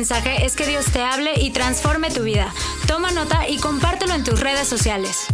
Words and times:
mensaje 0.00 0.46
es 0.46 0.56
que 0.56 0.66
Dios 0.66 0.86
te 0.86 1.02
hable 1.02 1.34
y 1.42 1.50
transforme 1.50 2.10
tu 2.10 2.22
vida. 2.22 2.50
Toma 2.88 3.10
nota 3.10 3.46
y 3.46 3.58
compártelo 3.58 4.14
en 4.14 4.24
tus 4.24 4.40
redes 4.40 4.66
sociales. 4.66 5.26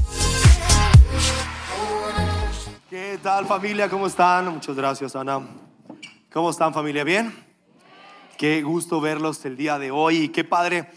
¿Qué 2.91 3.17
tal 3.23 3.47
familia? 3.47 3.89
¿Cómo 3.89 4.09
están? 4.09 4.53
Muchas 4.53 4.75
gracias 4.75 5.15
Ana. 5.15 5.47
¿Cómo 6.33 6.51
están 6.51 6.75
familia? 6.75 7.05
¿Bien? 7.05 7.33
Qué 8.37 8.61
gusto 8.63 9.01
verlos 9.01 9.45
el 9.45 9.57
día 9.57 9.79
de 9.79 9.93
hoy 9.93 10.31
qué 10.31 10.43
padre, 10.43 10.91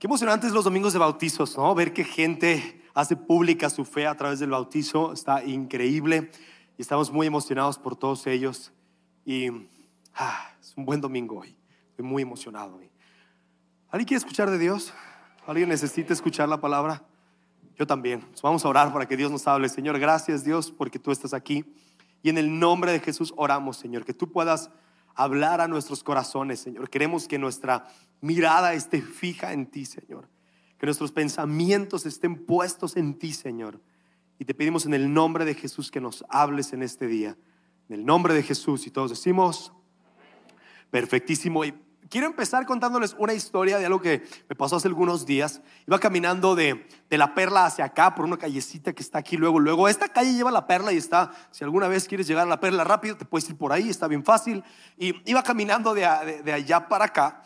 qué 0.00 0.08
emocionantes 0.08 0.50
los 0.50 0.64
domingos 0.64 0.92
de 0.92 0.98
bautizos, 0.98 1.56
¿no? 1.56 1.72
Ver 1.76 1.92
que 1.92 2.02
gente 2.02 2.82
hace 2.94 3.14
pública 3.14 3.70
su 3.70 3.84
fe 3.84 4.08
a 4.08 4.16
través 4.16 4.40
del 4.40 4.50
bautizo 4.50 5.12
está 5.12 5.44
increíble 5.44 6.32
y 6.76 6.82
estamos 6.82 7.12
muy 7.12 7.28
emocionados 7.28 7.78
por 7.78 7.94
todos 7.94 8.26
ellos 8.26 8.72
y 9.24 9.50
ah, 10.16 10.50
es 10.60 10.74
un 10.76 10.84
buen 10.84 11.00
domingo 11.00 11.38
hoy. 11.38 11.57
Muy 11.98 12.22
emocionado. 12.22 12.80
¿Alguien 13.90 14.06
quiere 14.06 14.18
escuchar 14.18 14.50
de 14.50 14.58
Dios? 14.58 14.92
¿Alguien 15.46 15.68
necesita 15.68 16.12
escuchar 16.12 16.48
la 16.48 16.60
palabra? 16.60 17.02
Yo 17.76 17.86
también. 17.86 18.24
Vamos 18.42 18.64
a 18.64 18.68
orar 18.68 18.92
para 18.92 19.06
que 19.06 19.16
Dios 19.16 19.30
nos 19.30 19.46
hable. 19.48 19.68
Señor, 19.68 19.98
gracias 19.98 20.44
Dios 20.44 20.70
porque 20.70 20.98
tú 20.98 21.10
estás 21.10 21.32
aquí. 21.32 21.64
Y 22.22 22.28
en 22.28 22.38
el 22.38 22.58
nombre 22.58 22.92
de 22.92 23.00
Jesús 23.00 23.32
oramos, 23.36 23.76
Señor, 23.76 24.04
que 24.04 24.12
tú 24.12 24.30
puedas 24.30 24.70
hablar 25.14 25.60
a 25.60 25.68
nuestros 25.68 26.04
corazones, 26.04 26.60
Señor. 26.60 26.90
Queremos 26.90 27.26
que 27.26 27.38
nuestra 27.38 27.88
mirada 28.20 28.74
esté 28.74 29.00
fija 29.00 29.52
en 29.52 29.66
ti, 29.66 29.84
Señor. 29.84 30.28
Que 30.78 30.86
nuestros 30.86 31.10
pensamientos 31.12 32.06
estén 32.06 32.44
puestos 32.46 32.96
en 32.96 33.18
ti, 33.18 33.32
Señor. 33.32 33.80
Y 34.38 34.44
te 34.44 34.54
pedimos 34.54 34.86
en 34.86 34.94
el 34.94 35.12
nombre 35.12 35.44
de 35.44 35.54
Jesús 35.54 35.90
que 35.90 36.00
nos 36.00 36.24
hables 36.28 36.72
en 36.72 36.82
este 36.82 37.06
día. 37.06 37.36
En 37.88 37.96
el 37.96 38.04
nombre 38.04 38.34
de 38.34 38.42
Jesús. 38.42 38.86
Y 38.86 38.90
todos 38.90 39.10
decimos, 39.10 39.72
perfectísimo. 40.90 41.64
Y 41.64 41.74
quiero 42.08 42.26
empezar 42.26 42.66
contándoles 42.66 43.14
una 43.18 43.32
historia 43.32 43.78
de 43.78 43.86
algo 43.86 44.00
que 44.00 44.22
me 44.48 44.56
pasó 44.56 44.76
hace 44.76 44.88
algunos 44.88 45.26
días. 45.26 45.60
Iba 45.86 45.98
caminando 45.98 46.54
de, 46.54 46.86
de, 47.08 47.18
la 47.18 47.34
perla 47.34 47.66
hacia 47.66 47.84
acá 47.84 48.14
por 48.14 48.24
una 48.24 48.36
callecita 48.36 48.92
que 48.92 49.02
está 49.02 49.18
aquí 49.18 49.36
luego. 49.36 49.58
Luego, 49.58 49.88
esta 49.88 50.08
calle 50.08 50.34
lleva 50.34 50.50
la 50.50 50.66
perla 50.66 50.92
y 50.92 50.96
está, 50.96 51.30
si 51.50 51.64
alguna 51.64 51.88
vez 51.88 52.08
quieres 52.08 52.26
llegar 52.26 52.46
a 52.46 52.50
la 52.50 52.60
perla 52.60 52.84
rápido, 52.84 53.16
te 53.16 53.24
puedes 53.24 53.48
ir 53.48 53.56
por 53.56 53.72
ahí, 53.72 53.88
está 53.88 54.08
bien 54.08 54.24
fácil. 54.24 54.64
Y 54.96 55.14
iba 55.30 55.42
caminando 55.42 55.94
de, 55.94 56.02
de, 56.24 56.42
de 56.42 56.52
allá 56.52 56.88
para 56.88 57.06
acá 57.06 57.42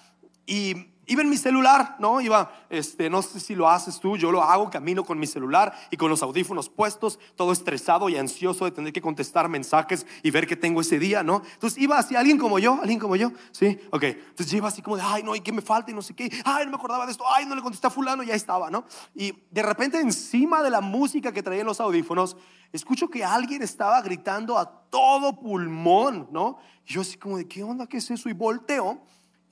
y 0.47 0.92
iba 1.13 1.23
en 1.23 1.29
mi 1.29 1.37
celular, 1.37 1.97
¿no? 1.99 2.21
Iba, 2.21 2.53
este, 2.71 3.11
no 3.11 3.23
sé 3.23 3.39
si 3.39 3.55
lo 3.55 3.69
haces 3.69 4.01
tú, 4.01 4.17
yo 4.17 4.33
lo 4.33 4.43
hago, 4.43 4.71
camino 4.71 5.05
con 5.05 5.19
mi 5.19 5.27
celular 5.27 5.73
y 5.91 5.97
con 5.97 6.09
los 6.09 6.23
audífonos 6.23 6.69
puestos, 6.69 7.19
todo 7.37 7.53
estresado 7.53 8.09
y 8.09 8.17
ansioso 8.17 8.65
de 8.65 8.71
tener 8.71 8.93
que 8.93 9.03
contestar 9.03 9.49
mensajes 9.49 10.07
y 10.23 10.31
ver 10.31 10.47
qué 10.47 10.57
tengo 10.57 10.81
ese 10.81 10.99
día, 10.99 11.23
¿no? 11.23 11.43
Entonces 11.53 11.81
iba 11.83 11.99
así, 11.99 12.17
alguien 12.17 12.39
como 12.39 12.59
yo, 12.59 12.79
alguien 12.81 12.99
como 12.99 13.17
yo, 13.17 13.31
¿sí? 13.51 13.79
Ok, 13.91 14.05
entonces 14.05 14.51
yo 14.51 14.57
iba 14.57 14.69
así 14.69 14.81
como 14.81 14.97
de, 14.97 15.03
ay, 15.03 15.23
no, 15.23 15.37
¿y 15.37 15.41
qué 15.41 15.53
me 15.53 15.63
falta? 15.63 15.91
Y 15.91 15.95
no 15.95 16.03
sé 16.03 16.15
qué, 16.15 16.31
ay, 16.45 16.65
no 16.65 16.71
me 16.71 16.77
acordaba 16.77 17.05
de 17.05 17.13
esto, 17.13 17.25
ay, 17.29 17.45
no 17.45 17.55
le 17.55 17.63
contesté 17.63 17.87
a 17.87 17.91
fulano, 17.91 18.23
y 18.23 18.27
ya 18.27 18.35
estaba, 18.35 18.71
¿no? 18.71 18.85
Y 19.15 19.35
de 19.51 19.63
repente 19.63 20.01
encima 20.01 20.63
de 20.63 20.71
la 20.71 20.81
música 20.81 21.33
que 21.33 21.43
traían 21.43 21.67
los 21.67 21.81
audífonos, 21.81 22.37
escucho 22.73 23.11
que 23.11 23.23
alguien 23.23 23.63
estaba 23.63 24.01
gritando 24.01 24.57
a 24.57 24.89
todo 24.89 25.39
pulmón, 25.39 26.29
¿no? 26.31 26.59
Y 26.87 26.95
yo 26.95 27.03
así 27.03 27.19
como 27.19 27.37
de, 27.37 27.47
¿qué 27.47 27.63
onda? 27.63 27.87
¿Qué 27.87 27.99
es 27.99 28.11
eso? 28.11 28.29
Y 28.29 28.33
volteo 28.33 29.03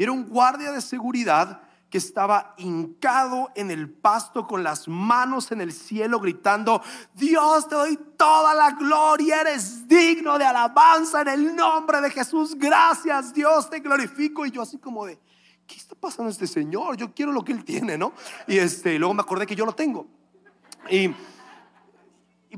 era 0.03 0.13
un 0.13 0.29
guardia 0.29 0.73
de 0.73 0.81
seguridad 0.81 1.63
que 1.91 1.99
estaba 1.99 2.55
hincado 2.57 3.51
en 3.57 3.71
el 3.71 3.91
pasto 3.91 4.47
con 4.47 4.63
las 4.63 4.87
manos 4.87 5.51
en 5.51 5.61
el 5.61 5.73
cielo 5.73 6.21
gritando, 6.21 6.81
Dios 7.15 7.69
te 7.69 7.75
doy 7.75 7.99
toda 8.17 8.55
la 8.55 8.71
gloria, 8.71 9.41
eres 9.41 9.89
digno 9.89 10.39
de 10.39 10.45
alabanza 10.45 11.23
en 11.23 11.29
el 11.29 11.57
nombre 11.57 12.01
de 12.01 12.11
Jesús, 12.11 12.55
gracias 12.55 13.35
Dios, 13.35 13.69
te 13.69 13.81
glorifico. 13.81 14.47
Y 14.47 14.53
yo 14.53 14.63
así 14.63 14.79
como 14.79 15.05
de, 15.05 15.19
¿qué 15.67 15.75
está 15.75 15.97
pasando 15.97 16.31
este 16.31 16.47
señor? 16.47 16.97
Yo 16.97 17.13
quiero 17.13 17.33
lo 17.33 17.45
que 17.45 17.53
él 17.53 17.65
tiene, 17.65 17.99
¿no? 17.99 18.13
Y 18.47 18.59
este, 18.59 18.97
luego 18.97 19.13
me 19.13 19.23
acordé 19.23 19.45
que 19.45 19.57
yo 19.57 19.67
lo 19.67 19.73
tengo. 19.73 20.07
Y, 20.89 21.09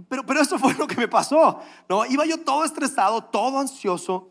pero, 0.08 0.26
pero 0.26 0.42
eso 0.42 0.58
fue 0.58 0.74
lo 0.74 0.86
que 0.86 0.96
me 0.96 1.08
pasó, 1.08 1.58
¿no? 1.88 2.04
Iba 2.04 2.26
yo 2.26 2.38
todo 2.38 2.64
estresado, 2.64 3.24
todo 3.24 3.58
ansioso, 3.58 4.28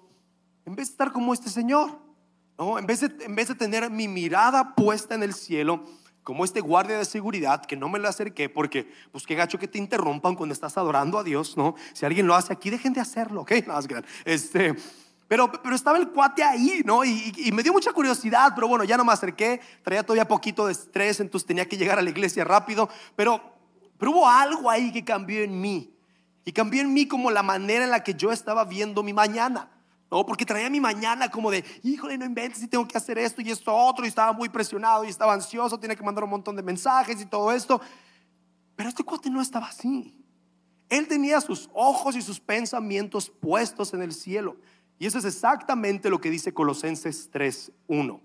en 0.63 0.75
vez 0.75 0.89
de 0.89 0.91
estar 0.91 1.11
como 1.11 1.33
este 1.33 1.49
señor. 1.49 2.10
No, 2.57 2.77
en 2.77 2.85
vez, 2.85 3.01
de, 3.01 3.25
en 3.25 3.35
vez 3.35 3.47
de 3.47 3.55
tener 3.55 3.89
mi 3.89 4.07
mirada 4.07 4.75
puesta 4.75 5.15
en 5.15 5.23
el 5.23 5.33
cielo, 5.33 5.83
como 6.23 6.45
este 6.45 6.61
guardia 6.61 6.97
de 6.97 7.05
seguridad 7.05 7.65
que 7.65 7.75
no 7.75 7.89
me 7.89 7.99
le 7.99 8.07
acerqué 8.07 8.49
porque, 8.49 8.91
pues 9.11 9.25
qué 9.25 9.35
gacho 9.35 9.57
que 9.57 9.67
te 9.67 9.77
interrumpan 9.77 10.35
cuando 10.35 10.53
estás 10.53 10.77
adorando 10.77 11.17
a 11.17 11.23
Dios, 11.23 11.57
¿no? 11.57 11.75
Si 11.93 12.05
alguien 12.05 12.27
lo 12.27 12.35
hace 12.35 12.53
aquí, 12.53 12.69
dejen 12.69 12.93
de 12.93 13.01
hacerlo, 13.01 13.41
¿ok? 13.41 13.51
No, 13.67 13.79
este, 14.25 14.75
pero, 15.27 15.51
pero 15.51 15.75
estaba 15.75 15.97
el 15.97 16.09
cuate 16.09 16.43
ahí, 16.43 16.81
¿no? 16.85 17.03
Y, 17.03 17.33
y, 17.37 17.51
me 17.51 17.63
dio 17.63 17.73
mucha 17.73 17.93
curiosidad, 17.93 18.51
pero 18.53 18.67
bueno, 18.67 18.83
ya 18.83 18.97
no 18.97 19.05
me 19.05 19.13
acerqué, 19.13 19.61
traía 19.81 20.03
todavía 20.03 20.27
poquito 20.27 20.65
de 20.65 20.73
estrés, 20.73 21.19
entonces 21.19 21.47
tenía 21.47 21.67
que 21.67 21.77
llegar 21.77 21.97
a 21.97 22.01
la 22.01 22.09
iglesia 22.09 22.43
rápido, 22.43 22.89
pero, 23.15 23.41
pero 23.97 24.11
hubo 24.11 24.27
algo 24.27 24.69
ahí 24.69 24.91
que 24.91 25.03
cambió 25.03 25.41
en 25.41 25.59
mí. 25.59 25.95
Y 26.43 26.51
cambió 26.51 26.81
en 26.81 26.93
mí 26.93 27.07
como 27.07 27.31
la 27.31 27.43
manera 27.43 27.83
en 27.83 27.91
la 27.91 28.03
que 28.03 28.15
yo 28.15 28.31
estaba 28.31 28.65
viendo 28.65 29.03
mi 29.03 29.13
mañana. 29.13 29.69
No, 30.11 30.25
porque 30.25 30.45
traía 30.45 30.69
mi 30.69 30.81
mañana 30.81 31.31
como 31.31 31.49
de, 31.49 31.63
híjole, 31.83 32.17
no 32.17 32.25
inventes 32.25 32.61
y 32.61 32.67
tengo 32.67 32.85
que 32.85 32.97
hacer 32.97 33.17
esto 33.17 33.41
y 33.41 33.49
esto 33.49 33.73
otro. 33.73 34.03
Y 34.03 34.09
estaba 34.09 34.33
muy 34.33 34.49
presionado 34.49 35.05
y 35.05 35.07
estaba 35.07 35.33
ansioso, 35.33 35.79
tenía 35.79 35.95
que 35.95 36.03
mandar 36.03 36.25
un 36.25 36.29
montón 36.29 36.57
de 36.57 36.61
mensajes 36.61 37.21
y 37.21 37.25
todo 37.25 37.49
esto. 37.53 37.79
Pero 38.75 38.89
este 38.89 39.05
cuate 39.05 39.29
no 39.29 39.41
estaba 39.41 39.67
así. 39.67 40.21
Él 40.89 41.07
tenía 41.07 41.39
sus 41.39 41.69
ojos 41.73 42.17
y 42.17 42.21
sus 42.21 42.41
pensamientos 42.41 43.29
puestos 43.29 43.93
en 43.93 44.01
el 44.01 44.11
cielo. 44.11 44.57
Y 44.99 45.05
eso 45.05 45.17
es 45.17 45.23
exactamente 45.23 46.09
lo 46.09 46.19
que 46.19 46.29
dice 46.29 46.53
Colosenses 46.53 47.31
3.1. 47.31 48.19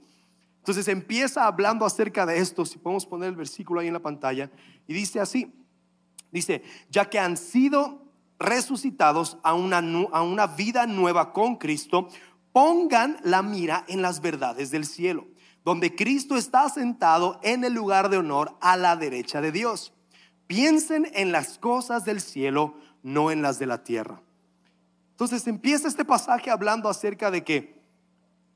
Entonces 0.58 0.88
empieza 0.88 1.46
hablando 1.46 1.86
acerca 1.86 2.26
de 2.26 2.38
esto, 2.38 2.66
si 2.66 2.78
podemos 2.78 3.06
poner 3.06 3.28
el 3.28 3.36
versículo 3.36 3.80
ahí 3.80 3.86
en 3.86 3.92
la 3.92 4.02
pantalla, 4.02 4.50
y 4.88 4.92
dice 4.92 5.20
así, 5.20 5.54
dice, 6.32 6.64
ya 6.90 7.08
que 7.08 7.20
han 7.20 7.36
sido 7.36 8.05
resucitados 8.38 9.38
a 9.42 9.54
una, 9.54 9.78
a 10.12 10.22
una 10.22 10.46
vida 10.46 10.86
nueva 10.86 11.32
con 11.32 11.56
Cristo, 11.56 12.08
pongan 12.52 13.18
la 13.22 13.42
mira 13.42 13.84
en 13.88 14.02
las 14.02 14.20
verdades 14.20 14.70
del 14.70 14.86
cielo, 14.86 15.26
donde 15.64 15.94
Cristo 15.94 16.36
está 16.36 16.68
sentado 16.68 17.38
en 17.42 17.64
el 17.64 17.74
lugar 17.74 18.08
de 18.08 18.18
honor 18.18 18.56
a 18.60 18.76
la 18.76 18.96
derecha 18.96 19.40
de 19.40 19.52
Dios. 19.52 19.92
Piensen 20.46 21.10
en 21.14 21.32
las 21.32 21.58
cosas 21.58 22.04
del 22.04 22.20
cielo, 22.20 22.74
no 23.02 23.30
en 23.30 23.42
las 23.42 23.58
de 23.58 23.66
la 23.66 23.82
tierra. 23.82 24.22
Entonces 25.10 25.46
empieza 25.46 25.88
este 25.88 26.04
pasaje 26.04 26.50
hablando 26.50 26.88
acerca 26.88 27.30
de 27.30 27.42
que, 27.42 27.80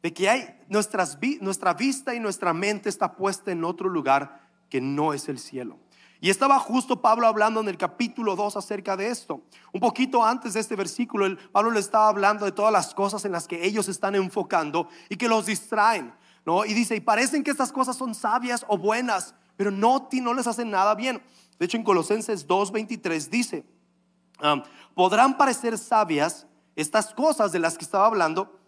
de 0.02 0.12
que 0.12 0.28
hay 0.28 0.60
nuestras, 0.68 1.18
nuestra 1.40 1.74
vista 1.74 2.14
y 2.14 2.20
nuestra 2.20 2.52
mente 2.52 2.88
está 2.88 3.16
puesta 3.16 3.50
en 3.50 3.64
otro 3.64 3.88
lugar 3.88 4.40
que 4.68 4.80
no 4.80 5.12
es 5.12 5.28
el 5.28 5.38
cielo. 5.38 5.78
Y 6.22 6.28
estaba 6.28 6.58
justo 6.58 7.00
Pablo 7.00 7.26
hablando 7.26 7.60
en 7.60 7.68
el 7.68 7.78
capítulo 7.78 8.36
2 8.36 8.56
acerca 8.56 8.94
de 8.94 9.08
esto. 9.08 9.40
Un 9.72 9.80
poquito 9.80 10.22
antes 10.22 10.52
de 10.52 10.60
este 10.60 10.76
versículo, 10.76 11.26
Pablo 11.50 11.70
le 11.70 11.80
estaba 11.80 12.08
hablando 12.08 12.44
de 12.44 12.52
todas 12.52 12.72
las 12.72 12.94
cosas 12.94 13.24
en 13.24 13.32
las 13.32 13.48
que 13.48 13.64
ellos 13.64 13.88
están 13.88 14.14
enfocando 14.14 14.88
y 15.08 15.16
que 15.16 15.28
los 15.28 15.46
distraen. 15.46 16.12
¿no? 16.44 16.66
Y 16.66 16.74
dice, 16.74 16.94
y 16.94 17.00
parecen 17.00 17.42
que 17.42 17.50
estas 17.50 17.72
cosas 17.72 17.96
son 17.96 18.14
sabias 18.14 18.66
o 18.68 18.76
buenas, 18.76 19.34
pero 19.56 19.70
no, 19.70 20.08
no 20.12 20.34
les 20.34 20.46
hacen 20.46 20.70
nada 20.70 20.94
bien. 20.94 21.22
De 21.58 21.64
hecho, 21.64 21.78
en 21.78 21.84
Colosenses 21.84 22.46
2.23 22.46 23.28
dice, 23.30 23.64
um, 24.42 24.62
podrán 24.94 25.38
parecer 25.38 25.78
sabias 25.78 26.46
estas 26.76 27.14
cosas 27.14 27.50
de 27.50 27.60
las 27.60 27.78
que 27.78 27.84
estaba 27.84 28.04
hablando, 28.04 28.58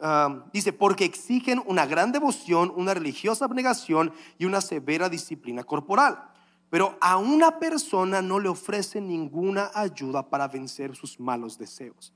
um, 0.00 0.42
dice, 0.54 0.72
porque 0.72 1.04
exigen 1.04 1.62
una 1.66 1.84
gran 1.84 2.12
devoción, 2.12 2.72
una 2.74 2.94
religiosa 2.94 3.44
abnegación 3.44 4.14
y 4.38 4.46
una 4.46 4.62
severa 4.62 5.10
disciplina 5.10 5.64
corporal 5.64 6.30
pero 6.74 6.98
a 7.00 7.18
una 7.18 7.60
persona 7.60 8.20
no 8.20 8.40
le 8.40 8.48
ofrece 8.48 9.00
ninguna 9.00 9.70
ayuda 9.76 10.28
para 10.28 10.48
vencer 10.48 10.96
sus 10.96 11.20
malos 11.20 11.56
deseos. 11.56 12.12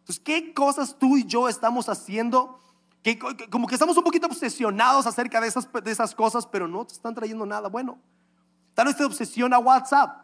Entonces, 0.00 0.22
¿qué 0.22 0.52
cosas 0.52 0.98
tú 0.98 1.16
y 1.16 1.24
yo 1.24 1.48
estamos 1.48 1.88
haciendo? 1.88 2.60
Que 3.02 3.18
como 3.48 3.66
que 3.66 3.76
estamos 3.76 3.96
un 3.96 4.04
poquito 4.04 4.26
obsesionados 4.26 5.06
acerca 5.06 5.40
de 5.40 5.48
esas, 5.48 5.66
de 5.72 5.90
esas 5.90 6.14
cosas, 6.14 6.46
pero 6.46 6.68
no 6.68 6.84
te 6.84 6.92
están 6.92 7.14
trayendo 7.14 7.46
nada 7.46 7.70
bueno. 7.70 7.98
Tal 8.74 8.88
vez 8.88 8.96
te 8.98 9.04
obsesiona 9.04 9.58
WhatsApp 9.58 10.22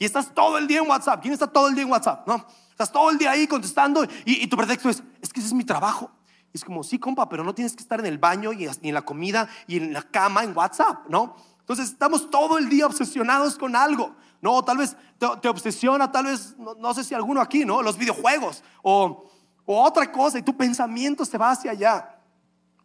y 0.00 0.04
estás 0.04 0.34
todo 0.34 0.58
el 0.58 0.66
día 0.66 0.80
en 0.80 0.90
WhatsApp. 0.90 1.22
¿Quién 1.22 1.32
está 1.32 1.46
todo 1.46 1.68
el 1.68 1.76
día 1.76 1.84
en 1.84 1.92
WhatsApp? 1.92 2.26
¿No? 2.26 2.44
Estás 2.72 2.90
todo 2.90 3.10
el 3.10 3.18
día 3.18 3.30
ahí 3.30 3.46
contestando 3.46 4.02
y, 4.24 4.42
y 4.42 4.48
tu 4.48 4.56
pretexto 4.56 4.90
es, 4.90 5.00
es 5.22 5.32
que 5.32 5.38
ese 5.38 5.50
es 5.50 5.54
mi 5.54 5.62
trabajo. 5.62 6.10
Es 6.52 6.64
como, 6.64 6.82
sí, 6.82 6.98
compa, 6.98 7.28
pero 7.28 7.44
no 7.44 7.54
tienes 7.54 7.76
que 7.76 7.82
estar 7.84 8.00
en 8.00 8.06
el 8.06 8.18
baño 8.18 8.52
y 8.52 8.66
en 8.66 8.94
la 8.94 9.02
comida 9.02 9.48
y 9.68 9.76
en 9.76 9.92
la 9.92 10.02
cama 10.02 10.42
en 10.42 10.56
WhatsApp, 10.56 11.06
¿no? 11.08 11.36
Entonces 11.66 11.90
estamos 11.90 12.30
todo 12.30 12.58
el 12.58 12.68
día 12.68 12.86
obsesionados 12.86 13.58
con 13.58 13.74
algo. 13.74 14.14
No, 14.40 14.62
tal 14.62 14.78
vez 14.78 14.96
te, 15.18 15.48
obsesiona, 15.48 16.12
tal 16.12 16.26
vez, 16.26 16.54
no, 16.56 16.94
sé 16.94 17.02
si 17.02 17.12
alguno 17.12 17.40
aquí, 17.40 17.64
¿no? 17.64 17.82
Los 17.82 17.98
videojuegos 17.98 18.62
o, 18.82 19.24
otra 19.64 20.12
cosa 20.12 20.38
y 20.38 20.42
tu 20.42 20.56
pensamiento 20.56 21.24
se 21.24 21.36
va 21.36 21.50
hacia 21.50 21.72
allá. 21.72 22.20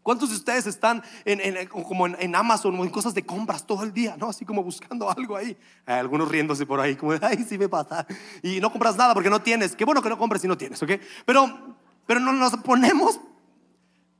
¿Cuántos 0.01 0.31
de 0.31 0.35
ustedes 0.35 0.65
están 0.65 1.03
en, 1.25 1.67
como 1.67 2.07
en, 2.07 2.35
Amazon 2.35 2.79
o 2.79 2.83
en 2.83 2.89
cosas 2.89 3.13
de 3.13 3.23
compras 3.23 3.67
todo 3.67 3.83
el 3.83 3.93
día, 3.93 4.15
¿no? 4.17 4.29
Así 4.29 4.45
como 4.45 4.63
buscando 4.63 5.07
algo 5.15 5.35
ahí. 5.35 5.55
algunos 5.85 6.27
riéndose 6.27 6.65
por 6.65 6.79
ahí, 6.79 6.95
como, 6.95 7.13
ay, 7.21 7.45
sí 7.47 7.59
me 7.59 7.69
pasa. 7.69 8.07
Y 8.41 8.59
no 8.59 8.71
compras 8.71 8.97
nada 8.97 9.13
porque 9.13 9.29
no 9.29 9.43
tienes. 9.43 9.75
Qué 9.75 9.85
bueno 9.85 10.01
que 10.01 10.09
no 10.09 10.17
compres 10.17 10.41
si 10.41 10.47
no 10.47 10.57
tienes, 10.57 10.81
¿ok? 10.81 10.93
Pero, 11.23 11.75
pero 12.07 12.19
no, 12.19 12.33
nos 12.33 12.57
ponemos, 12.57 13.19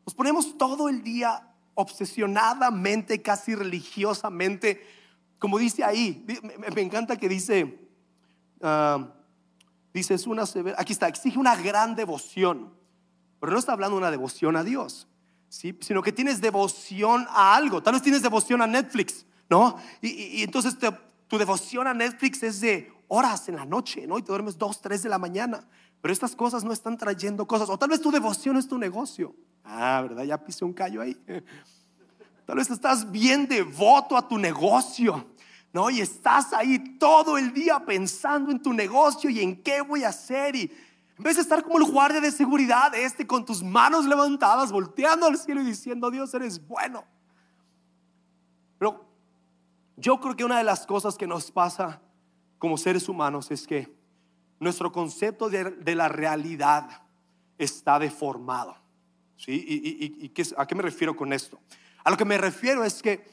nos 0.05 0.13
ponemos 0.13 0.55
todo 0.55 0.87
el 0.87 1.01
día 1.01 1.47
obsesionadamente, 1.73 3.21
casi 3.21 3.56
religiosamente, 3.56 4.85
como 5.39 5.57
dice 5.57 5.83
ahí, 5.83 6.25
me, 6.73 6.81
encanta 6.81 7.15
que 7.18 7.27
dice, 7.27 7.89
uh, 8.62 9.06
dice, 9.94 10.13
es 10.13 10.27
una 10.27 10.45
severa, 10.45 10.77
aquí 10.79 10.94
está, 10.94 11.07
exige 11.07 11.39
una 11.39 11.56
gran 11.56 11.95
devoción, 11.95 12.73
pero 13.39 13.51
no 13.51 13.59
está 13.59 13.73
hablando 13.73 13.95
de 13.95 14.01
una 14.01 14.12
devoción 14.12 14.56
a 14.56 14.63
Dios, 14.63 15.07
¿sí? 15.50 15.77
sino 15.81 16.01
que 16.01 16.12
tienes 16.12 16.41
devoción 16.41 17.25
a 17.29 17.56
algo, 17.56 17.81
tal 17.81 17.94
vez 17.94 18.03
tienes 18.03 18.21
devoción 18.21 18.62
a 18.62 18.67
Netflix, 18.67 19.25
¿no? 19.50 19.77
Y, 20.01 20.44
entonces 20.44 20.77
tu 21.27 21.38
devoción 21.38 21.88
a 21.88 21.94
Netflix 21.94 22.44
es 22.44 22.62
de 22.62 22.91
horas 23.07 23.50
en 23.50 23.56
la 23.57 23.65
noche, 23.65 24.07
¿no? 24.07 24.17
Y 24.17 24.21
te 24.21 24.27
duermes 24.27 24.57
dos, 24.57 24.79
tres 24.79 25.03
de 25.03 25.09
la 25.09 25.17
mañana. 25.17 25.67
Pero 26.01 26.12
estas 26.12 26.36
cosas 26.36 26.63
no 26.63 26.74
están 26.74 26.98
trayendo 26.98 27.48
cosas. 27.48 27.69
O 27.69 27.77
tal 27.77 27.89
vez 27.89 28.01
tu 28.01 28.12
devoción 28.12 28.57
es 28.57 28.68
tu 28.68 28.77
negocio. 28.77 29.36
Ah, 29.63 30.01
¿verdad? 30.01 30.24
Ya 30.24 30.44
pisé 30.44 30.65
un 30.65 30.74
callo 30.74 31.01
ahí. 31.01 31.15
Tal 32.45 32.57
vez 32.57 32.69
estás 32.69 33.09
bien 33.09 33.48
devoto 33.48 34.18
a 34.18 34.27
tu 34.27 34.38
negocio. 34.38 35.27
¿no? 35.74 35.89
Y 35.89 36.01
estás 36.01 36.53
ahí 36.53 36.98
todo 36.98 37.38
el 37.38 37.53
día 37.53 37.80
pensando 37.86 38.51
en 38.51 38.62
tu 38.62 38.74
negocio 38.74 39.30
y 39.30 39.39
en 39.39 39.62
qué 39.62 39.81
voy 39.81 40.03
a 40.03 40.09
hacer. 40.09 40.56
Y 40.56 40.71
en 41.18 41.24
vez 41.24 41.36
de 41.36 41.44
estar 41.44 41.63
como 41.63 41.77
el 41.77 41.92
guardia 41.92 42.19
de 42.19 42.31
seguridad, 42.31 42.94
este 42.95 43.25
con 43.25 43.45
tus 43.45 43.63
manos 43.63 44.06
levantadas, 44.06 44.71
volteando 44.71 45.27
al 45.27 45.38
cielo 45.38 45.62
y 45.62 45.65
diciendo, 45.65 46.12
Dios, 46.12 46.33
eres 46.33 46.65
bueno. 46.68 47.06
Pero 48.77 49.06
yo 49.95 50.19
creo 50.19 50.36
que 50.36 50.44
una 50.44 50.57
de 50.57 50.63
las 50.63 50.86
cosas 50.86 51.18
que 51.18 51.27
nos 51.27 51.51
pasa 51.51 52.01
como 52.57 52.77
seres 52.77 53.07
humanos 53.07 53.51
es 53.51 53.65
que 53.65 53.95
nuestro 54.61 54.91
concepto 54.91 55.49
de, 55.49 55.95
la 55.95 56.07
realidad 56.07 57.01
está 57.57 57.97
deformado. 57.97 58.77
¿sí? 59.35 59.53
¿Y, 59.53 60.25
y, 60.25 60.31
a 60.55 60.67
qué 60.67 60.75
me 60.75 60.83
refiero 60.83 61.15
con 61.15 61.33
esto? 61.33 61.59
A 62.03 62.11
lo 62.11 62.15
que 62.15 62.25
me 62.25 62.37
refiero 62.37 62.83
es 62.85 63.01
que 63.01 63.27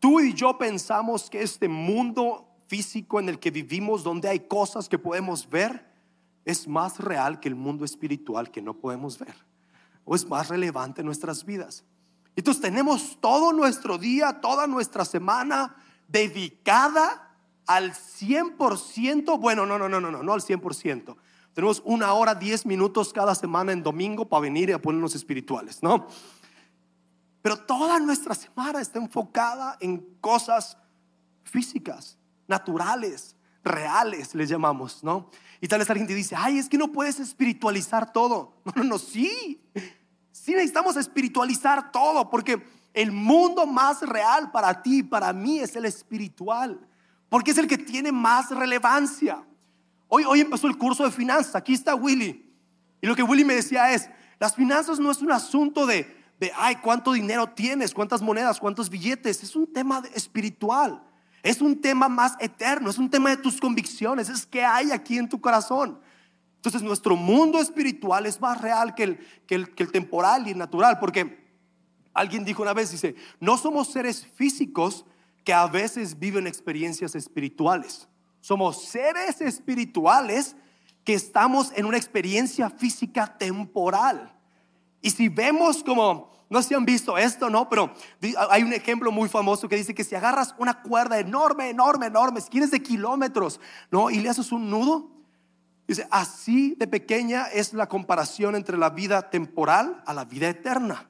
tú 0.00 0.20
y 0.20 0.34
yo 0.34 0.58
pensamos 0.58 1.30
que 1.30 1.42
este 1.42 1.68
mundo 1.68 2.48
físico 2.66 3.20
en 3.20 3.28
el 3.28 3.38
que 3.38 3.52
vivimos, 3.52 4.02
donde 4.02 4.28
hay 4.28 4.40
cosas 4.40 4.88
que 4.88 4.98
podemos 4.98 5.48
ver, 5.48 5.86
es 6.44 6.66
más 6.66 6.98
real 6.98 7.38
que 7.38 7.48
el 7.48 7.54
mundo 7.54 7.84
espiritual 7.84 8.50
que 8.50 8.60
no 8.60 8.74
podemos 8.74 9.16
ver. 9.16 9.36
O 10.04 10.16
es 10.16 10.28
más 10.28 10.48
relevante 10.48 11.02
en 11.02 11.06
nuestras 11.06 11.44
vidas. 11.44 11.84
Entonces 12.34 12.60
tenemos 12.60 13.20
todo 13.20 13.52
nuestro 13.52 13.96
día, 13.96 14.40
toda 14.40 14.66
nuestra 14.66 15.04
semana 15.04 15.76
dedicada 16.08 17.33
al 17.66 17.92
100%, 17.92 19.38
bueno, 19.38 19.66
no, 19.66 19.78
no, 19.78 19.88
no, 19.88 20.00
no, 20.00 20.10
no, 20.10 20.22
no 20.22 20.32
al 20.32 20.40
100%. 20.40 21.16
Tenemos 21.54 21.82
una 21.84 22.12
hora, 22.12 22.34
10 22.34 22.66
minutos 22.66 23.12
cada 23.12 23.34
semana 23.34 23.72
en 23.72 23.82
domingo 23.82 24.28
para 24.28 24.40
venir 24.40 24.70
y 24.70 24.72
a 24.72 24.82
ponernos 24.82 25.14
espirituales, 25.14 25.82
¿no? 25.82 26.08
Pero 27.42 27.58
toda 27.58 28.00
nuestra 28.00 28.34
semana 28.34 28.80
está 28.80 28.98
enfocada 28.98 29.76
en 29.80 29.98
cosas 30.20 30.76
físicas, 31.44 32.18
naturales, 32.48 33.36
reales, 33.62 34.34
les 34.34 34.48
llamamos, 34.48 35.04
¿no? 35.04 35.30
Y 35.60 35.68
tal 35.68 35.78
vez 35.78 35.88
alguien 35.88 36.08
te 36.08 36.14
dice, 36.14 36.34
ay, 36.36 36.58
es 36.58 36.68
que 36.68 36.76
no 36.76 36.90
puedes 36.92 37.20
espiritualizar 37.20 38.12
todo. 38.12 38.54
No, 38.64 38.72
no, 38.76 38.84
no, 38.84 38.98
sí. 38.98 39.62
Sí 40.32 40.52
necesitamos 40.52 40.96
espiritualizar 40.96 41.92
todo 41.92 42.28
porque 42.28 42.62
el 42.92 43.12
mundo 43.12 43.66
más 43.66 44.02
real 44.02 44.50
para 44.50 44.82
ti 44.82 45.02
para 45.02 45.32
mí 45.32 45.60
es 45.60 45.76
el 45.76 45.84
espiritual 45.84 46.80
porque 47.28 47.50
es 47.50 47.58
el 47.58 47.66
que 47.66 47.78
tiene 47.78 48.12
más 48.12 48.50
relevancia. 48.50 49.44
Hoy, 50.08 50.24
hoy 50.24 50.40
empezó 50.40 50.66
el 50.66 50.78
curso 50.78 51.04
de 51.04 51.10
finanzas, 51.10 51.56
aquí 51.56 51.74
está 51.74 51.94
Willy. 51.94 52.52
Y 53.00 53.06
lo 53.06 53.14
que 53.16 53.22
Willy 53.22 53.44
me 53.44 53.54
decía 53.54 53.92
es, 53.92 54.08
las 54.38 54.54
finanzas 54.54 54.98
no 54.98 55.10
es 55.10 55.20
un 55.22 55.32
asunto 55.32 55.86
de, 55.86 56.16
de, 56.40 56.52
ay, 56.56 56.76
cuánto 56.76 57.12
dinero 57.12 57.48
tienes, 57.48 57.94
cuántas 57.94 58.22
monedas, 58.22 58.60
cuántos 58.60 58.90
billetes, 58.90 59.42
es 59.42 59.56
un 59.56 59.72
tema 59.72 60.02
espiritual. 60.14 61.02
Es 61.44 61.60
un 61.60 61.78
tema 61.78 62.08
más 62.08 62.36
eterno, 62.40 62.88
es 62.88 62.96
un 62.96 63.10
tema 63.10 63.28
de 63.28 63.36
tus 63.36 63.60
convicciones, 63.60 64.30
es 64.30 64.46
que 64.46 64.64
hay 64.64 64.90
aquí 64.92 65.18
en 65.18 65.28
tu 65.28 65.42
corazón. 65.42 66.00
Entonces 66.56 66.80
nuestro 66.80 67.16
mundo 67.16 67.60
espiritual 67.60 68.24
es 68.24 68.40
más 68.40 68.58
real 68.62 68.94
que 68.94 69.02
el, 69.02 69.18
que 69.46 69.82
el, 69.82 69.92
temporal 69.92 70.48
y 70.48 70.52
el 70.52 70.58
natural, 70.58 70.98
porque 70.98 71.44
alguien 72.14 72.46
dijo 72.46 72.62
una 72.62 72.72
vez, 72.72 72.90
dice, 72.90 73.14
no 73.40 73.58
somos 73.58 73.92
seres 73.92 74.26
físicos, 74.34 75.04
que 75.44 75.52
a 75.52 75.66
veces 75.66 76.18
viven 76.18 76.46
experiencias 76.46 77.14
espirituales. 77.14 78.08
Somos 78.40 78.82
seres 78.84 79.40
espirituales 79.40 80.56
que 81.04 81.14
estamos 81.14 81.70
en 81.76 81.84
una 81.84 81.98
experiencia 81.98 82.70
física 82.70 83.38
temporal. 83.38 84.34
Y 85.02 85.10
si 85.10 85.28
vemos 85.28 85.84
como, 85.84 86.32
no 86.48 86.62
sé 86.62 86.68
si 86.68 86.74
han 86.74 86.86
visto 86.86 87.18
esto, 87.18 87.50
¿no? 87.50 87.68
Pero 87.68 87.92
hay 88.50 88.62
un 88.62 88.72
ejemplo 88.72 89.12
muy 89.12 89.28
famoso 89.28 89.68
que 89.68 89.76
dice 89.76 89.94
que 89.94 90.02
si 90.02 90.14
agarras 90.14 90.54
una 90.58 90.80
cuerda 90.80 91.18
enorme, 91.18 91.68
enorme, 91.68 92.06
enorme, 92.06 92.40
quieres 92.50 92.70
de 92.70 92.82
kilómetros, 92.82 93.60
¿no? 93.90 94.10
Y 94.10 94.20
le 94.20 94.30
haces 94.30 94.50
un 94.50 94.70
nudo, 94.70 95.10
dice, 95.86 96.08
así 96.10 96.74
de 96.78 96.86
pequeña 96.86 97.44
es 97.52 97.74
la 97.74 97.86
comparación 97.86 98.56
entre 98.56 98.78
la 98.78 98.88
vida 98.88 99.28
temporal 99.28 100.02
a 100.06 100.14
la 100.14 100.24
vida 100.24 100.48
eterna. 100.48 101.06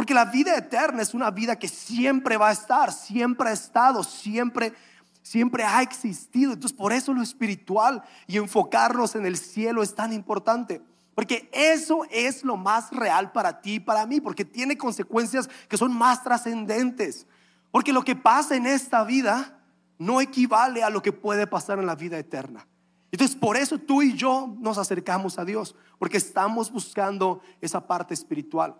Porque 0.00 0.14
la 0.14 0.24
vida 0.24 0.56
eterna 0.56 1.02
es 1.02 1.12
una 1.12 1.30
vida 1.30 1.58
que 1.58 1.68
siempre 1.68 2.38
va 2.38 2.48
a 2.48 2.52
estar, 2.52 2.90
siempre 2.90 3.50
ha 3.50 3.52
estado, 3.52 4.02
siempre, 4.02 4.72
siempre 5.20 5.62
ha 5.62 5.82
existido. 5.82 6.54
Entonces 6.54 6.74
por 6.74 6.94
eso 6.94 7.12
lo 7.12 7.20
espiritual 7.20 8.02
y 8.26 8.38
enfocarnos 8.38 9.14
en 9.14 9.26
el 9.26 9.36
cielo 9.36 9.82
es 9.82 9.94
tan 9.94 10.14
importante. 10.14 10.80
Porque 11.14 11.50
eso 11.52 12.06
es 12.10 12.44
lo 12.44 12.56
más 12.56 12.90
real 12.92 13.30
para 13.30 13.60
ti 13.60 13.74
y 13.74 13.80
para 13.80 14.06
mí, 14.06 14.22
porque 14.22 14.42
tiene 14.42 14.78
consecuencias 14.78 15.50
que 15.68 15.76
son 15.76 15.92
más 15.92 16.24
trascendentes. 16.24 17.26
Porque 17.70 17.92
lo 17.92 18.02
que 18.02 18.16
pasa 18.16 18.56
en 18.56 18.64
esta 18.64 19.04
vida 19.04 19.60
no 19.98 20.22
equivale 20.22 20.82
a 20.82 20.88
lo 20.88 21.02
que 21.02 21.12
puede 21.12 21.46
pasar 21.46 21.78
en 21.78 21.84
la 21.84 21.94
vida 21.94 22.18
eterna. 22.18 22.66
Entonces, 23.12 23.36
por 23.36 23.58
eso 23.58 23.76
tú 23.76 24.00
y 24.00 24.14
yo 24.14 24.56
nos 24.60 24.78
acercamos 24.78 25.38
a 25.38 25.44
Dios, 25.44 25.76
porque 25.98 26.16
estamos 26.16 26.72
buscando 26.72 27.42
esa 27.60 27.86
parte 27.86 28.14
espiritual. 28.14 28.76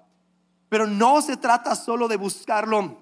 Pero 0.70 0.86
no 0.86 1.20
se 1.20 1.36
trata 1.36 1.74
solo 1.74 2.08
de 2.08 2.16
buscarlo 2.16 2.96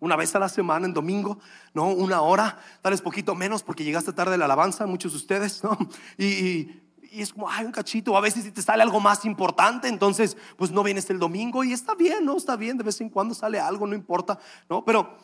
una 0.00 0.16
vez 0.16 0.34
a 0.34 0.38
la 0.38 0.48
semana 0.48 0.86
en 0.86 0.94
domingo, 0.94 1.38
no 1.74 1.88
una 1.88 2.22
hora, 2.22 2.58
tal 2.80 2.92
vez 2.92 3.02
poquito 3.02 3.34
menos 3.34 3.62
porque 3.62 3.84
llegaste 3.84 4.12
tarde 4.12 4.34
a 4.34 4.38
la 4.38 4.46
alabanza, 4.46 4.86
muchos 4.86 5.12
de 5.12 5.18
ustedes, 5.18 5.62
¿no? 5.62 5.78
Y, 6.18 6.80
es 7.12 7.32
como, 7.32 7.50
ay, 7.50 7.66
un 7.66 7.72
cachito, 7.72 8.16
a 8.16 8.20
veces 8.20 8.44
si 8.44 8.52
te 8.52 8.62
sale 8.62 8.84
algo 8.84 9.00
más 9.00 9.24
importante, 9.24 9.88
entonces 9.88 10.36
pues 10.56 10.70
no 10.70 10.84
vienes 10.84 11.10
el 11.10 11.18
domingo 11.18 11.64
y 11.64 11.72
está 11.72 11.96
bien, 11.96 12.24
¿no? 12.24 12.36
Está 12.36 12.54
bien, 12.54 12.78
de 12.78 12.84
vez 12.84 13.00
en 13.00 13.10
cuando 13.10 13.34
sale 13.34 13.58
algo, 13.58 13.84
no 13.84 13.96
importa, 13.96 14.38
¿no? 14.68 14.84
Pero, 14.84 15.16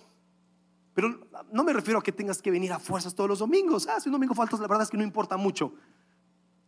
pero 0.92 1.28
no 1.52 1.62
me 1.62 1.72
refiero 1.72 2.00
a 2.00 2.02
que 2.02 2.10
tengas 2.10 2.42
que 2.42 2.50
venir 2.50 2.72
a 2.72 2.80
fuerzas 2.80 3.14
todos 3.14 3.30
los 3.30 3.38
domingos, 3.38 3.86
ah, 3.86 4.00
si 4.00 4.08
un 4.08 4.14
domingo 4.14 4.34
faltas, 4.34 4.58
la 4.58 4.66
verdad 4.66 4.82
es 4.82 4.90
que 4.90 4.96
no 4.96 5.04
importa 5.04 5.36
mucho. 5.36 5.74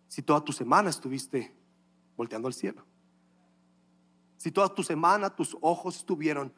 Si 0.07 0.23
toda 0.23 0.41
tu 0.41 0.53
semana 0.53 0.89
estuviste 0.89 1.53
volteando 2.17 2.47
al 2.47 2.55
cielo. 2.55 2.87
Si 4.39 4.51
toda 4.51 4.75
tu 4.75 4.83
semana 4.83 5.29
tus 5.29 5.57
ojos 5.61 5.97
estuvieron 5.97 6.53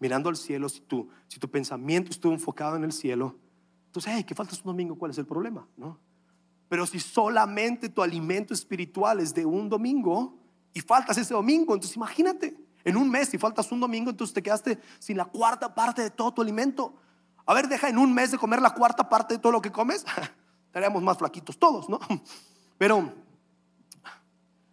mirando 0.00 0.28
al 0.28 0.36
cielo, 0.36 0.68
si 0.68 0.80
tu, 0.80 1.08
si 1.28 1.38
tu 1.38 1.48
pensamiento 1.48 2.10
estuvo 2.10 2.32
enfocado 2.32 2.76
en 2.76 2.84
el 2.84 2.92
cielo, 2.92 3.36
entonces, 3.86 4.12
hey, 4.14 4.24
que 4.24 4.34
faltas 4.34 4.58
un 4.58 4.64
domingo, 4.64 4.98
¿cuál 4.98 5.12
es 5.12 5.18
el 5.18 5.26
problema? 5.26 5.66
¿No? 5.76 5.98
Pero 6.68 6.86
si 6.86 6.98
solamente 6.98 7.88
tu 7.88 8.02
alimento 8.02 8.52
espiritual 8.52 9.20
es 9.20 9.32
de 9.32 9.46
un 9.46 9.68
domingo 9.68 10.36
y 10.74 10.80
faltas 10.80 11.16
ese 11.16 11.32
domingo, 11.32 11.74
entonces 11.74 11.96
imagínate, 11.96 12.56
en 12.84 12.96
un 12.96 13.10
mes, 13.10 13.28
si 13.28 13.38
faltas 13.38 13.70
un 13.72 13.80
domingo, 13.80 14.10
entonces 14.10 14.34
te 14.34 14.42
quedaste 14.42 14.78
sin 14.98 15.16
la 15.16 15.24
cuarta 15.24 15.74
parte 15.74 16.02
de 16.02 16.10
todo 16.10 16.32
tu 16.32 16.42
alimento. 16.42 16.94
A 17.44 17.54
ver, 17.54 17.68
deja 17.68 17.88
en 17.88 17.98
un 17.98 18.12
mes 18.12 18.30
de 18.30 18.38
comer 18.38 18.60
la 18.60 18.74
cuarta 18.74 19.08
parte 19.08 19.34
de 19.34 19.40
todo 19.40 19.52
lo 19.52 19.62
que 19.62 19.72
comes. 19.72 20.04
Estaríamos 20.66 21.02
más 21.02 21.18
flaquitos 21.18 21.58
todos, 21.58 21.88
¿no? 21.88 21.98
Pero, 22.78 23.12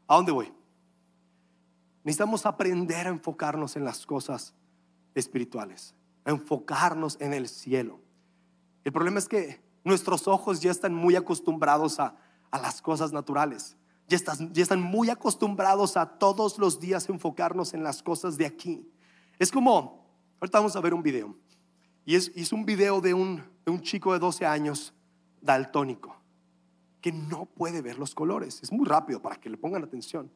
¿a 0.08 0.16
dónde 0.16 0.32
voy? 0.32 0.52
Necesitamos 2.04 2.46
aprender 2.46 3.08
a 3.08 3.10
enfocarnos 3.10 3.76
en 3.76 3.86
las 3.86 4.06
cosas 4.06 4.54
espirituales, 5.16 5.96
a 6.26 6.32
enfocarnos 6.32 7.18
en 7.22 7.34
el 7.34 7.48
cielo. 7.48 8.00
El 8.84 8.92
problema 8.92 9.20
es 9.20 9.28
que 9.28 9.62
nuestros 9.84 10.28
ojos 10.28 10.62
ya 10.62 10.72
están 10.72 10.94
muy 10.94 11.16
acostumbrados 11.16 12.00
a, 12.00 12.16
las 12.52 12.82
cosas 12.82 13.12
naturales. 13.12 13.76
Ya, 14.08 14.20
ya, 14.52 14.62
están 14.62 14.82
muy 14.82 15.10
acostumbrados 15.10 15.98
a 15.98 16.06
todos 16.06 16.60
los 16.60 16.80
días 16.80 17.10
enfocarnos 17.10 17.74
en 17.74 17.84
las 17.84 18.04
cosas 18.04 18.38
de 18.38 18.46
aquí. 18.46 18.88
Es 19.40 19.52
como, 19.52 20.06
ahorita 20.40 20.60
vamos 20.60 20.76
a 20.76 20.82
ver 20.82 20.94
un 20.94 21.02
video. 21.02 21.36
Y 22.06 22.16
es, 22.16 22.32
es 22.36 22.54
un 22.54 22.66
video 22.66 23.02
de 23.02 23.14
un, 23.14 23.44
de 23.66 23.72
un 23.72 23.82
chico 23.82 24.14
de 24.14 24.20
12 24.20 24.46
años 24.46 24.94
daltónico 25.42 26.16
que 27.02 27.12
no 27.12 27.46
puede 27.46 27.82
ver 27.82 27.98
los 27.98 28.14
colores. 28.14 28.62
Es 28.62 28.72
muy 28.72 28.86
rápido 28.86 29.22
para 29.22 29.36
que 29.36 29.50
le 29.50 29.58
pongan 29.58 29.84
atención. 29.84 30.32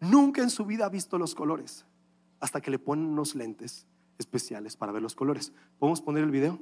Nunca 0.00 0.42
en 0.42 0.50
su 0.50 0.64
vida 0.64 0.86
ha 0.86 0.88
visto 0.88 1.18
los 1.18 1.34
colores 1.34 1.84
hasta 2.40 2.60
que 2.60 2.70
le 2.70 2.78
ponen 2.78 3.06
unos 3.06 3.34
lentes 3.34 3.86
especiales 4.18 4.76
para 4.76 4.92
ver 4.92 5.02
los 5.02 5.14
colores. 5.14 5.52
¿Podemos 5.78 6.00
poner 6.00 6.24
el 6.24 6.30
video? 6.30 6.58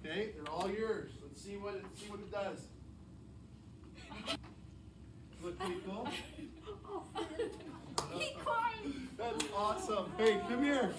Okay, 0.00 0.32
they're 0.32 0.50
all 0.50 0.68
yours. 0.68 1.12
Let's 1.22 1.42
see 1.42 1.56
what 1.56 1.74
it, 1.76 1.84
see 1.94 2.10
what 2.10 2.20
it 2.20 2.30
does. 2.30 2.68
Look 5.42 5.58
pretty 5.58 5.80
cool. 5.86 6.08
He 8.18 8.34
cried. 8.44 8.92
That's 9.16 9.44
awesome. 9.56 10.12
Hey, 10.18 10.40
come 10.48 10.62
here. 10.62 10.92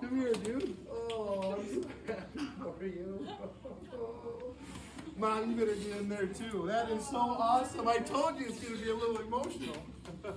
Come 0.00 0.20
here, 0.20 0.32
dude. 0.44 0.76
Oh, 0.90 1.56
I'm 1.56 1.82
so 1.82 1.88
happy 2.06 2.48
for 2.78 2.86
you. 2.86 3.26
Better 5.20 5.74
get 5.74 6.00
in 6.00 6.08
there 6.08 6.26
too. 6.26 6.64
That 6.66 6.88
is 6.90 7.06
so 7.06 7.18
awesome. 7.18 7.86
I 7.86 7.98
told 7.98 8.38
you 8.38 8.46
it's 8.46 8.58
going 8.58 8.78
to 8.78 8.82
be 8.82 8.90
a 8.90 8.94
little 8.94 9.18
emotional. 9.18 9.76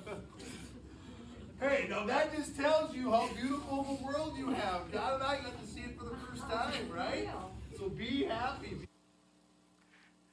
hey, 1.61 1.87
now 1.89 2.05
that 2.05 2.35
just 2.35 2.57
tells 2.57 2.93
you 2.93 3.09
how 3.09 3.29
beautiful 3.33 3.79
of 3.79 3.87
a 3.87 4.03
world 4.03 4.33
you 4.37 4.49
have. 4.49 4.91
God 4.91 5.15
and 5.15 5.23
I 5.23 5.35
got 5.37 5.55
to 5.61 5.67
see 5.67 5.81
it 5.81 5.97
for 5.97 6.09
the 6.09 6.17
first 6.17 6.41
time, 6.49 6.89
right? 6.91 7.29
So 7.77 7.87
be 7.89 8.25
happy. 8.25 8.85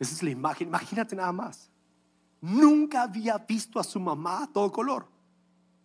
Esa 0.00 0.14
es 0.14 0.23
la 0.23 0.30
imagen. 0.30 0.66
Imagínate 0.66 1.14
nada 1.14 1.33
más. 1.33 1.69
Nunca 2.40 3.02
había 3.02 3.38
visto 3.38 3.78
a 3.78 3.85
su 3.85 4.00
mamá 4.00 4.49
todo 4.52 4.73
color. 4.73 5.07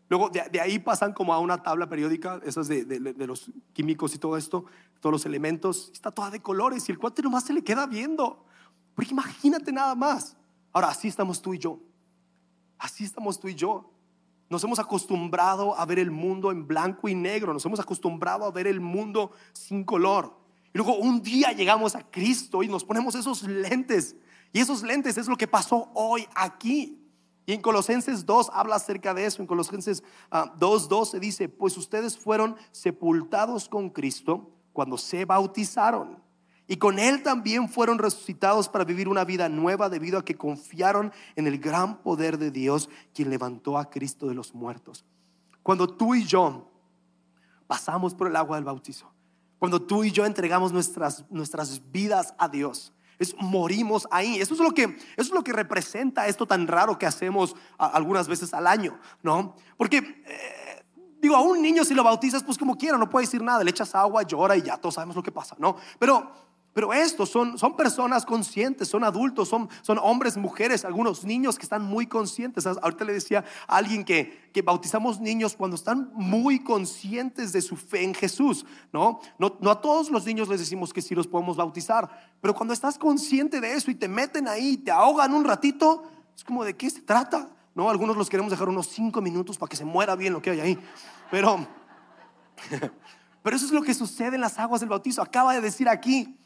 Luego 0.08 0.30
de, 0.30 0.60
ahí 0.60 0.78
pasan 0.80 1.14
como 1.14 1.34
a 1.34 1.40
una 1.40 1.64
tabla 1.64 1.90
periódica, 1.90 2.40
esas 2.46 2.68
de, 2.68 2.86
de- 2.86 3.00
de 3.00 3.28
los 3.28 3.50
químicos 3.74 4.14
y 4.14 4.20
todo 4.20 4.38
esto, 4.38 4.66
todos 5.00 5.12
los 5.12 5.26
elementos. 5.26 5.90
Está 5.94 6.12
toda 6.12 6.30
de 6.30 6.42
colores 6.42 6.88
y 6.88 6.92
el 6.92 7.00
cuate 7.00 7.22
nomás 7.24 7.44
se 7.46 7.54
le 7.54 7.64
queda 7.64 7.88
viendo. 7.88 8.46
Porque 8.94 9.12
imagínate 9.12 9.72
nada 9.72 9.96
más. 9.96 10.38
Ahora, 10.72 10.90
así 10.90 11.08
estamos 11.08 11.42
tú 11.42 11.54
y 11.54 11.60
yo. 11.60 11.80
Así 12.78 13.04
estamos 13.04 13.40
tú 13.40 13.48
y 13.48 13.56
yo. 13.56 13.92
Nos 14.48 14.64
hemos 14.64 14.78
acostumbrado 14.78 15.76
a 15.78 15.86
ver 15.86 15.98
el 15.98 16.12
mundo 16.12 16.52
en 16.52 16.68
blanco 16.68 17.10
y 17.10 17.16
negro. 17.16 17.52
Nos 17.52 17.66
hemos 17.66 17.80
acostumbrado 17.80 18.46
a 18.46 18.52
ver 18.52 18.68
el 18.68 18.80
mundo 18.80 19.32
sin 19.54 19.84
color. 19.84 20.38
Y 20.72 20.78
luego 20.78 20.98
un 20.98 21.22
día 21.24 21.52
llegamos 21.52 21.96
a 21.96 22.04
Cristo 22.12 22.62
y 22.62 22.68
nos 22.68 22.84
ponemos 22.86 23.16
esos 23.16 23.42
lentes. 23.44 24.16
Y 24.54 24.60
esos 24.60 24.84
lentes 24.84 25.18
es 25.18 25.28
lo 25.28 25.36
que 25.36 25.48
pasó 25.48 25.90
hoy 25.96 26.28
aquí. 26.36 27.02
Y 27.46 27.54
en 27.54 27.62
Colosenses 27.62 28.26
2 28.26 28.50
habla 28.54 28.76
acerca 28.76 29.14
de 29.14 29.26
eso. 29.26 29.42
En 29.42 29.48
Colosenses 29.48 30.04
ah, 30.32 30.54
2.2 30.60 31.06
se 31.06 31.20
dice, 31.20 31.50
pues 31.50 31.78
ustedes 31.78 32.18
fueron 32.18 32.56
sepultados 32.72 33.70
con 33.70 33.90
Cristo 33.90 34.50
cuando 34.74 34.98
se 34.98 35.26
bautizaron. 35.26 36.24
Y 36.68 36.78
con 36.78 36.98
Él 36.98 37.22
también 37.22 37.70
fueron 37.70 38.00
resucitados 38.00 38.68
para 38.68 38.84
vivir 38.84 39.08
una 39.08 39.24
vida 39.24 39.48
nueva 39.50 39.90
debido 39.90 40.18
a 40.18 40.26
que 40.26 40.36
confiaron 40.36 41.14
en 41.36 41.46
el 41.46 41.60
gran 41.60 42.02
poder 42.02 42.40
de 42.40 42.50
Dios, 42.50 42.90
quien 43.14 43.30
levantó 43.30 43.78
a 43.78 43.90
Cristo 43.92 44.28
de 44.28 44.34
los 44.34 44.56
muertos. 44.56 45.06
Cuando 45.62 45.88
tú 45.88 46.16
y 46.16 46.26
yo 46.26 46.72
pasamos 47.68 48.16
por 48.16 48.28
el 48.28 48.36
agua 48.36 48.58
del 48.58 48.66
bautizo, 48.66 49.12
cuando 49.60 49.82
tú 49.82 50.04
y 50.04 50.12
yo 50.12 50.26
entregamos 50.26 50.74
nuestras, 50.74 51.26
nuestras 51.30 51.92
vidas 51.92 52.34
a 52.40 52.50
Dios, 52.50 52.92
es, 53.20 53.36
morimos 53.40 54.08
ahí. 54.12 54.40
Eso 54.40 54.54
es, 54.54 54.60
lo 54.60 54.72
que, 54.72 54.84
eso 54.84 54.98
es 55.18 55.32
lo 55.32 55.44
que 55.44 55.54
representa 55.54 56.28
esto 56.28 56.46
tan 56.46 56.68
raro 56.68 56.98
que 56.98 57.06
hacemos 57.06 57.56
algunas 57.78 58.28
veces 58.28 58.54
al 58.54 58.68
año, 58.68 59.00
¿no? 59.24 59.56
Porque... 59.78 59.98
eh, 60.26 60.62
Digo, 61.18 61.36
a 61.36 61.42
un 61.42 61.60
niño 61.60 61.84
si 61.84 61.96
lo 61.96 62.04
bautizas, 62.04 62.44
pues 62.44 62.56
como 62.56 62.78
quiera, 62.78 63.00
no 63.00 63.10
puede 63.10 63.26
decir 63.26 63.42
nada, 63.42 63.64
le 63.64 63.72
echas 63.72 63.96
agua, 63.96 64.22
llora 64.22 64.56
y 64.58 64.62
ya 64.62 64.78
todos 64.78 64.94
sabemos 64.94 65.16
lo 65.16 65.24
que 65.24 65.32
pasa, 65.32 65.56
¿no? 65.58 65.76
Pero, 65.98 66.32
pero 66.76 66.92
estos 66.92 67.30
son, 67.30 67.58
son 67.58 67.78
personas 67.78 68.26
conscientes, 68.26 68.90
son 68.90 69.06
adultos, 69.06 69.48
son, 69.48 69.70
son 69.82 69.98
hombres, 69.98 70.36
mujeres, 70.36 70.84
algunos 70.84 71.24
niños 71.24 71.58
que 71.58 71.64
están 71.64 71.82
muy 71.82 72.06
conscientes. 72.06 72.68
Ahorita 72.68 73.06
le 73.06 73.14
decía 73.14 73.46
a 73.66 73.78
alguien 73.78 74.04
que, 74.04 74.50
que 74.52 74.62
bautizamos 74.62 75.22
niños 75.22 75.56
cuando 75.56 75.76
están 75.78 76.12
muy 76.16 76.60
conscientes 76.60 77.54
de 77.54 77.62
su 77.62 77.78
fe 77.78 78.04
en 78.04 78.14
Jesús, 78.14 78.66
¿no? 78.92 79.22
¿no? 79.40 79.56
No 79.62 79.72
a 79.72 79.80
todos 79.80 80.10
los 80.12 80.26
niños 80.26 80.50
les 80.50 80.60
decimos 80.60 80.92
que 80.92 81.02
sí 81.02 81.16
los 81.16 81.28
podemos 81.28 81.56
bautizar, 81.56 82.10
pero 82.42 82.54
cuando 82.54 82.74
estás 82.74 82.98
consciente 82.98 83.62
de 83.62 83.72
eso 83.72 83.90
y 83.90 83.96
te 83.96 84.10
meten 84.10 84.50
ahí, 84.50 84.76
te 84.76 84.92
ahogan 84.92 85.34
un 85.34 85.46
ratito, 85.46 86.04
es 86.36 86.44
como 86.44 86.66
de 86.66 86.76
qué 86.76 86.90
se 86.90 87.04
trata. 87.04 87.48
No, 87.74 87.90
algunos 87.90 88.18
los 88.18 88.30
queremos 88.30 88.52
dejar 88.52 88.68
unos 88.68 88.88
cinco 88.88 89.22
minutos 89.22 89.58
para 89.58 89.70
que 89.70 89.78
se 89.78 89.86
muera 89.86 90.18
bien 90.18 90.34
lo 90.34 90.42
que 90.42 90.50
hay 90.50 90.60
ahí. 90.60 90.80
Pero, 91.32 91.66
pero 93.44 93.56
eso 93.56 93.66
es 93.66 93.72
lo 93.72 93.82
que 93.82 93.94
sucede 93.94 94.36
en 94.36 94.42
las 94.42 94.60
aguas 94.60 94.82
del 94.82 94.90
bautizo. 94.90 95.22
Acaba 95.22 95.54
de 95.54 95.62
decir 95.62 95.88
aquí, 95.88 96.38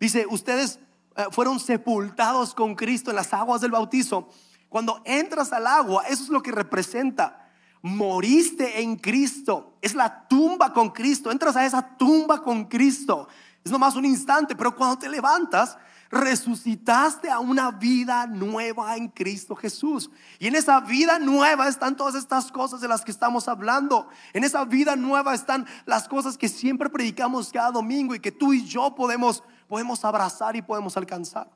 dice, 0.00 0.26
ustedes 0.28 0.80
eh, 1.16 1.24
fueron 1.30 1.60
sepultados 1.60 2.54
con 2.54 2.74
Cristo 2.74 3.10
en 3.10 3.16
las 3.16 3.32
aguas 3.32 3.60
del 3.60 3.70
bautizo. 3.70 4.28
Cuando 4.68 5.00
entras 5.04 5.52
al 5.52 5.66
agua, 5.66 6.04
eso 6.08 6.22
es 6.22 6.28
lo 6.28 6.42
que 6.42 6.52
representa. 6.52 7.50
Moriste 7.82 8.80
en 8.80 8.96
Cristo. 8.96 9.78
Es 9.80 9.94
la 9.94 10.26
tumba 10.28 10.72
con 10.72 10.90
Cristo. 10.90 11.30
Entras 11.30 11.56
a 11.56 11.64
esa 11.64 11.96
tumba 11.96 12.42
con 12.42 12.66
Cristo. 12.66 13.28
Es 13.64 13.72
nomás 13.72 13.96
un 13.96 14.04
instante, 14.04 14.54
pero 14.54 14.74
cuando 14.74 14.98
te 14.98 15.08
levantas, 15.08 15.76
resucitaste 16.10 17.30
a 17.30 17.38
una 17.38 17.70
vida 17.70 18.26
nueva 18.26 18.96
en 18.96 19.08
Cristo 19.08 19.54
Jesús. 19.54 20.10
Y 20.38 20.46
en 20.46 20.56
esa 20.56 20.80
vida 20.80 21.18
nueva 21.18 21.68
están 21.68 21.96
todas 21.96 22.14
estas 22.14 22.50
cosas 22.50 22.80
de 22.80 22.88
las 22.88 23.04
que 23.04 23.10
estamos 23.10 23.48
hablando. 23.48 24.08
En 24.32 24.44
esa 24.44 24.64
vida 24.64 24.96
nueva 24.96 25.34
están 25.34 25.66
las 25.86 26.08
cosas 26.08 26.38
que 26.38 26.48
siempre 26.48 26.88
predicamos 26.88 27.52
cada 27.52 27.70
domingo 27.70 28.14
y 28.14 28.20
que 28.20 28.32
tú 28.32 28.52
y 28.52 28.64
yo 28.64 28.94
podemos, 28.94 29.42
podemos 29.68 30.04
abrazar 30.04 30.56
y 30.56 30.62
podemos 30.62 30.96
alcanzar. 30.96 31.50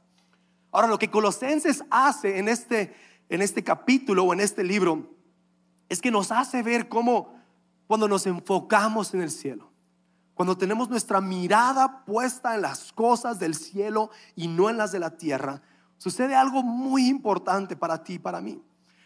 Ahora, 0.71 0.87
lo 0.87 0.99
que 0.99 1.11
Colosenses 1.11 1.83
hace 1.90 2.38
en 2.38 2.49
este, 2.49 2.95
en 3.28 3.42
este 3.42 3.64
capítulo 3.64 4.25
o 4.25 4.33
en 4.33 4.40
este 4.40 4.62
libro 4.62 5.11
es 5.88 6.00
que 6.00 6.11
nos 6.11 6.31
hace 6.31 6.62
ver 6.62 6.88
cómo 6.88 7.35
cuando 7.87 8.09
nos 8.09 8.26
enfocamos 8.26 9.12
en 9.12 9.23
el 9.23 9.31
cielo, 9.31 9.71
cuando 10.35 10.57
tenemos 10.57 10.88
nuestra 10.88 11.21
mirada 11.21 12.04
puesta 12.04 12.54
en 12.54 12.62
las 12.62 12.92
cosas 12.92 13.38
del 13.38 13.54
cielo 13.54 14.11
y 14.35 14.49
no 14.49 14.71
en 14.71 14.78
las 14.78 14.92
de 14.92 14.99
la 14.99 15.11
tierra, 15.11 15.61
sucede 15.99 16.35
algo 16.35 16.62
muy 16.62 17.09
importante 17.09 17.76
para 17.76 18.02
ti 18.02 18.14
y 18.14 18.19
para 18.19 18.40
mí. 18.40 18.62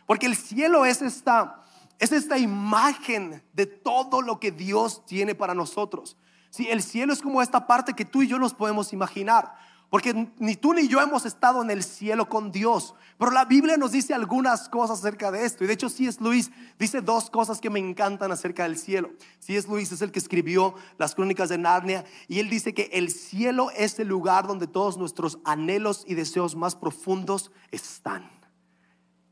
Porque 0.06 0.26
el 0.26 0.36
cielo 0.36 0.86
es 0.86 1.02
esta, 1.02 1.62
es 1.98 2.12
esta 2.12 2.38
imagen 2.38 3.42
de 3.52 3.66
todo 3.66 4.22
lo 4.22 4.38
que 4.38 4.52
Dios 4.52 5.04
tiene 5.04 5.34
para 5.34 5.54
nosotros. 5.54 6.16
Sí, 6.56 6.68
el 6.70 6.82
cielo 6.82 7.12
es 7.12 7.20
como 7.20 7.42
esta 7.42 7.66
parte 7.66 7.92
que 7.92 8.06
tú 8.06 8.22
y 8.22 8.28
yo 8.28 8.38
nos 8.38 8.54
podemos 8.54 8.94
imaginar. 8.94 9.54
Porque 9.90 10.32
ni 10.38 10.56
tú 10.56 10.72
ni 10.72 10.88
yo 10.88 11.02
hemos 11.02 11.26
estado 11.26 11.60
en 11.60 11.70
el 11.70 11.84
cielo 11.84 12.30
con 12.30 12.50
Dios. 12.50 12.94
Pero 13.18 13.30
la 13.30 13.44
Biblia 13.44 13.76
nos 13.76 13.92
dice 13.92 14.14
algunas 14.14 14.70
cosas 14.70 15.00
acerca 15.00 15.30
de 15.30 15.44
esto. 15.44 15.64
Y 15.64 15.66
de 15.66 15.74
hecho, 15.74 15.90
si 15.90 16.06
es 16.06 16.18
Luis, 16.18 16.50
dice 16.78 17.02
dos 17.02 17.28
cosas 17.28 17.60
que 17.60 17.68
me 17.68 17.78
encantan 17.78 18.32
acerca 18.32 18.62
del 18.62 18.78
cielo. 18.78 19.10
Si 19.38 19.54
es 19.54 19.68
Luis, 19.68 19.92
es 19.92 20.00
el 20.00 20.12
que 20.12 20.18
escribió 20.18 20.74
las 20.96 21.14
crónicas 21.14 21.50
de 21.50 21.58
Narnia. 21.58 22.06
Y 22.26 22.38
él 22.40 22.48
dice 22.48 22.72
que 22.72 22.88
el 22.94 23.10
cielo 23.10 23.70
es 23.76 23.98
el 23.98 24.08
lugar 24.08 24.46
donde 24.46 24.66
todos 24.66 24.96
nuestros 24.96 25.38
anhelos 25.44 26.04
y 26.06 26.14
deseos 26.14 26.56
más 26.56 26.74
profundos 26.74 27.52
están. 27.70 28.30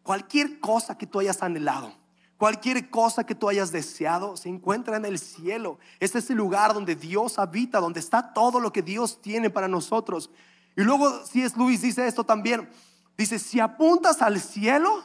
Cualquier 0.02 0.60
cosa 0.60 0.98
que 0.98 1.06
tú 1.06 1.20
hayas 1.20 1.42
anhelado, 1.42 1.94
cualquier 2.36 2.90
cosa 2.90 3.24
que 3.24 3.34
tú 3.34 3.48
hayas 3.48 3.72
deseado, 3.72 4.36
se 4.36 4.48
encuentra 4.48 4.96
en 4.96 5.04
el 5.04 5.18
cielo. 5.18 5.78
Este 6.00 6.18
es 6.18 6.30
el 6.30 6.36
lugar 6.36 6.74
donde 6.74 6.96
Dios 6.96 7.38
habita, 7.38 7.80
donde 7.80 8.00
está 8.00 8.32
todo 8.32 8.60
lo 8.60 8.72
que 8.72 8.82
Dios 8.82 9.20
tiene 9.20 9.50
para 9.50 9.68
nosotros. 9.68 10.30
Y 10.76 10.82
luego, 10.82 11.24
si 11.24 11.42
es 11.42 11.56
Luis, 11.56 11.82
dice 11.82 12.06
esto 12.06 12.24
también. 12.24 12.68
Dice, 13.16 13.38
si 13.38 13.60
apuntas 13.60 14.22
al 14.22 14.40
cielo, 14.40 15.04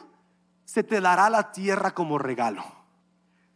se 0.64 0.82
te 0.82 1.00
dará 1.00 1.30
la 1.30 1.52
tierra 1.52 1.94
como 1.94 2.18
regalo. 2.18 2.64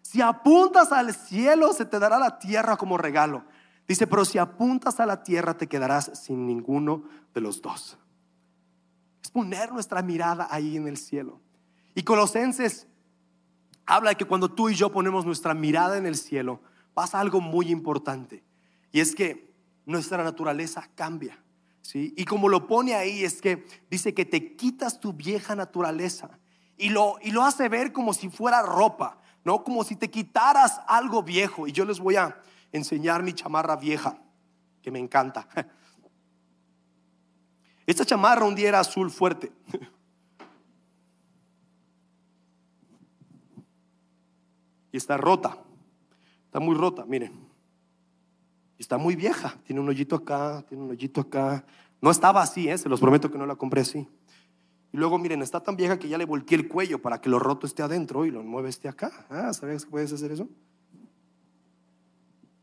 Si 0.03 0.21
apuntas 0.21 0.93
al 0.93 1.13
cielo, 1.15 1.73
se 1.73 1.85
te 1.85 1.99
dará 1.99 2.19
la 2.19 2.39
tierra 2.39 2.77
como 2.77 2.97
regalo. 2.97 3.45
Dice, 3.89 4.07
pero 4.07 4.25
si 4.25 4.39
apuntas 4.39 5.01
a 5.01 5.07
la 5.07 5.23
tierra, 5.23 5.57
te 5.57 5.67
quedarás 5.67 6.11
sin 6.15 6.47
ninguno 6.47 7.05
de 7.35 7.41
los 7.41 7.61
dos. 7.61 7.99
Es 9.23 9.31
poner 9.31 9.73
nuestra 9.73 10.03
mirada 10.03 10.47
ahí 10.51 10.77
en 10.77 10.87
el 10.87 10.97
cielo. 10.97 11.41
Y 11.95 12.03
Colosenses 12.03 12.87
habla 13.87 14.11
de 14.11 14.17
que 14.17 14.25
cuando 14.25 14.51
tú 14.51 14.69
y 14.69 14.75
yo 14.75 14.91
ponemos 14.91 15.25
nuestra 15.25 15.55
mirada 15.55 15.97
en 15.97 16.07
el 16.07 16.17
cielo, 16.17 16.61
pasa 16.95 17.21
algo 17.21 17.41
muy 17.41 17.71
importante. 17.71 18.45
Y 18.93 19.01
es 19.01 19.15
que 19.15 19.53
nuestra 19.85 20.23
naturaleza 20.23 20.89
cambia. 20.95 21.43
¿sí? 21.83 22.15
Y 22.17 22.25
como 22.25 22.49
lo 22.49 22.67
pone 22.67 22.95
ahí, 22.95 23.25
es 23.25 23.41
que 23.41 23.67
dice 23.91 24.15
que 24.15 24.25
te 24.25 24.57
quitas 24.57 25.01
tu 25.01 25.13
vieja 25.13 25.55
naturaleza. 25.55 26.39
Y 26.77 26.91
lo, 26.91 27.17
y 27.23 27.31
lo 27.31 27.45
hace 27.45 27.69
ver 27.69 27.93
como 27.93 28.15
si 28.15 28.29
fuera 28.29 28.63
ropa, 28.63 29.19
¿no? 29.45 29.63
Como 29.63 29.85
si 29.85 29.97
te 29.97 30.11
quitaras 30.11 30.81
algo 30.87 31.23
viejo. 31.23 31.67
Y 31.67 31.73
yo 31.73 31.85
les 31.85 32.01
voy 32.01 32.17
a 32.17 32.41
enseñar 32.73 33.23
mi 33.23 33.33
chamarra 33.33 33.77
vieja, 33.77 34.19
que 34.83 34.91
me 34.91 34.99
encanta. 34.99 35.47
Esta 37.87 38.05
chamarra 38.05 38.47
un 38.47 38.55
día 38.55 38.69
era 38.69 38.81
azul 38.81 39.11
fuerte. 39.11 39.53
Y 44.95 44.97
está 44.97 45.17
rota. 45.17 45.59
Está 46.45 46.61
muy 46.61 46.77
rota, 46.77 47.05
miren. 47.05 47.33
Está 48.79 48.97
muy 48.97 49.17
vieja. 49.17 49.59
Tiene 49.65 49.81
un 49.81 49.89
hoyito 49.89 50.15
acá, 50.15 50.65
tiene 50.69 50.85
un 50.85 50.91
hoyito 50.93 51.21
acá. 51.21 51.67
No 52.01 52.13
estaba 52.13 52.41
así, 52.41 52.69
¿eh? 52.69 52.79
se 52.79 52.89
los 52.89 53.01
prometo 53.01 53.29
que 53.29 53.37
no 53.37 53.45
la 53.45 53.57
compré 53.57 53.81
así. 53.81 54.07
Y 54.93 54.97
luego, 54.97 55.19
miren, 55.19 55.43
está 55.43 55.59
tan 55.59 55.75
vieja 55.75 55.99
que 55.99 56.09
ya 56.09 56.17
le 56.17 56.25
volteé 56.25 56.59
el 56.59 56.69
cuello 56.69 57.03
para 57.03 57.21
que 57.21 57.29
lo 57.29 57.41
roto 57.41 57.67
esté 57.67 57.83
adentro 57.83 58.25
y 58.25 58.31
lo 58.31 58.45
mueve 58.45 58.69
esté 58.69 58.87
acá. 58.87 59.27
Ah, 59.31 59.53
¿sabías 59.53 59.85
que 59.85 59.91
puedes 59.91 60.13
hacer 60.13 60.31
eso? 60.31 60.49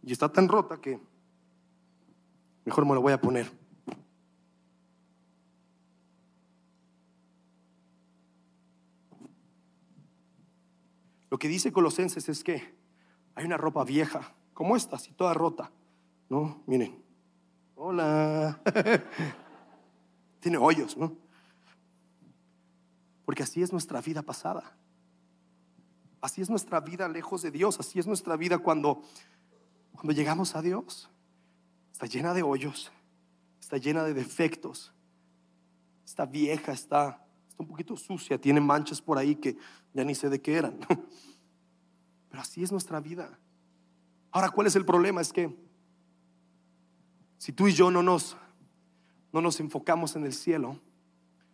Y 0.01 0.13
está 0.13 0.31
tan 0.31 0.47
rota 0.47 0.79
que 0.79 1.01
mejor 2.63 2.85
me 2.85 2.93
lo 2.93 3.01
voy 3.01 3.11
a 3.11 3.19
poner. 3.19 3.51
Lo 11.31 11.39
que 11.39 11.47
dice 11.47 11.71
Colosenses 11.71 12.27
es 12.27 12.43
que 12.43 12.75
hay 13.35 13.45
una 13.45 13.55
ropa 13.55 13.85
vieja, 13.85 14.35
como 14.53 14.75
esta, 14.75 14.97
así 14.97 15.13
toda 15.13 15.33
rota. 15.33 15.71
No, 16.29 16.61
miren. 16.67 17.01
Hola. 17.75 18.61
Tiene 20.41 20.57
hoyos, 20.57 20.97
¿no? 20.97 21.15
Porque 23.23 23.43
así 23.43 23.63
es 23.63 23.71
nuestra 23.71 24.01
vida 24.01 24.21
pasada. 24.21 24.75
Así 26.19 26.41
es 26.41 26.49
nuestra 26.49 26.81
vida 26.81 27.07
lejos 27.07 27.41
de 27.41 27.51
Dios. 27.51 27.79
Así 27.79 27.97
es 27.97 28.05
nuestra 28.05 28.35
vida 28.35 28.57
cuando, 28.57 29.01
cuando 29.93 30.11
llegamos 30.11 30.53
a 30.55 30.61
Dios. 30.61 31.09
Está 31.93 32.07
llena 32.07 32.33
de 32.33 32.43
hoyos. 32.43 32.91
Está 33.61 33.77
llena 33.77 34.03
de 34.03 34.13
defectos. 34.13 34.93
Está 36.03 36.25
vieja, 36.25 36.73
está, 36.73 37.25
un 37.61 37.67
poquito 37.67 37.95
sucia. 37.95 38.39
Tiene 38.39 38.59
manchas 38.59 39.01
por 39.01 39.17
ahí 39.17 39.35
que 39.35 39.57
ya 39.93 40.03
ni 40.03 40.15
sé 40.15 40.29
de 40.29 40.41
qué 40.41 40.55
eran. 40.55 40.79
Pero 42.29 42.41
así 42.41 42.63
es 42.63 42.71
nuestra 42.71 42.99
vida. 42.99 43.39
Ahora, 44.31 44.49
¿cuál 44.49 44.67
es 44.67 44.75
el 44.75 44.85
problema? 44.85 45.21
Es 45.21 45.33
que 45.33 45.53
si 47.37 47.51
tú 47.51 47.67
y 47.67 47.73
yo 47.73 47.91
no 47.91 48.03
nos, 48.03 48.37
no 49.33 49.41
nos 49.41 49.59
enfocamos 49.59 50.15
en 50.15 50.25
el 50.25 50.33
cielo, 50.33 50.79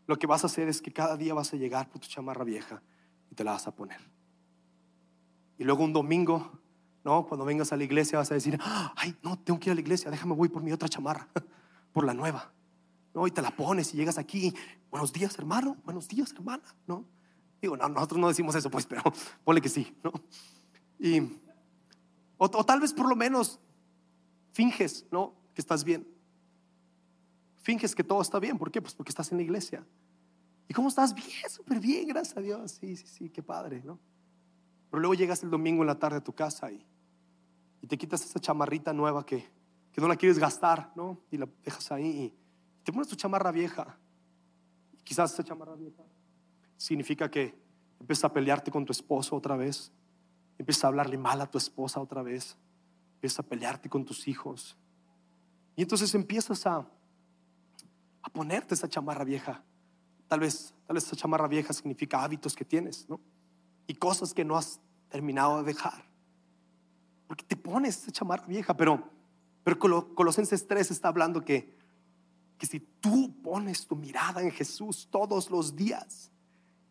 lo 0.05 0.17
que 0.17 0.27
vas 0.27 0.43
a 0.43 0.47
hacer 0.47 0.67
es 0.67 0.81
que 0.81 0.91
cada 0.91 1.17
día 1.17 1.33
vas 1.33 1.53
a 1.53 1.57
llegar 1.57 1.89
por 1.89 2.01
tu 2.01 2.07
chamarra 2.07 2.43
vieja 2.43 2.81
y 3.31 3.35
te 3.35 3.43
la 3.43 3.51
vas 3.51 3.67
a 3.67 3.75
poner. 3.75 3.99
Y 5.57 5.63
luego 5.63 5.83
un 5.83 5.93
domingo, 5.93 6.51
¿no? 7.03 7.25
Cuando 7.25 7.45
vengas 7.45 7.73
a 7.73 7.77
la 7.77 7.83
iglesia 7.83 8.19
vas 8.19 8.31
a 8.31 8.35
decir, 8.35 8.59
ay, 8.95 9.15
no, 9.23 9.39
tengo 9.39 9.59
que 9.59 9.69
ir 9.69 9.71
a 9.71 9.75
la 9.75 9.81
iglesia, 9.81 10.11
déjame 10.11 10.35
voy 10.35 10.49
por 10.49 10.61
mi 10.61 10.71
otra 10.71 10.87
chamarra, 10.87 11.27
por 11.93 12.05
la 12.05 12.13
nueva. 12.13 12.51
¿No? 13.17 13.25
Y 13.25 13.31
te 13.31 13.41
la 13.41 13.49
pones 13.49 13.95
y 13.95 13.97
llegas 13.97 14.19
aquí, 14.19 14.53
buenos 14.91 15.11
días 15.11 15.35
hermano, 15.39 15.75
buenos 15.83 16.07
días 16.07 16.31
hermana, 16.33 16.61
¿no? 16.85 17.03
Digo, 17.59 17.75
no, 17.75 17.89
nosotros 17.89 18.19
no 18.19 18.27
decimos 18.27 18.53
eso, 18.53 18.69
pues, 18.69 18.85
pero 18.85 19.01
ponle 19.43 19.59
que 19.59 19.69
sí, 19.69 19.97
¿no? 20.03 20.11
Y, 20.99 21.27
o, 22.37 22.47
tal 22.47 22.79
vez 22.79 22.93
por 22.93 23.09
lo 23.09 23.15
menos 23.15 23.59
finges, 24.53 25.07
¿no? 25.09 25.33
Que 25.55 25.61
estás 25.61 25.83
bien. 25.83 26.07
Finges 27.57 27.95
que 27.95 28.03
todo 28.03 28.21
está 28.21 28.37
bien. 28.37 28.55
¿Por 28.55 28.69
qué? 28.69 28.83
Pues 28.83 28.93
porque 28.93 29.09
estás 29.09 29.31
en 29.31 29.39
la 29.39 29.43
iglesia. 29.45 29.83
¿Y 30.67 30.75
cómo 30.75 30.89
estás? 30.89 31.15
Bien, 31.15 31.49
súper 31.49 31.79
bien, 31.79 32.07
gracias 32.07 32.37
a 32.37 32.41
Dios. 32.41 32.73
Sí, 32.73 32.97
sí, 32.97 33.07
sí, 33.07 33.29
qué 33.31 33.41
padre, 33.41 33.81
¿no? 33.83 33.97
Pero 34.91 35.01
luego 35.01 35.15
llegas 35.15 35.41
el 35.41 35.49
domingo 35.49 35.81
en 35.81 35.87
la 35.87 35.97
tarde 35.97 36.17
a 36.17 36.23
tu 36.23 36.33
casa 36.33 36.71
y, 36.71 36.85
y 37.81 37.87
te 37.87 37.97
quitas 37.97 38.23
esa 38.23 38.39
chamarrita 38.39 38.93
nueva 38.93 39.25
que, 39.25 39.43
que 39.91 40.01
no 40.01 40.07
la 40.07 40.15
quieres 40.15 40.37
gastar, 40.37 40.93
¿no? 40.95 41.17
Y 41.31 41.37
la 41.37 41.49
dejas 41.63 41.91
ahí 41.91 42.31
te 42.87 42.93
pones 42.93 43.09
tu 43.09 43.17
chamarra 43.17 43.51
vieja. 43.51 43.97
Quizás 45.03 45.33
esa 45.33 45.43
chamarra 45.43 45.75
vieja 45.75 46.03
significa 46.77 47.29
que 47.29 47.53
empiezas 47.99 48.23
a 48.23 48.31
pelearte 48.31 48.71
con 48.71 48.85
tu 48.85 48.93
esposo 48.93 49.35
otra 49.35 49.57
vez, 49.57 49.91
empiezas 50.57 50.85
a 50.85 50.87
hablarle 50.87 51.17
mal 51.17 51.41
a 51.41 51.51
tu 51.51 51.57
esposa 51.57 51.99
otra 51.99 52.23
vez, 52.23 52.55
empiezas 53.15 53.39
a 53.39 53.43
pelearte 53.43 53.89
con 53.89 54.05
tus 54.05 54.25
hijos. 54.29 54.77
Y 55.75 55.81
entonces 55.81 56.15
empiezas 56.15 56.65
a, 56.65 56.87
a 58.21 58.29
ponerte 58.29 58.73
esa 58.73 58.87
chamarra 58.87 59.25
vieja. 59.25 59.61
Tal 60.29 60.39
vez, 60.39 60.73
tal 60.85 60.93
vez 60.93 61.07
esa 61.07 61.17
chamarra 61.17 61.49
vieja 61.49 61.73
significa 61.73 62.23
hábitos 62.23 62.55
que 62.55 62.63
tienes, 62.63 63.09
¿no? 63.09 63.19
Y 63.85 63.95
cosas 63.95 64.33
que 64.33 64.45
no 64.45 64.55
has 64.55 64.79
terminado 65.09 65.57
de 65.57 65.73
dejar. 65.73 66.05
Porque 67.27 67.43
te 67.43 67.57
pones 67.57 68.03
esa 68.03 68.13
chamarra 68.13 68.45
vieja, 68.45 68.77
pero, 68.77 69.09
pero 69.65 69.77
Colosenses 70.15 70.65
3 70.65 70.89
está 70.89 71.09
hablando 71.09 71.43
que, 71.43 71.76
que 72.57 72.65
si 72.65 72.79
tú 72.79 73.33
pones 73.41 73.85
tu 73.85 73.95
mirada 73.95 74.41
en 74.41 74.51
Jesús 74.51 75.07
todos 75.11 75.49
los 75.49 75.75
días, 75.75 76.31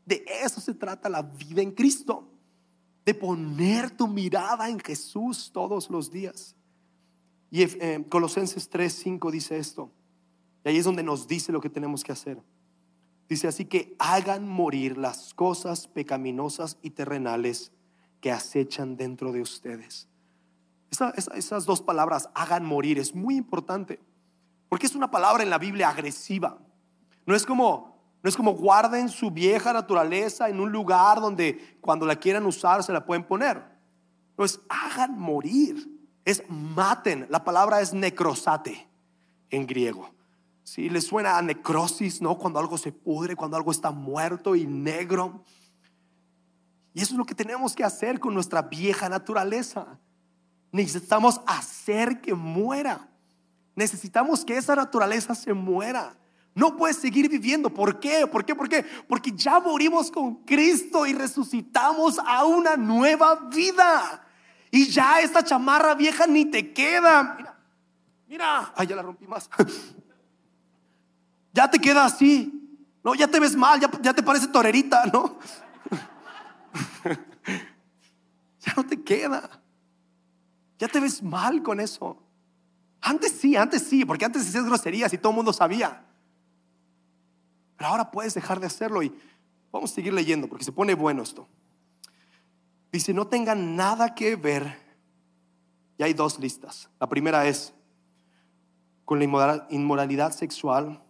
de 0.04 0.24
eso 0.42 0.60
se 0.60 0.74
trata 0.74 1.08
la 1.08 1.22
vida 1.22 1.62
en 1.62 1.72
Cristo, 1.72 2.28
de 3.04 3.14
poner 3.14 3.90
tu 3.90 4.06
mirada 4.06 4.68
en 4.68 4.78
Jesús 4.78 5.50
todos 5.52 5.90
los 5.90 6.10
días. 6.10 6.54
Y 7.50 7.62
eh, 7.62 8.04
Colosenses 8.08 8.68
3, 8.68 8.92
5 8.92 9.30
dice 9.30 9.58
esto. 9.58 9.90
Y 10.64 10.68
ahí 10.68 10.76
es 10.78 10.84
donde 10.84 11.02
nos 11.02 11.26
dice 11.28 11.52
lo 11.52 11.60
que 11.60 11.70
tenemos 11.70 12.02
que 12.02 12.12
hacer. 12.12 12.42
Dice 13.28 13.48
así 13.48 13.64
que 13.64 13.96
hagan 13.98 14.48
morir 14.48 14.96
las 14.96 15.34
cosas 15.34 15.88
pecaminosas 15.88 16.78
y 16.82 16.90
terrenales 16.90 17.72
que 18.20 18.30
acechan 18.30 18.96
dentro 18.96 19.32
de 19.32 19.40
ustedes. 19.40 20.08
esas 21.34 21.66
dos 21.66 21.82
palabras, 21.82 22.28
hagan 22.34 22.64
morir, 22.64 22.98
es 22.98 23.14
muy 23.14 23.36
importante. 23.36 24.00
Porque 24.68 24.86
es 24.86 24.94
una 24.94 25.10
palabra 25.10 25.42
en 25.42 25.50
la 25.50 25.58
Biblia 25.58 25.88
agresiva. 25.88 26.58
No 27.24 27.34
es 27.34 27.46
como, 27.46 27.98
no 28.22 28.28
es 28.28 28.36
como 28.36 28.52
guarden 28.52 29.08
su 29.08 29.30
vieja 29.30 29.72
naturaleza 29.72 30.48
en 30.48 30.60
un 30.60 30.70
lugar 30.70 31.20
donde 31.20 31.78
cuando 31.80 32.06
la 32.06 32.16
quieran 32.16 32.46
usar 32.46 32.82
se 32.82 32.92
la 32.92 33.04
pueden 33.04 33.24
poner. 33.24 33.62
No 34.36 34.44
es 34.44 34.60
hagan 34.68 35.18
morir 35.18 35.96
es 36.26 36.42
maten. 36.50 37.26
La 37.30 37.44
palabra 37.44 37.80
es 37.80 37.94
necrosate 37.94 38.86
en 39.48 39.66
griego. 39.66 40.10
Si 40.64 40.90
le 40.90 41.00
suena 41.00 41.38
a 41.38 41.42
necrosis, 41.42 42.20
¿no? 42.20 42.36
Cuando 42.36 42.58
algo 42.58 42.76
se 42.76 42.90
pudre, 42.90 43.36
cuando 43.36 43.56
algo 43.56 43.70
está 43.70 43.92
muerto 43.92 44.56
y 44.56 44.66
negro. 44.66 45.44
Y 46.92 47.00
eso 47.00 47.14
es 47.14 47.18
lo 47.18 47.24
que 47.24 47.36
tenemos 47.36 47.76
que 47.76 47.84
hacer 47.84 48.18
con 48.18 48.34
nuestra 48.34 48.62
vieja 48.62 49.08
naturaleza. 49.08 50.00
Necesitamos 50.72 51.40
hacer 51.46 52.20
que 52.20 52.34
muera. 52.34 53.08
Necesitamos 53.76 54.44
que 54.44 54.56
esa 54.56 54.74
naturaleza 54.74 55.34
se 55.34 55.52
muera. 55.52 56.16
No 56.54 56.76
puedes 56.78 56.96
seguir 56.96 57.28
viviendo. 57.28 57.68
¿Por 57.68 58.00
qué? 58.00 58.26
¿Por 58.26 58.46
qué? 58.46 58.54
¿Por 58.54 58.70
qué? 58.70 58.84
Porque 59.06 59.30
ya 59.32 59.60
morimos 59.60 60.10
con 60.10 60.36
Cristo 60.44 61.06
y 61.06 61.12
resucitamos 61.12 62.18
a 62.18 62.46
una 62.46 62.76
nueva 62.76 63.34
vida. 63.50 64.26
Y 64.70 64.86
ya 64.86 65.20
esta 65.20 65.44
chamarra 65.44 65.94
vieja 65.94 66.26
ni 66.26 66.46
te 66.46 66.72
queda. 66.72 67.34
Mira, 67.36 67.58
mira. 68.26 68.72
Ay, 68.74 68.86
ya 68.86 68.96
la 68.96 69.02
rompí 69.02 69.26
más. 69.26 69.50
ya 71.52 71.70
te 71.70 71.78
queda 71.78 72.06
así. 72.06 72.50
No, 73.04 73.14
ya 73.14 73.28
te 73.28 73.38
ves 73.38 73.54
mal, 73.54 73.78
ya, 73.78 73.90
ya 74.00 74.14
te 74.14 74.22
parece 74.22 74.48
torerita, 74.48 75.04
¿no? 75.12 75.38
ya 78.60 78.72
no 78.74 78.86
te 78.86 79.02
queda. 79.02 79.48
Ya 80.78 80.88
te 80.88 80.98
ves 80.98 81.22
mal 81.22 81.62
con 81.62 81.78
eso. 81.78 82.25
Antes 83.00 83.32
sí, 83.32 83.56
antes 83.56 83.82
sí, 83.82 84.04
porque 84.04 84.24
antes 84.24 84.48
hacías 84.48 84.64
groserías 84.64 85.12
y 85.12 85.18
todo 85.18 85.30
el 85.30 85.36
mundo 85.36 85.52
sabía. 85.52 86.04
Pero 87.76 87.90
ahora 87.90 88.10
puedes 88.10 88.34
dejar 88.34 88.58
de 88.60 88.66
hacerlo 88.66 89.02
y 89.02 89.12
vamos 89.70 89.92
a 89.92 89.94
seguir 89.94 90.12
leyendo 90.12 90.48
porque 90.48 90.64
se 90.64 90.72
pone 90.72 90.94
bueno 90.94 91.22
esto. 91.22 91.46
Dice, 92.90 93.12
no 93.12 93.26
tengan 93.26 93.76
nada 93.76 94.14
que 94.14 94.36
ver. 94.36 94.84
Y 95.98 96.02
hay 96.02 96.14
dos 96.14 96.38
listas. 96.38 96.90
La 96.98 97.08
primera 97.08 97.46
es 97.46 97.74
con 99.04 99.18
la 99.18 99.66
inmoralidad 99.70 100.32
sexual, 100.32 101.02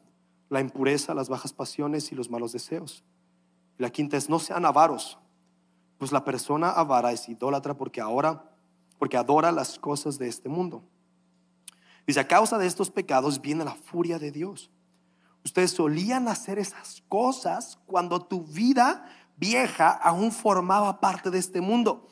la 0.49 0.61
impureza, 0.61 1.14
las 1.14 1.29
bajas 1.29 1.53
pasiones 1.53 2.12
y 2.12 2.14
los 2.14 2.31
malos 2.31 2.53
deseos. 2.53 3.05
Y 3.79 3.83
la 3.83 3.90
quinta 3.90 4.16
es 4.16 4.29
no 4.29 4.38
sean 4.38 4.64
avaros, 4.64 5.18
pues 5.99 6.12
la 6.12 6.25
persona 6.25 6.70
avara 6.70 7.12
es 7.12 7.29
idólatra 7.29 7.75
porque 7.75 8.01
ahora, 8.01 8.51
porque 8.99 9.16
adora 9.16 9.51
las 9.51 9.79
cosas 9.79 10.18
de 10.18 10.29
este 10.29 10.49
mundo. 10.49 10.85
Dice, 12.07 12.21
a 12.21 12.29
causa 12.29 12.57
de 12.57 12.66
estos 12.66 12.90
pecados 12.90 13.40
viene 13.40 13.64
la 13.64 13.75
furia 13.75 14.19
de 14.19 14.31
Dios. 14.31 14.71
Ustedes 15.45 15.73
solían 15.73 16.29
hacer 16.29 16.59
esas 16.59 17.03
cosas 17.09 17.79
cuando 17.87 18.21
tu 18.25 18.45
vida 18.45 19.09
vieja 19.37 19.90
aún 19.90 20.33
formaba 20.33 21.01
parte 21.01 21.31
de 21.31 21.38
este 21.38 21.61
mundo. 21.61 22.09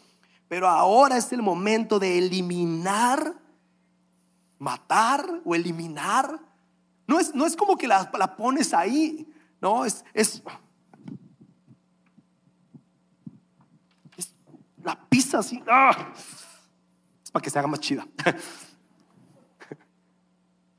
Pero 0.48 0.68
ahora 0.68 1.16
es 1.16 1.33
el 1.33 1.42
momento 1.42 1.98
de 1.98 2.18
eliminar, 2.18 3.35
matar 4.59 5.24
o 5.44 5.54
eliminar. 5.54 6.40
No 7.07 7.20
es, 7.20 7.35
no 7.35 7.46
es 7.46 7.57
como 7.57 7.76
que 7.76 7.87
la, 7.87 8.11
pones 8.37 8.74
ahí, 8.74 9.33
no, 9.61 9.85
es, 9.85 10.04
es, 10.12 10.42
la 14.83 14.98
pisa 15.09 15.38
así. 15.38 15.62
¡ah! 15.68 16.12
Es 17.22 17.30
para 17.30 17.42
que 17.42 17.50
se 17.50 17.59
haga 17.59 17.68
más 17.68 17.80
chida. 17.80 18.07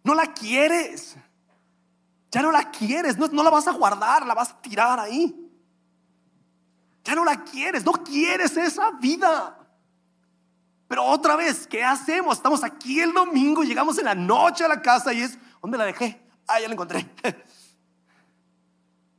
No 0.06 0.13
la 0.13 0.28
quieres. 0.28 1.18
Ya 2.32 2.44
no 2.44 2.52
la 2.52 2.70
quieres, 2.70 3.18
no, 3.18 3.44
la 3.44 3.50
vas 3.50 3.68
a 3.68 3.72
guardar, 3.72 4.26
la 4.26 4.36
vas 4.36 4.52
a 4.52 4.62
tirar 4.62 5.00
ahí. 5.00 5.36
Ya 7.04 7.15
no 7.15 7.26
la 7.26 7.44
quieres, 7.44 7.84
no 7.84 7.91
quieres 7.94 8.56
esa 8.56 8.91
vida. 8.91 9.58
Pero 10.88 11.04
otra 11.06 11.36
vez, 11.36 11.65
¿qué 11.65 11.84
hacemos? 11.84 12.38
Estamos 12.38 12.63
aquí 12.63 13.02
el 13.02 13.13
domingo, 13.13 13.63
llegamos 13.63 13.98
en 13.98 14.06
la 14.06 14.13
noche 14.13 14.63
a 14.63 14.68
la 14.68 14.80
casa 14.80 15.12
y 15.12 15.22
es, 15.22 15.39
¿dónde 15.60 15.78
la 15.78 15.86
dejé? 15.86 16.24
Ah, 16.48 16.60
ya 16.60 16.68
la 16.68 16.74
encontré. 16.74 17.10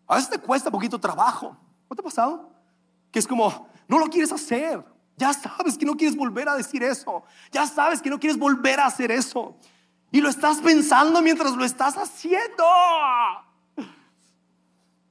A 0.07 0.15
veces 0.15 0.31
te 0.31 0.39
cuesta 0.39 0.71
poquito 0.71 1.01
trabajo. 1.01 1.57
¿No 1.91 1.97
te 1.97 2.01
ha 2.01 2.05
pasado? 2.05 2.53
Que 3.11 3.19
es 3.19 3.27
como, 3.27 3.69
no 3.89 3.99
lo 3.99 4.07
quieres 4.07 4.31
hacer. 4.31 4.85
Ya 5.17 5.33
sabes 5.33 5.77
que 5.77 5.85
no 5.85 5.97
quieres 5.97 6.17
volver 6.17 6.49
a 6.49 6.55
decir 6.55 6.85
eso. 6.85 7.25
Ya 7.51 7.67
sabes 7.67 8.01
que 8.01 8.09
no 8.09 8.21
quieres 8.21 8.39
volver 8.39 8.79
a 8.79 8.87
hacer 8.87 9.11
eso. 9.11 9.59
Y 10.17 10.23
lo 10.23 10.31
estás 10.31 10.63
pensando 10.63 11.21
mientras 11.21 11.55
lo 11.55 11.63
estás 11.63 11.95
haciendo. 11.99 12.65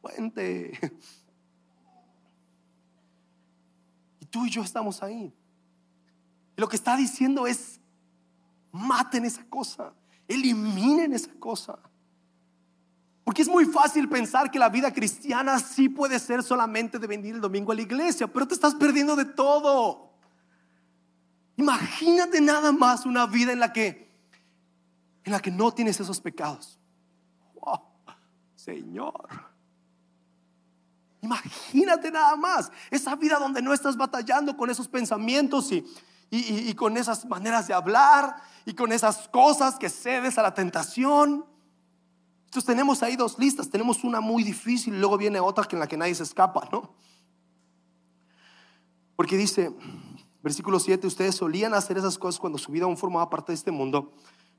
Puente. 0.02 0.72
Tú 4.32 4.48
y 4.48 4.50
yo 4.50 4.64
estamos 4.64 5.04
ahí. 5.04 5.32
Y 6.58 6.60
lo 6.60 6.68
que 6.68 6.76
está 6.76 6.98
diciendo 6.98 7.46
es, 7.46 7.80
maten 8.72 9.26
esa 9.26 9.46
cosa, 9.46 9.94
eliminen 10.28 11.14
esa 11.14 11.36
cosa. 11.36 11.78
Porque 13.24 13.44
es 13.44 13.48
muy 13.48 13.66
fácil 13.66 14.10
pensar 14.10 14.50
que 14.50 14.58
la 14.58 14.70
vida 14.70 14.92
cristiana 14.92 15.60
sí 15.60 15.88
puede 15.88 16.18
ser 16.18 16.42
solamente 16.42 16.98
de 16.98 17.06
venir 17.06 17.36
el 17.36 17.42
domingo 17.42 17.72
a 17.72 17.76
la 17.76 17.84
iglesia, 17.84 18.26
pero 18.26 18.48
te 18.48 18.56
estás 18.56 18.74
perdiendo 18.74 19.16
de 19.16 19.26
todo. 19.26 20.16
Imagínate 21.58 22.42
nada 22.42 22.72
más 22.72 23.06
una 23.06 23.28
vida 23.28 23.52
en 23.52 23.60
la 23.60 23.72
que 23.72 24.05
en 25.26 25.32
la 25.32 25.42
que 25.42 25.52
no 25.52 25.74
tienes 25.74 26.00
esos 26.00 26.22
pecados. 26.22 26.80
Señor. 28.56 29.28
Imagínate 31.22 32.10
nada 32.12 32.36
más 32.36 32.72
esa 32.90 33.16
vida 33.16 33.38
donde 33.38 33.62
no 33.62 33.74
estás 33.74 33.98
batallando 33.98 34.56
con 34.56 34.70
esos 34.70 34.88
pensamientos 34.88 35.72
y, 35.72 35.86
y, 36.30 36.70
y 36.70 36.74
con 36.74 36.98
esas 36.98 37.26
maneras 37.26 37.68
de 37.68 37.74
hablar 37.74 38.36
y 38.66 38.74
con 38.74 38.92
esas 38.92 39.28
cosas 39.28 39.78
que 39.78 39.90
cedes 39.90 40.38
a 40.38 40.44
la 40.44 40.54
tentación. 40.54 41.46
Entonces 42.46 42.66
tenemos 42.66 43.04
ahí 43.04 43.16
dos 43.16 43.38
listas, 43.38 43.70
tenemos 43.70 44.04
una 44.04 44.22
muy 44.22 44.44
difícil 44.44 44.96
y 44.96 45.00
luego 45.00 45.18
viene 45.18 45.40
otra 45.40 45.68
en 45.72 45.80
la 45.80 45.88
que 45.88 45.98
nadie 45.98 46.16
se 46.16 46.24
escapa, 46.24 46.68
¿no? 46.72 46.96
Porque 49.16 49.38
dice, 49.38 49.76
versículo 50.44 50.80
7, 50.80 51.06
ustedes 51.08 51.36
solían 51.36 51.74
hacer 51.74 51.98
esas 51.98 52.18
cosas 52.18 52.40
cuando 52.40 52.58
su 52.58 52.72
vida 52.72 52.86
aún 52.86 52.98
formaba 52.98 53.30
parte 53.30 53.52
de 53.52 53.56
este 53.56 53.72
mundo. 53.72 54.14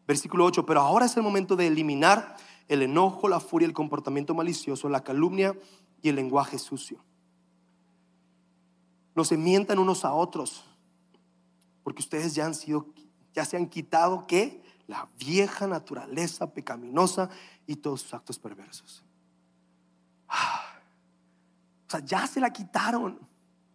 Versículo 0.07 0.45
8, 0.45 0.65
pero 0.67 0.81
ahora 0.81 1.07
es 1.07 1.17
el 1.17 1.23
momento 1.23 1.57
de 1.57 1.67
eliminar 1.67 2.37
el 2.69 2.83
enojo, 2.83 3.29
la 3.29 3.41
furia, 3.41 3.67
el 3.67 3.75
comportamiento 3.75 4.35
malicioso, 4.35 4.89
la 4.89 5.03
calumnia 5.03 5.57
y 6.03 6.09
el 6.09 6.17
lenguaje 6.17 6.59
sucio. 6.59 7.05
No 9.15 9.25
se 9.25 9.37
mientan 9.37 9.79
unos 9.79 10.05
a 10.05 10.13
otros, 10.13 10.65
porque 11.83 12.03
ustedes 12.03 12.35
ya 12.35 12.47
han 12.47 12.55
sido, 12.55 12.87
ya 13.33 13.45
se 13.45 13.57
han 13.57 13.67
quitado 13.67 14.27
que 14.27 14.63
la 14.87 15.09
vieja 15.19 15.67
naturaleza 15.67 16.53
pecaminosa 16.53 17.29
y 17.67 17.77
todos 17.77 18.03
sus 18.03 18.15
actos 18.15 18.39
perversos. 18.39 19.03
Ah, 20.29 20.81
o 21.87 21.91
sea, 21.91 22.01
ya 22.01 22.27
se 22.27 22.41
la 22.41 22.53
quitaron, 22.53 23.19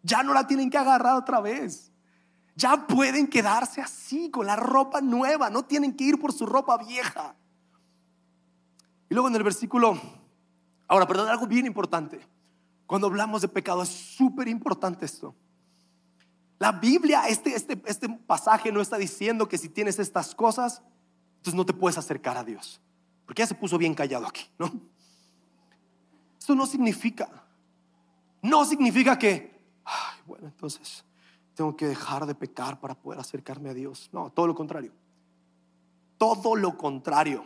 ya 0.03 0.23
no 0.23 0.33
la 0.33 0.47
tienen 0.47 0.69
que 0.69 0.77
agarrar 0.77 1.15
otra 1.15 1.41
vez. 1.41 1.90
Ya 2.55 2.85
pueden 2.87 3.27
quedarse 3.27 3.81
así, 3.81 4.29
con 4.29 4.45
la 4.45 4.55
ropa 4.55 5.01
nueva, 5.01 5.49
no 5.49 5.63
tienen 5.63 5.95
que 5.95 6.03
ir 6.03 6.19
por 6.19 6.33
su 6.33 6.45
ropa 6.45 6.77
vieja. 6.77 7.35
Y 9.09 9.13
luego 9.13 9.29
en 9.29 9.35
el 9.35 9.43
versículo, 9.43 9.99
ahora, 10.87 11.07
perdón, 11.07 11.29
algo 11.29 11.47
bien 11.47 11.65
importante. 11.65 12.19
Cuando 12.85 13.07
hablamos 13.07 13.41
de 13.41 13.47
pecado 13.47 13.83
es 13.83 13.89
súper 13.89 14.47
importante 14.47 15.05
esto. 15.05 15.33
La 16.59 16.73
Biblia, 16.73 17.23
este, 17.27 17.55
este, 17.55 17.81
este 17.85 18.09
pasaje 18.09 18.71
no 18.71 18.81
está 18.81 18.97
diciendo 18.97 19.47
que 19.47 19.57
si 19.57 19.69
tienes 19.69 19.97
estas 19.97 20.35
cosas, 20.35 20.81
entonces 21.37 21.55
no 21.55 21.65
te 21.65 21.73
puedes 21.73 21.97
acercar 21.97 22.37
a 22.37 22.43
Dios. 22.43 22.81
Porque 23.25 23.41
ya 23.41 23.47
se 23.47 23.55
puso 23.55 23.77
bien 23.77 23.95
callado 23.95 24.27
aquí, 24.27 24.43
¿no? 24.59 24.71
Esto 26.37 26.53
no 26.53 26.65
significa, 26.65 27.29
no 28.41 28.65
significa 28.65 29.17
que, 29.17 29.63
ay, 29.85 30.19
bueno, 30.25 30.47
entonces 30.47 31.03
tengo 31.61 31.77
que 31.77 31.87
dejar 31.87 32.25
de 32.25 32.33
pecar 32.33 32.79
para 32.79 32.95
poder 32.95 33.19
acercarme 33.19 33.69
a 33.69 33.75
Dios. 33.75 34.09
No, 34.11 34.31
todo 34.31 34.47
lo 34.47 34.55
contrario. 34.55 34.91
Todo 36.17 36.55
lo 36.55 36.75
contrario. 36.75 37.43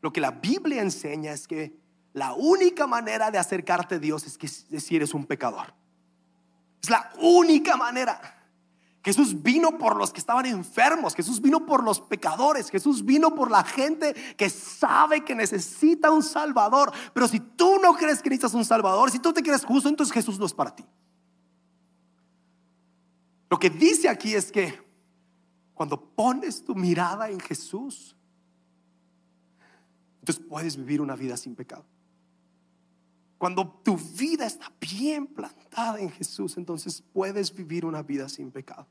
Lo 0.00 0.12
que 0.12 0.20
la 0.20 0.32
Biblia 0.32 0.82
enseña 0.82 1.30
es 1.30 1.46
que 1.46 1.78
la 2.12 2.34
única 2.34 2.88
manera 2.88 3.30
de 3.30 3.38
acercarte 3.38 3.94
a 3.94 3.98
Dios 4.00 4.26
es 4.26 4.36
que 4.36 4.48
si 4.48 4.96
eres 4.96 5.14
un 5.14 5.26
pecador. 5.26 5.72
Es 6.82 6.90
la 6.90 7.08
única 7.20 7.76
manera. 7.76 8.20
Jesús 9.04 9.40
vino 9.40 9.78
por 9.78 9.94
los 9.94 10.12
que 10.12 10.18
estaban 10.18 10.46
enfermos, 10.46 11.14
Jesús 11.14 11.40
vino 11.40 11.64
por 11.66 11.84
los 11.84 12.00
pecadores, 12.00 12.68
Jesús 12.68 13.04
vino 13.04 13.32
por 13.36 13.48
la 13.48 13.62
gente 13.62 14.12
que 14.36 14.50
sabe 14.50 15.24
que 15.24 15.36
necesita 15.36 16.10
un 16.10 16.24
Salvador. 16.24 16.90
Pero 17.14 17.28
si 17.28 17.38
tú 17.38 17.78
no 17.78 17.94
crees 17.94 18.20
que 18.20 18.28
necesitas 18.28 18.54
un 18.54 18.64
Salvador, 18.64 19.12
si 19.12 19.20
tú 19.20 19.32
te 19.32 19.40
crees 19.40 19.64
justo, 19.64 19.88
entonces 19.88 20.12
Jesús 20.12 20.36
no 20.36 20.46
es 20.46 20.52
para 20.52 20.74
ti. 20.74 20.84
Lo 23.50 23.58
que 23.58 23.70
dice 23.70 24.08
aquí 24.08 24.34
es 24.34 24.50
que 24.50 24.78
cuando 25.74 26.00
pones 26.00 26.64
tu 26.64 26.74
mirada 26.74 27.30
en 27.30 27.38
Jesús, 27.38 28.16
entonces 30.20 30.44
puedes 30.48 30.76
vivir 30.76 31.00
una 31.00 31.14
vida 31.14 31.36
sin 31.36 31.54
pecado. 31.54 31.84
Cuando 33.38 33.68
tu 33.84 33.96
vida 33.96 34.46
está 34.46 34.72
bien 34.80 35.26
plantada 35.26 36.00
en 36.00 36.10
Jesús, 36.10 36.56
entonces 36.56 37.02
puedes 37.12 37.54
vivir 37.54 37.84
una 37.84 38.02
vida 38.02 38.28
sin 38.28 38.50
pecado. 38.50 38.86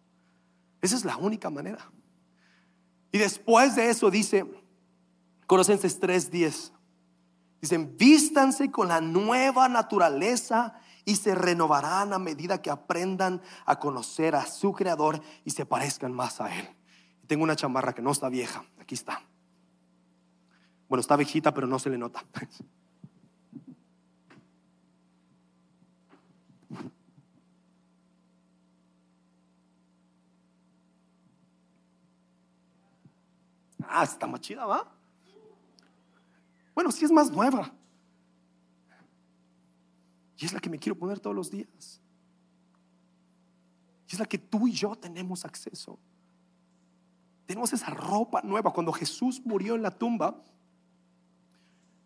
Esa 0.82 0.96
es 0.96 1.04
la 1.04 1.18
única 1.18 1.50
manera. 1.50 1.92
Y 3.12 3.18
después 3.18 3.76
de 3.76 3.90
eso 3.90 4.12
dice 4.12 4.46
Colosenses 5.48 6.00
3:10. 6.00 6.72
Dicen, 7.62 7.96
vístanse 7.98 8.70
con 8.70 8.90
la 8.90 9.02
nueva 9.02 9.68
naturaleza 9.68 10.80
y 11.06 11.16
se 11.16 11.36
renovarán 11.36 12.14
a 12.14 12.20
medida 12.20 12.62
que 12.62 12.72
aprendan 12.72 13.42
a 13.66 13.80
conocer 13.80 14.36
a 14.36 14.46
su 14.48 14.74
creador 14.74 15.22
y 15.46 15.52
se 15.52 15.66
parezcan 15.66 16.12
más 16.12 16.42
a 16.42 16.54
él. 16.54 16.68
Tengo 17.28 17.44
una 17.44 17.56
chamarra 17.56 17.94
que 17.94 18.02
no 18.02 18.12
está 18.12 18.28
vieja, 18.28 18.66
aquí 18.80 18.96
está. 18.96 19.22
Bueno, 20.90 21.02
está 21.02 21.16
viejita, 21.16 21.54
pero 21.54 21.68
no 21.68 21.80
se 21.80 21.90
le 21.90 21.98
nota. 21.98 22.24
Ah, 33.88 34.04
está 34.04 34.28
más 34.28 34.42
chida, 34.42 34.66
¿va? 34.66 34.92
Bueno, 36.74 36.92
sí 36.92 37.06
es 37.06 37.12
más 37.12 37.32
nueva. 37.32 37.72
Y 40.38 40.46
es 40.46 40.54
la 40.54 40.60
que 40.60 40.70
me 40.70 40.80
quiero 40.80 40.98
poner 40.98 41.20
todos 41.20 41.36
los 41.36 41.50
días. 41.50 42.02
Y 44.08 44.14
es 44.14 44.20
la 44.20 44.26
que 44.26 44.38
tú 44.38 44.68
y 44.68 44.72
yo 44.72 44.96
tenemos 44.96 45.46
acceso. 45.46 45.98
Tenemos 47.46 47.74
esa 47.74 47.88
ropa 47.88 48.42
nueva. 48.42 48.74
Cuando 48.74 48.92
Jesús 48.92 49.42
murió 49.46 49.76
en 49.76 49.82
la 49.82 49.92
tumba, 49.92 50.44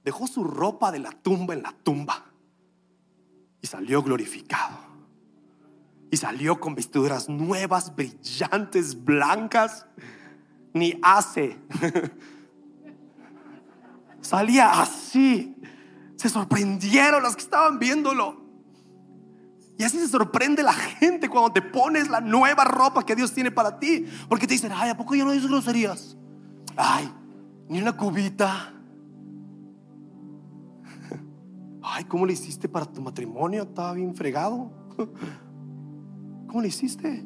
dejó 0.03 0.27
su 0.27 0.43
ropa 0.43 0.91
de 0.91 0.99
la 0.99 1.11
tumba 1.11 1.53
en 1.53 1.63
la 1.63 1.71
tumba. 1.71 2.25
Y 3.61 3.67
salió 3.67 4.03
glorificado. 4.03 4.77
Y 6.11 6.17
salió 6.17 6.59
con 6.59 6.75
vestiduras 6.75 7.29
nuevas, 7.29 7.95
brillantes, 7.95 9.03
blancas 9.03 9.85
ni 10.73 10.99
hace. 11.01 11.57
Salía 14.21 14.81
así. 14.81 15.55
Se 16.19 16.27
sorprendieron 16.27 17.23
los 17.23 17.37
que 17.37 17.43
estaban 17.43 17.79
viéndolo. 17.79 18.35
Y 19.77 19.85
así 19.85 19.97
se 19.97 20.09
sorprende 20.09 20.63
la 20.63 20.73
gente 20.73 21.29
cuando 21.29 21.53
te 21.53 21.61
pones 21.61 22.09
la 22.09 22.19
nueva 22.19 22.65
ropa 22.65 23.05
que 23.05 23.15
Dios 23.15 23.31
tiene 23.31 23.51
para 23.51 23.79
ti. 23.79 24.05
Porque 24.27 24.45
te 24.45 24.55
dicen, 24.55 24.73
ay, 24.75 24.89
¿a 24.89 24.97
poco 24.97 25.15
ya 25.15 25.23
no 25.23 25.31
dices 25.31 25.49
groserías? 25.49 26.17
Ay, 26.75 27.09
ni 27.69 27.81
una 27.81 27.95
cubita. 27.95 28.73
Ay, 31.81 32.03
¿cómo 32.03 32.25
le 32.25 32.33
hiciste 32.33 32.67
para 32.67 32.85
tu 32.85 33.01
matrimonio? 33.01 33.63
Estaba 33.63 33.93
bien 33.93 34.13
fregado. 34.13 34.73
¿Cómo 36.47 36.61
le 36.61 36.67
hiciste? 36.67 37.25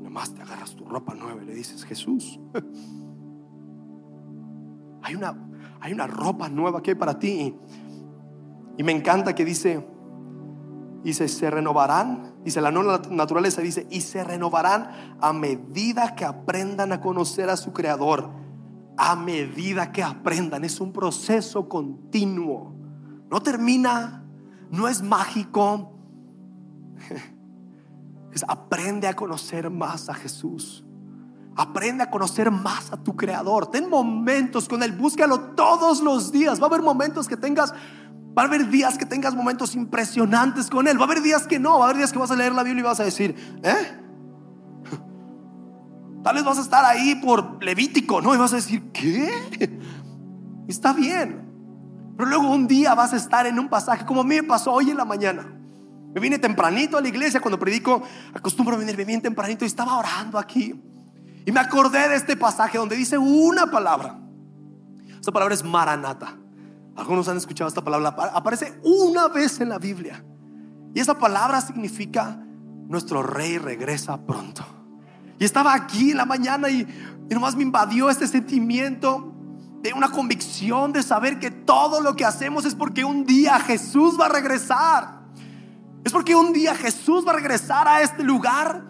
Nomás 0.00 0.32
te 0.32 0.40
agarras 0.40 0.74
tu 0.74 0.86
ropa 0.86 1.14
nueva 1.14 1.42
y 1.42 1.44
le 1.44 1.54
dices, 1.54 1.84
Jesús, 1.84 2.40
hay 5.02 5.14
una, 5.14 5.49
hay 5.80 5.92
una 5.92 6.06
ropa 6.06 6.48
nueva 6.48 6.82
que 6.82 6.92
hay 6.92 6.96
para 6.96 7.18
ti. 7.18 7.56
Y 8.76 8.82
me 8.82 8.92
encanta 8.92 9.34
que 9.34 9.44
dice, 9.44 9.86
dice, 11.02 11.28
se 11.28 11.50
renovarán, 11.50 12.34
dice 12.44 12.60
la 12.60 12.70
nueva 12.70 13.02
naturaleza, 13.10 13.62
dice, 13.62 13.86
y 13.90 14.00
se 14.00 14.24
renovarán 14.24 15.16
a 15.20 15.32
medida 15.32 16.14
que 16.14 16.24
aprendan 16.24 16.92
a 16.92 17.00
conocer 17.00 17.50
a 17.50 17.56
su 17.56 17.72
creador. 17.72 18.30
A 18.96 19.16
medida 19.16 19.92
que 19.92 20.02
aprendan, 20.02 20.64
es 20.64 20.80
un 20.80 20.92
proceso 20.92 21.68
continuo. 21.68 22.74
No 23.30 23.40
termina, 23.40 24.24
no 24.70 24.88
es 24.88 25.02
mágico. 25.02 25.94
aprende 28.46 29.08
a 29.08 29.14
conocer 29.14 29.70
más 29.70 30.08
a 30.08 30.14
Jesús. 30.14 30.84
Aprende 31.56 32.04
a 32.04 32.10
conocer 32.10 32.50
más 32.50 32.92
a 32.92 32.96
tu 32.96 33.16
creador. 33.16 33.70
Ten 33.70 33.88
momentos 33.90 34.68
con 34.68 34.82
él, 34.82 34.92
búscalo 34.92 35.40
todos 35.40 36.00
los 36.00 36.32
días. 36.32 36.60
Va 36.60 36.64
a 36.64 36.68
haber 36.68 36.82
momentos 36.82 37.28
que 37.28 37.36
tengas 37.36 37.74
Va 38.36 38.42
a 38.42 38.46
haber 38.46 38.68
días 38.68 38.96
que 38.96 39.04
tengas 39.04 39.34
momentos 39.34 39.74
impresionantes 39.74 40.70
con 40.70 40.86
Él. 40.86 40.96
Va 40.98 41.02
a 41.02 41.04
haber 41.06 41.20
días 41.20 41.46
que 41.46 41.58
no. 41.58 41.78
Va 41.78 41.86
a 41.86 41.88
haber 41.88 41.96
días 41.98 42.12
que 42.12 42.18
vas 42.18 42.30
a 42.30 42.36
leer 42.36 42.52
la 42.52 42.62
Biblia 42.62 42.80
y 42.80 42.84
vas 42.84 43.00
a 43.00 43.04
decir, 43.04 43.34
¿eh? 43.62 43.98
Tal 46.22 46.34
vez 46.36 46.44
vas 46.44 46.58
a 46.58 46.60
estar 46.60 46.84
ahí 46.84 47.16
por 47.16 47.62
Levítico, 47.62 48.20
¿no? 48.20 48.34
Y 48.34 48.38
vas 48.38 48.52
a 48.52 48.56
decir, 48.56 48.92
¿qué? 48.92 49.28
Está 50.68 50.92
bien. 50.92 51.50
Pero 52.16 52.28
luego 52.28 52.50
un 52.50 52.68
día 52.68 52.94
vas 52.94 53.12
a 53.12 53.16
estar 53.16 53.46
en 53.46 53.58
un 53.58 53.68
pasaje 53.68 54.04
como 54.04 54.20
a 54.20 54.24
mí 54.24 54.36
me 54.36 54.44
pasó 54.44 54.72
hoy 54.72 54.90
en 54.90 54.96
la 54.96 55.04
mañana. 55.04 55.52
Me 56.14 56.20
vine 56.20 56.38
tempranito 56.38 56.98
a 56.98 57.00
la 57.00 57.08
iglesia 57.08 57.40
cuando 57.40 57.58
predico, 57.58 58.02
acostumbro 58.34 58.76
a 58.76 58.78
venirme 58.78 59.04
bien 59.04 59.20
tempranito 59.20 59.64
y 59.64 59.68
estaba 59.68 59.96
orando 59.96 60.38
aquí. 60.38 60.80
Y 61.46 61.52
me 61.52 61.60
acordé 61.60 62.08
de 62.08 62.16
este 62.16 62.36
pasaje 62.36 62.78
donde 62.78 62.96
dice 62.96 63.18
una 63.18 63.70
palabra. 63.70 64.18
Esta 65.18 65.32
palabra 65.32 65.54
es 65.54 65.64
Maranata. 65.64 66.36
Algunos 66.96 67.28
han 67.28 67.36
escuchado 67.36 67.68
esta 67.68 67.82
palabra. 67.82 68.08
Aparece 68.34 68.78
una 68.82 69.28
vez 69.28 69.60
en 69.60 69.68
la 69.68 69.78
Biblia. 69.78 70.24
Y 70.94 71.00
esa 71.00 71.18
palabra 71.18 71.60
significa 71.60 72.42
nuestro 72.88 73.22
rey 73.22 73.58
regresa 73.58 74.18
pronto. 74.18 74.64
Y 75.38 75.44
estaba 75.44 75.74
aquí 75.74 76.10
en 76.10 76.18
la 76.18 76.26
mañana 76.26 76.68
y, 76.68 76.86
y 77.28 77.34
nomás 77.34 77.56
me 77.56 77.62
invadió 77.62 78.10
este 78.10 78.26
sentimiento 78.26 79.34
de 79.82 79.92
una 79.94 80.10
convicción 80.10 80.92
de 80.92 81.02
saber 81.02 81.38
que 81.38 81.50
todo 81.50 82.00
lo 82.00 82.14
que 82.14 82.24
hacemos 82.24 82.66
es 82.66 82.74
porque 82.74 83.04
un 83.04 83.24
día 83.24 83.58
Jesús 83.60 84.20
va 84.20 84.26
a 84.26 84.28
regresar. 84.28 85.20
Es 86.04 86.12
porque 86.12 86.34
un 86.34 86.52
día 86.52 86.74
Jesús 86.74 87.26
va 87.26 87.32
a 87.32 87.36
regresar 87.36 87.88
a 87.88 88.02
este 88.02 88.22
lugar 88.22 88.84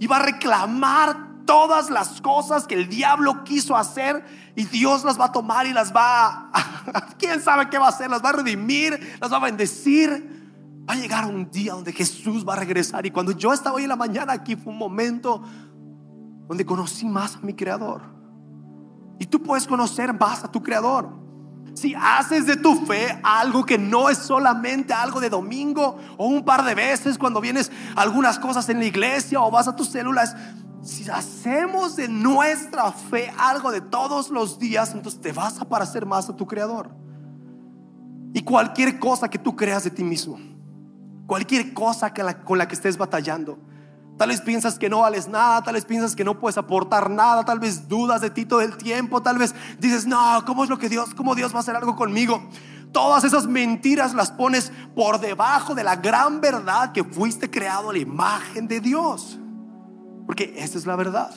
y 0.00 0.06
va 0.06 0.16
a 0.16 0.22
reclamar 0.22 1.23
todas 1.44 1.90
las 1.90 2.20
cosas 2.20 2.66
que 2.66 2.74
el 2.74 2.88
diablo 2.88 3.44
quiso 3.44 3.76
hacer 3.76 4.24
y 4.56 4.64
Dios 4.64 5.04
las 5.04 5.18
va 5.18 5.26
a 5.26 5.32
tomar 5.32 5.66
y 5.66 5.72
las 5.72 5.94
va 5.94 6.50
a, 6.52 7.06
quién 7.18 7.40
sabe 7.40 7.68
qué 7.70 7.78
va 7.78 7.86
a 7.86 7.90
hacer, 7.90 8.10
las 8.10 8.24
va 8.24 8.30
a 8.30 8.32
redimir, 8.34 9.18
las 9.20 9.32
va 9.32 9.36
a 9.36 9.40
bendecir. 9.40 10.32
Va 10.88 10.92
a 10.92 10.96
llegar 10.96 11.24
un 11.24 11.50
día 11.50 11.72
donde 11.72 11.92
Jesús 11.92 12.46
va 12.46 12.52
a 12.52 12.56
regresar 12.56 13.06
y 13.06 13.10
cuando 13.10 13.32
yo 13.32 13.54
estaba 13.54 13.76
hoy 13.76 13.84
en 13.84 13.88
la 13.88 13.96
mañana 13.96 14.34
aquí 14.34 14.54
fue 14.54 14.70
un 14.70 14.78
momento 14.78 15.42
donde 16.46 16.66
conocí 16.66 17.06
más 17.06 17.36
a 17.36 17.38
mi 17.40 17.54
creador. 17.54 18.02
Y 19.18 19.26
tú 19.26 19.42
puedes 19.42 19.66
conocer 19.66 20.12
más 20.12 20.44
a 20.44 20.50
tu 20.50 20.62
creador. 20.62 21.08
Si 21.74 21.94
haces 21.94 22.46
de 22.46 22.56
tu 22.56 22.86
fe 22.86 23.18
algo 23.22 23.64
que 23.64 23.78
no 23.78 24.08
es 24.08 24.18
solamente 24.18 24.92
algo 24.92 25.20
de 25.20 25.30
domingo 25.30 25.98
o 26.16 26.26
un 26.26 26.44
par 26.44 26.64
de 26.64 26.74
veces 26.74 27.18
cuando 27.18 27.40
vienes 27.40 27.72
algunas 27.96 28.38
cosas 28.38 28.68
en 28.68 28.78
la 28.78 28.84
iglesia 28.84 29.40
o 29.40 29.50
vas 29.50 29.66
a 29.66 29.74
tus 29.74 29.88
células, 29.88 30.36
si 30.84 31.08
hacemos 31.10 31.96
de 31.96 32.08
nuestra 32.08 32.92
fe 32.92 33.32
algo 33.38 33.70
de 33.70 33.80
todos 33.80 34.30
los 34.30 34.58
días, 34.58 34.92
entonces 34.92 35.20
te 35.20 35.32
vas 35.32 35.60
a 35.60 35.64
parecer 35.64 36.06
más 36.06 36.28
a 36.28 36.36
tu 36.36 36.46
creador. 36.46 36.90
Y 38.32 38.42
cualquier 38.42 38.98
cosa 38.98 39.28
que 39.28 39.38
tú 39.38 39.56
creas 39.56 39.84
de 39.84 39.90
ti 39.90 40.04
mismo, 40.04 40.38
cualquier 41.26 41.72
cosa 41.72 42.12
con 42.44 42.58
la 42.58 42.68
que 42.68 42.74
estés 42.74 42.96
batallando, 42.96 43.58
Tal 44.16 44.28
vez 44.28 44.40
piensas 44.40 44.78
que 44.78 44.88
no 44.88 45.00
vales 45.00 45.26
nada, 45.26 45.62
tal 45.62 45.74
vez 45.74 45.84
piensas 45.84 46.14
que 46.14 46.24
no 46.24 46.38
puedes 46.38 46.56
aportar 46.56 47.10
nada, 47.10 47.44
tal 47.44 47.58
vez 47.58 47.88
dudas 47.88 48.20
de 48.20 48.30
ti 48.30 48.44
todo 48.44 48.60
el 48.60 48.76
tiempo, 48.76 49.20
tal 49.20 49.38
vez 49.38 49.54
dices, 49.80 50.06
no, 50.06 50.44
¿cómo 50.46 50.62
es 50.62 50.70
lo 50.70 50.78
que 50.78 50.88
Dios, 50.88 51.14
cómo 51.14 51.34
Dios 51.34 51.52
va 51.52 51.56
a 51.56 51.60
hacer 51.60 51.74
algo 51.74 51.96
conmigo? 51.96 52.48
Todas 52.92 53.24
esas 53.24 53.48
mentiras 53.48 54.14
las 54.14 54.30
pones 54.30 54.70
por 54.94 55.18
debajo 55.18 55.74
de 55.74 55.82
la 55.82 55.96
gran 55.96 56.40
verdad 56.40 56.92
que 56.92 57.02
fuiste 57.02 57.50
creado 57.50 57.90
a 57.90 57.92
la 57.92 57.98
imagen 57.98 58.68
de 58.68 58.78
Dios. 58.78 59.40
Porque 60.26 60.54
esa 60.56 60.78
es 60.78 60.86
la 60.86 60.96
verdad. 60.96 61.30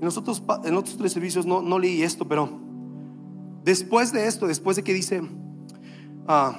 En, 0.00 0.06
otros 0.06 0.96
tres 0.96 1.12
servicios 1.12 1.44
no, 1.44 1.60
no 1.60 1.78
leí 1.78 2.02
esto, 2.02 2.26
pero 2.26 2.48
después 3.64 4.12
de 4.12 4.26
esto, 4.26 4.46
después 4.46 4.76
de 4.76 4.82
que 4.82 4.94
dice 4.94 5.20
ah, 6.26 6.58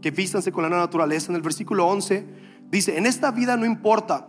que 0.00 0.10
vístanse 0.10 0.50
con 0.50 0.62
la 0.62 0.70
naturaleza, 0.70 1.30
en 1.30 1.36
el 1.36 1.42
versículo 1.42 1.86
11 1.86 2.40
Dice, 2.70 2.96
en 2.96 3.06
esta 3.06 3.32
vida 3.32 3.56
no 3.56 3.66
importa 3.66 4.28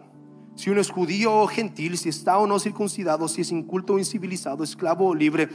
si 0.55 0.69
uno 0.69 0.81
es 0.81 0.89
judío 0.89 1.41
o 1.41 1.47
gentil, 1.47 1.97
si 1.97 2.09
está 2.09 2.37
o 2.39 2.47
no 2.47 2.59
circuncidado, 2.59 3.27
si 3.27 3.41
es 3.41 3.51
inculto 3.51 3.93
o 3.93 3.99
incivilizado, 3.99 4.63
esclavo 4.63 5.07
o 5.07 5.15
libre. 5.15 5.49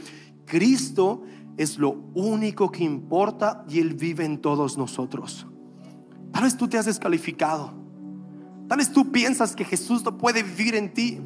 Cristo 0.45 1.23
es 1.57 1.77
lo 1.77 1.91
único 2.15 2.71
que 2.71 2.83
importa 2.83 3.65
y 3.69 3.79
Él 3.79 3.93
vive 3.93 4.23
en 4.23 4.39
todos 4.39 4.77
nosotros. 4.77 5.47
Tal 6.31 6.43
vez 6.43 6.55
tú 6.55 6.67
te 6.67 6.77
has 6.77 6.85
descalificado. 6.85 7.73
Tal 8.67 8.77
vez 8.77 8.91
tú 8.91 9.11
piensas 9.11 9.55
que 9.55 9.63
Jesús 9.63 10.03
no 10.03 10.17
puede 10.17 10.43
vivir 10.43 10.75
en 10.75 10.93
ti. 10.93 11.21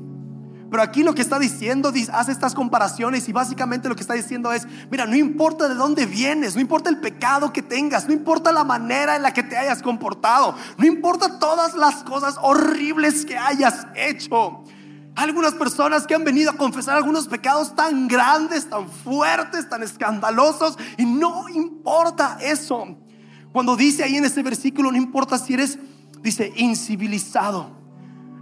Pero 0.71 0.83
aquí 0.83 1.03
lo 1.03 1.13
que 1.13 1.21
está 1.21 1.37
diciendo, 1.37 1.91
hace 2.13 2.31
estas 2.31 2.53
comparaciones 2.53 3.27
y 3.27 3.33
básicamente 3.33 3.89
lo 3.89 3.95
que 3.95 4.03
está 4.03 4.13
diciendo 4.13 4.53
es, 4.53 4.65
mira, 4.89 5.05
no 5.05 5.17
importa 5.17 5.67
de 5.67 5.75
dónde 5.75 6.05
vienes, 6.05 6.55
no 6.55 6.61
importa 6.61 6.89
el 6.89 7.01
pecado 7.01 7.51
que 7.51 7.61
tengas, 7.61 8.07
no 8.07 8.13
importa 8.13 8.53
la 8.53 8.63
manera 8.63 9.17
en 9.17 9.21
la 9.21 9.33
que 9.33 9.43
te 9.43 9.57
hayas 9.57 9.81
comportado, 9.81 10.55
no 10.77 10.85
importa 10.85 11.39
todas 11.39 11.75
las 11.75 12.03
cosas 12.03 12.37
horribles 12.41 13.25
que 13.25 13.37
hayas 13.37 13.85
hecho. 13.95 14.63
Algunas 15.15 15.55
personas 15.55 16.07
que 16.07 16.15
han 16.15 16.23
venido 16.23 16.51
a 16.51 16.55
confesar 16.55 16.95
algunos 16.95 17.27
pecados 17.27 17.75
tan 17.75 18.07
grandes, 18.07 18.69
tan 18.69 18.87
fuertes, 18.87 19.67
tan 19.67 19.83
escandalosos, 19.83 20.77
y 20.97 21.05
no 21.05 21.49
importa 21.49 22.37
eso. 22.41 22.97
Cuando 23.51 23.75
dice 23.75 24.05
ahí 24.05 24.15
en 24.15 24.23
este 24.23 24.41
versículo, 24.41 24.89
no 24.89 24.97
importa 24.97 25.37
si 25.37 25.53
eres, 25.53 25.77
dice, 26.21 26.53
incivilizado 26.55 27.81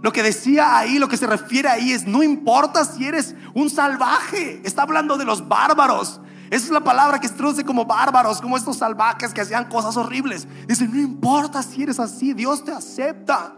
lo 0.02 0.12
que 0.12 0.22
decía 0.22 0.78
ahí, 0.78 0.98
lo 0.98 1.08
que 1.08 1.16
se 1.16 1.26
refiere 1.26 1.68
ahí 1.68 1.92
es, 1.92 2.06
no 2.06 2.22
importa 2.22 2.84
si 2.84 3.04
eres 3.04 3.34
un 3.54 3.68
salvaje, 3.68 4.62
está 4.64 4.82
hablando 4.82 5.18
de 5.18 5.26
los 5.26 5.46
bárbaros. 5.46 6.20
Esa 6.48 6.64
es 6.64 6.70
la 6.70 6.82
palabra 6.82 7.20
que 7.20 7.28
se 7.28 7.34
traduce 7.34 7.64
como 7.64 7.84
bárbaros, 7.84 8.40
como 8.40 8.56
estos 8.56 8.78
salvajes 8.78 9.34
que 9.34 9.42
hacían 9.42 9.68
cosas 9.68 9.96
horribles. 9.96 10.48
Dice, 10.66 10.88
no 10.88 10.98
importa 10.98 11.62
si 11.62 11.82
eres 11.82 12.00
así, 12.00 12.32
Dios 12.32 12.64
te 12.64 12.72
acepta. 12.72 13.54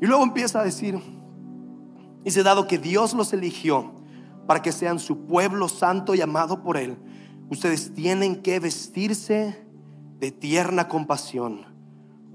Y 0.00 0.06
luego 0.06 0.24
empieza 0.24 0.60
a 0.60 0.64
decir, 0.64 1.00
dice, 2.24 2.42
dado 2.42 2.66
que 2.66 2.78
Dios 2.78 3.14
los 3.14 3.32
eligió 3.32 3.94
para 4.48 4.62
que 4.62 4.72
sean 4.72 4.98
su 4.98 5.26
pueblo 5.26 5.68
santo 5.68 6.14
y 6.14 6.20
amado 6.20 6.62
por 6.62 6.76
Él, 6.76 6.98
ustedes 7.50 7.94
tienen 7.94 8.42
que 8.42 8.58
vestirse 8.58 9.64
de 10.18 10.32
tierna 10.32 10.88
compasión 10.88 11.69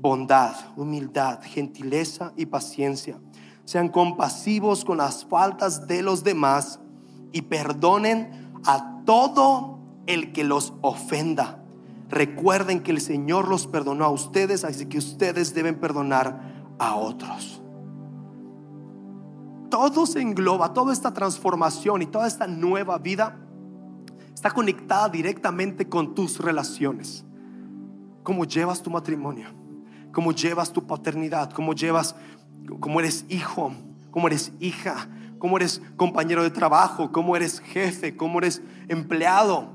bondad, 0.05 0.53
humildad, 0.77 1.39
gentileza 1.41 2.31
y 2.37 2.45
paciencia. 2.45 3.19
Sean 3.63 3.89
compasivos 3.89 4.85
con 4.85 4.99
las 4.99 5.25
faltas 5.25 5.87
de 5.87 6.03
los 6.03 6.23
demás 6.23 6.79
y 7.31 7.41
perdonen 7.41 8.53
a 8.67 9.01
todo 9.03 9.79
el 10.05 10.31
que 10.31 10.43
los 10.43 10.73
ofenda. 10.81 11.63
Recuerden 12.07 12.83
que 12.83 12.91
el 12.91 13.01
Señor 13.01 13.47
los 13.47 13.65
perdonó 13.65 14.05
a 14.05 14.09
ustedes, 14.09 14.63
así 14.63 14.85
que 14.85 14.99
ustedes 14.99 15.55
deben 15.55 15.79
perdonar 15.79 16.39
a 16.77 16.97
otros. 16.97 17.63
Todo 19.71 20.05
se 20.05 20.21
engloba, 20.21 20.71
toda 20.71 20.93
esta 20.93 21.15
transformación 21.15 22.03
y 22.03 22.05
toda 22.05 22.27
esta 22.27 22.45
nueva 22.45 22.99
vida 22.99 23.39
está 24.35 24.51
conectada 24.51 25.09
directamente 25.09 25.89
con 25.89 26.13
tus 26.13 26.39
relaciones. 26.39 27.25
¿Cómo 28.21 28.45
llevas 28.45 28.83
tu 28.83 28.91
matrimonio? 28.91 29.64
Cómo 30.15 30.32
llevas 30.32 30.71
tu 30.71 30.88
paternidad, 30.88 31.51
cómo 31.51 31.73
llevas, 31.73 32.15
cómo 32.80 33.01
eres 33.01 33.25
hijo, 33.28 33.73
cómo 34.12 34.28
eres 34.28 34.54
hija, 34.62 35.10
cómo 35.39 35.58
eres 35.58 35.82
compañero 35.97 36.41
de 36.41 36.51
trabajo, 36.51 37.12
cómo 37.12 37.36
eres 37.36 37.60
jefe, 37.60 38.15
cómo 38.15 38.39
eres 38.39 38.62
empleado. 38.88 39.73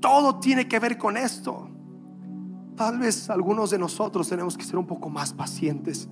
Todo 0.00 0.40
tiene 0.40 0.66
que 0.66 0.80
ver 0.80 0.98
con 0.98 1.16
esto. 1.16 1.70
Tal 2.76 2.98
vez 2.98 3.30
algunos 3.30 3.70
de 3.70 3.78
nosotros 3.78 4.28
tenemos 4.28 4.56
que 4.56 4.64
ser 4.64 4.76
un 4.76 4.88
poco 4.88 5.08
más 5.08 5.32
pacientes, 5.32 6.08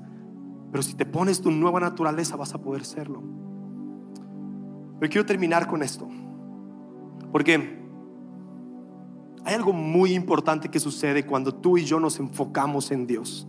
pero 0.71 0.85
si 0.85 0.95
te 0.95 1.05
pones 1.05 1.41
tu 1.41 1.51
nueva 1.51 1.81
naturaleza 1.81 2.37
vas 2.37 2.55
a 2.55 2.59
poder 2.59 2.85
serlo. 2.85 3.25
Pero 5.01 5.11
quiero 5.11 5.27
terminar 5.27 5.67
con 5.67 5.83
esto, 5.83 6.09
porque 7.33 7.88
hay 9.49 9.55
algo 9.55 9.73
muy 9.73 10.13
importante 10.13 10.69
que 10.69 10.79
sucede 10.79 11.25
cuando 11.25 11.55
tú 11.55 11.79
y 11.79 11.85
yo 11.87 11.99
nos 11.99 12.19
enfocamos 12.19 12.91
en 12.91 13.07
Dios. 13.07 13.49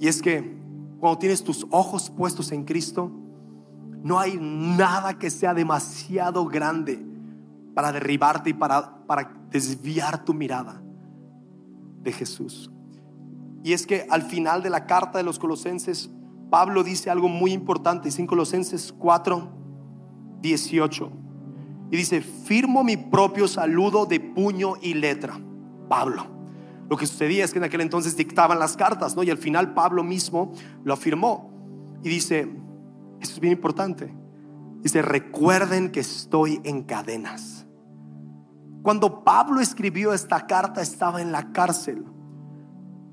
Y 0.00 0.08
es 0.08 0.22
que 0.22 0.56
cuando 0.98 1.18
tienes 1.18 1.44
tus 1.44 1.66
ojos 1.70 2.08
puestos 2.08 2.52
en 2.52 2.64
Cristo, 2.64 3.12
no 4.02 4.18
hay 4.18 4.38
nada 4.40 5.18
que 5.18 5.28
sea 5.28 5.52
demasiado 5.52 6.46
grande 6.46 7.04
para 7.74 7.92
derribarte 7.92 8.48
y 8.48 8.54
para, 8.54 9.04
para 9.06 9.30
desviar 9.50 10.24
tu 10.24 10.32
mirada 10.32 10.80
de 12.02 12.10
Jesús. 12.10 12.70
Y 13.62 13.74
es 13.74 13.86
que 13.86 14.06
al 14.08 14.22
final 14.22 14.62
de 14.62 14.70
la 14.70 14.86
carta 14.86 15.18
de 15.18 15.24
los 15.24 15.38
colosenses, 15.38 16.10
Pablo 16.48 16.82
dice 16.82 17.10
algo 17.10 17.28
muy 17.28 17.52
importante, 17.52 18.08
en 18.16 18.26
Colosenses 18.26 18.90
4, 18.90 19.50
18. 20.40 21.23
Y 21.90 21.96
dice, 21.96 22.20
firmo 22.20 22.82
mi 22.82 22.96
propio 22.96 23.46
saludo 23.46 24.06
de 24.06 24.20
puño 24.20 24.74
y 24.80 24.94
letra. 24.94 25.38
Pablo. 25.88 26.26
Lo 26.88 26.96
que 26.96 27.06
sucedía 27.06 27.44
es 27.44 27.52
que 27.52 27.58
en 27.58 27.64
aquel 27.64 27.80
entonces 27.80 28.16
dictaban 28.16 28.58
las 28.58 28.76
cartas, 28.76 29.16
¿no? 29.16 29.22
Y 29.22 29.30
al 29.30 29.38
final 29.38 29.74
Pablo 29.74 30.02
mismo 30.02 30.52
lo 30.84 30.94
afirmó. 30.94 31.50
Y 32.02 32.08
dice, 32.08 32.48
esto 33.20 33.34
es 33.34 33.40
bien 33.40 33.52
importante. 33.52 34.14
Dice, 34.80 35.00
recuerden 35.00 35.90
que 35.90 36.00
estoy 36.00 36.60
en 36.64 36.82
cadenas. 36.82 37.66
Cuando 38.82 39.24
Pablo 39.24 39.60
escribió 39.60 40.12
esta 40.12 40.46
carta 40.46 40.82
estaba 40.82 41.22
en 41.22 41.32
la 41.32 41.52
cárcel. 41.52 42.04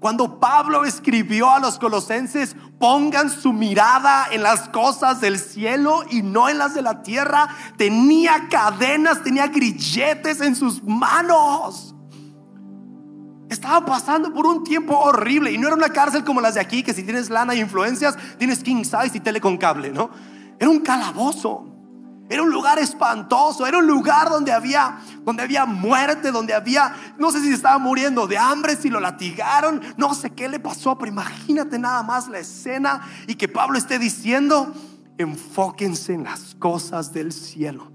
Cuando 0.01 0.39
Pablo 0.39 0.83
escribió 0.83 1.51
a 1.51 1.59
los 1.59 1.77
colosenses, 1.77 2.55
pongan 2.79 3.29
su 3.29 3.53
mirada 3.53 4.25
en 4.31 4.41
las 4.41 4.67
cosas 4.69 5.21
del 5.21 5.37
cielo 5.37 6.03
y 6.09 6.23
no 6.23 6.49
en 6.49 6.57
las 6.57 6.73
de 6.73 6.81
la 6.81 7.03
tierra, 7.03 7.47
tenía 7.77 8.47
cadenas, 8.49 9.21
tenía 9.21 9.45
grilletes 9.45 10.41
en 10.41 10.55
sus 10.55 10.83
manos. 10.83 11.93
estaba 13.47 13.85
pasando 13.85 14.33
por 14.33 14.47
un 14.47 14.63
tiempo 14.63 14.97
horrible 14.97 15.51
y 15.51 15.59
no 15.59 15.67
era 15.67 15.75
una 15.75 15.89
cárcel 15.89 16.23
como 16.23 16.41
las 16.41 16.55
de 16.55 16.61
aquí, 16.61 16.81
que 16.81 16.95
si 16.95 17.03
tienes 17.03 17.29
lana 17.29 17.53
e 17.53 17.57
influencias, 17.57 18.17
tienes 18.39 18.63
king 18.63 18.83
size 18.83 19.11
y 19.13 19.19
tele 19.19 19.39
con 19.39 19.57
cable, 19.57 19.91
¿no? 19.91 20.09
Era 20.57 20.71
un 20.71 20.79
calabozo. 20.79 21.70
Era 22.31 22.43
un 22.43 22.49
lugar 22.49 22.79
espantoso, 22.79 23.67
era 23.67 23.79
un 23.79 23.85
lugar 23.85 24.29
donde 24.29 24.53
había, 24.53 25.01
donde 25.25 25.43
había 25.43 25.65
muerte, 25.65 26.31
donde 26.31 26.53
había, 26.53 26.95
no 27.17 27.29
sé 27.29 27.41
si 27.41 27.51
estaba 27.51 27.77
muriendo 27.77 28.25
de 28.25 28.37
hambre, 28.37 28.77
si 28.77 28.89
lo 28.89 29.01
latigaron, 29.01 29.81
no 29.97 30.13
sé 30.13 30.29
qué 30.29 30.47
le 30.47 30.57
pasó, 30.57 30.97
pero 30.97 31.11
imagínate 31.11 31.77
nada 31.77 32.03
más 32.03 32.29
la 32.29 32.39
escena 32.39 33.01
y 33.27 33.35
que 33.35 33.49
Pablo 33.49 33.77
esté 33.77 33.99
diciendo, 33.99 34.73
enfóquense 35.17 36.13
en 36.13 36.23
las 36.23 36.55
cosas 36.55 37.11
del 37.11 37.33
cielo. 37.33 37.91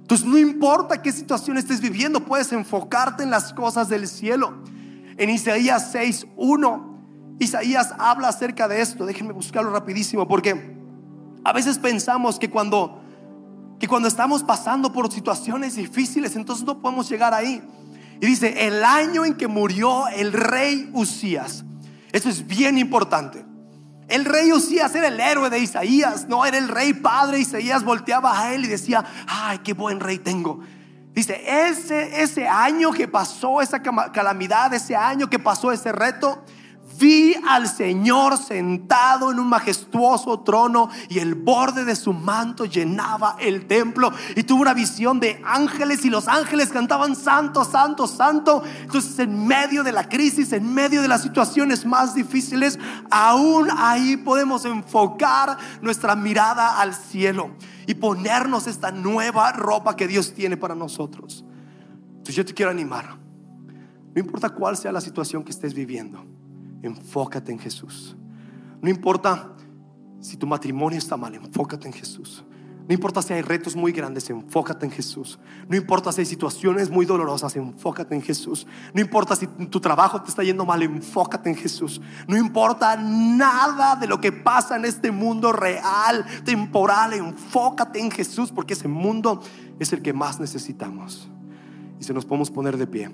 Entonces 0.00 0.26
no 0.26 0.36
importa 0.36 1.00
qué 1.00 1.12
situación 1.12 1.56
estés 1.56 1.80
viviendo, 1.80 2.18
puedes 2.24 2.50
enfocarte 2.50 3.22
en 3.22 3.30
las 3.30 3.52
cosas 3.52 3.88
del 3.88 4.08
cielo. 4.08 4.64
En 5.16 5.30
Isaías 5.30 5.94
6.1, 5.94 7.36
Isaías 7.38 7.94
habla 8.00 8.30
acerca 8.30 8.66
de 8.66 8.80
esto, 8.80 9.06
déjenme 9.06 9.32
buscarlo 9.32 9.70
rapidísimo 9.70 10.26
porque 10.26 10.76
a 11.44 11.52
veces 11.52 11.78
pensamos 11.78 12.40
que 12.40 12.50
cuando 12.50 13.05
que 13.78 13.88
cuando 13.88 14.08
estamos 14.08 14.42
pasando 14.42 14.92
por 14.92 15.12
situaciones 15.12 15.76
difíciles, 15.76 16.36
entonces 16.36 16.64
no 16.64 16.80
podemos 16.80 17.08
llegar 17.08 17.34
ahí. 17.34 17.62
Y 18.20 18.26
dice, 18.26 18.66
el 18.66 18.82
año 18.82 19.24
en 19.24 19.34
que 19.34 19.46
murió 19.46 20.08
el 20.08 20.32
rey 20.32 20.90
Usías. 20.94 21.64
Eso 22.12 22.28
es 22.28 22.46
bien 22.46 22.78
importante. 22.78 23.44
El 24.08 24.24
rey 24.24 24.52
Usías 24.52 24.94
era 24.94 25.08
el 25.08 25.20
héroe 25.20 25.50
de 25.50 25.58
Isaías, 25.58 26.26
no 26.28 26.46
era 26.46 26.56
el 26.56 26.68
rey 26.68 26.94
padre. 26.94 27.40
Isaías 27.40 27.84
volteaba 27.84 28.40
a 28.40 28.54
él 28.54 28.64
y 28.64 28.68
decía, 28.68 29.04
ay, 29.26 29.58
qué 29.58 29.74
buen 29.74 30.00
rey 30.00 30.18
tengo. 30.18 30.60
Dice, 31.12 31.42
ese, 31.46 32.22
ese 32.22 32.46
año 32.46 32.92
que 32.92 33.08
pasó 33.08 33.60
esa 33.60 33.82
calamidad, 33.82 34.72
ese 34.72 34.94
año 34.94 35.28
que 35.28 35.38
pasó 35.38 35.72
ese 35.72 35.90
reto, 35.90 36.44
Vi 36.98 37.34
al 37.46 37.68
Señor 37.68 38.38
sentado 38.38 39.30
en 39.30 39.40
un 39.40 39.48
majestuoso 39.48 40.40
trono 40.40 40.88
y 41.08 41.18
el 41.18 41.34
borde 41.34 41.84
de 41.84 41.96
su 41.96 42.12
manto 42.12 42.64
llenaba 42.64 43.36
el 43.38 43.66
templo. 43.66 44.12
Y 44.34 44.44
tuve 44.44 44.62
una 44.62 44.74
visión 44.74 45.20
de 45.20 45.42
ángeles 45.44 46.04
y 46.04 46.10
los 46.10 46.28
ángeles 46.28 46.68
cantaban 46.68 47.16
santo, 47.16 47.64
santo, 47.64 48.06
santo. 48.06 48.62
Entonces 48.82 49.18
en 49.18 49.46
medio 49.46 49.82
de 49.82 49.92
la 49.92 50.08
crisis, 50.08 50.52
en 50.52 50.72
medio 50.72 51.02
de 51.02 51.08
las 51.08 51.22
situaciones 51.22 51.84
más 51.84 52.14
difíciles, 52.14 52.78
aún 53.10 53.68
ahí 53.76 54.16
podemos 54.16 54.64
enfocar 54.64 55.58
nuestra 55.82 56.16
mirada 56.16 56.80
al 56.80 56.94
cielo 56.94 57.50
y 57.86 57.94
ponernos 57.94 58.66
esta 58.66 58.90
nueva 58.90 59.52
ropa 59.52 59.96
que 59.96 60.06
Dios 60.06 60.34
tiene 60.34 60.56
para 60.56 60.74
nosotros. 60.74 61.44
Entonces 62.08 62.34
yo 62.34 62.44
te 62.44 62.54
quiero 62.54 62.70
animar. 62.70 63.18
No 64.14 64.20
importa 64.20 64.48
cuál 64.50 64.76
sea 64.76 64.92
la 64.92 65.00
situación 65.00 65.44
que 65.44 65.50
estés 65.50 65.74
viviendo 65.74 66.24
enfócate 66.82 67.52
en 67.52 67.58
Jesús. 67.58 68.16
No 68.80 68.90
importa 68.90 69.52
si 70.20 70.36
tu 70.36 70.46
matrimonio 70.46 70.98
está 70.98 71.16
mal, 71.16 71.34
enfócate 71.34 71.86
en 71.86 71.92
Jesús. 71.92 72.44
No 72.88 72.94
importa 72.94 73.20
si 73.20 73.32
hay 73.32 73.42
retos 73.42 73.74
muy 73.74 73.90
grandes, 73.90 74.30
enfócate 74.30 74.86
en 74.86 74.92
Jesús. 74.92 75.40
No 75.68 75.76
importa 75.76 76.12
si 76.12 76.20
hay 76.20 76.26
situaciones 76.26 76.88
muy 76.88 77.04
dolorosas, 77.04 77.56
enfócate 77.56 78.14
en 78.14 78.22
Jesús. 78.22 78.64
No 78.94 79.00
importa 79.00 79.34
si 79.34 79.48
tu 79.48 79.80
trabajo 79.80 80.22
te 80.22 80.28
está 80.28 80.44
yendo 80.44 80.64
mal, 80.64 80.80
enfócate 80.82 81.50
en 81.50 81.56
Jesús. 81.56 82.00
No 82.28 82.36
importa 82.36 82.96
nada 82.96 83.96
de 83.96 84.06
lo 84.06 84.20
que 84.20 84.30
pasa 84.30 84.76
en 84.76 84.84
este 84.84 85.10
mundo 85.10 85.52
real, 85.52 86.24
temporal, 86.44 87.12
enfócate 87.14 87.98
en 87.98 88.10
Jesús 88.12 88.52
porque 88.52 88.74
ese 88.74 88.86
mundo 88.86 89.42
es 89.80 89.92
el 89.92 90.00
que 90.00 90.12
más 90.12 90.38
necesitamos. 90.38 91.28
Y 91.98 92.04
se 92.04 92.14
nos 92.14 92.24
podemos 92.24 92.52
poner 92.52 92.76
de 92.76 92.86
pie. 92.86 93.10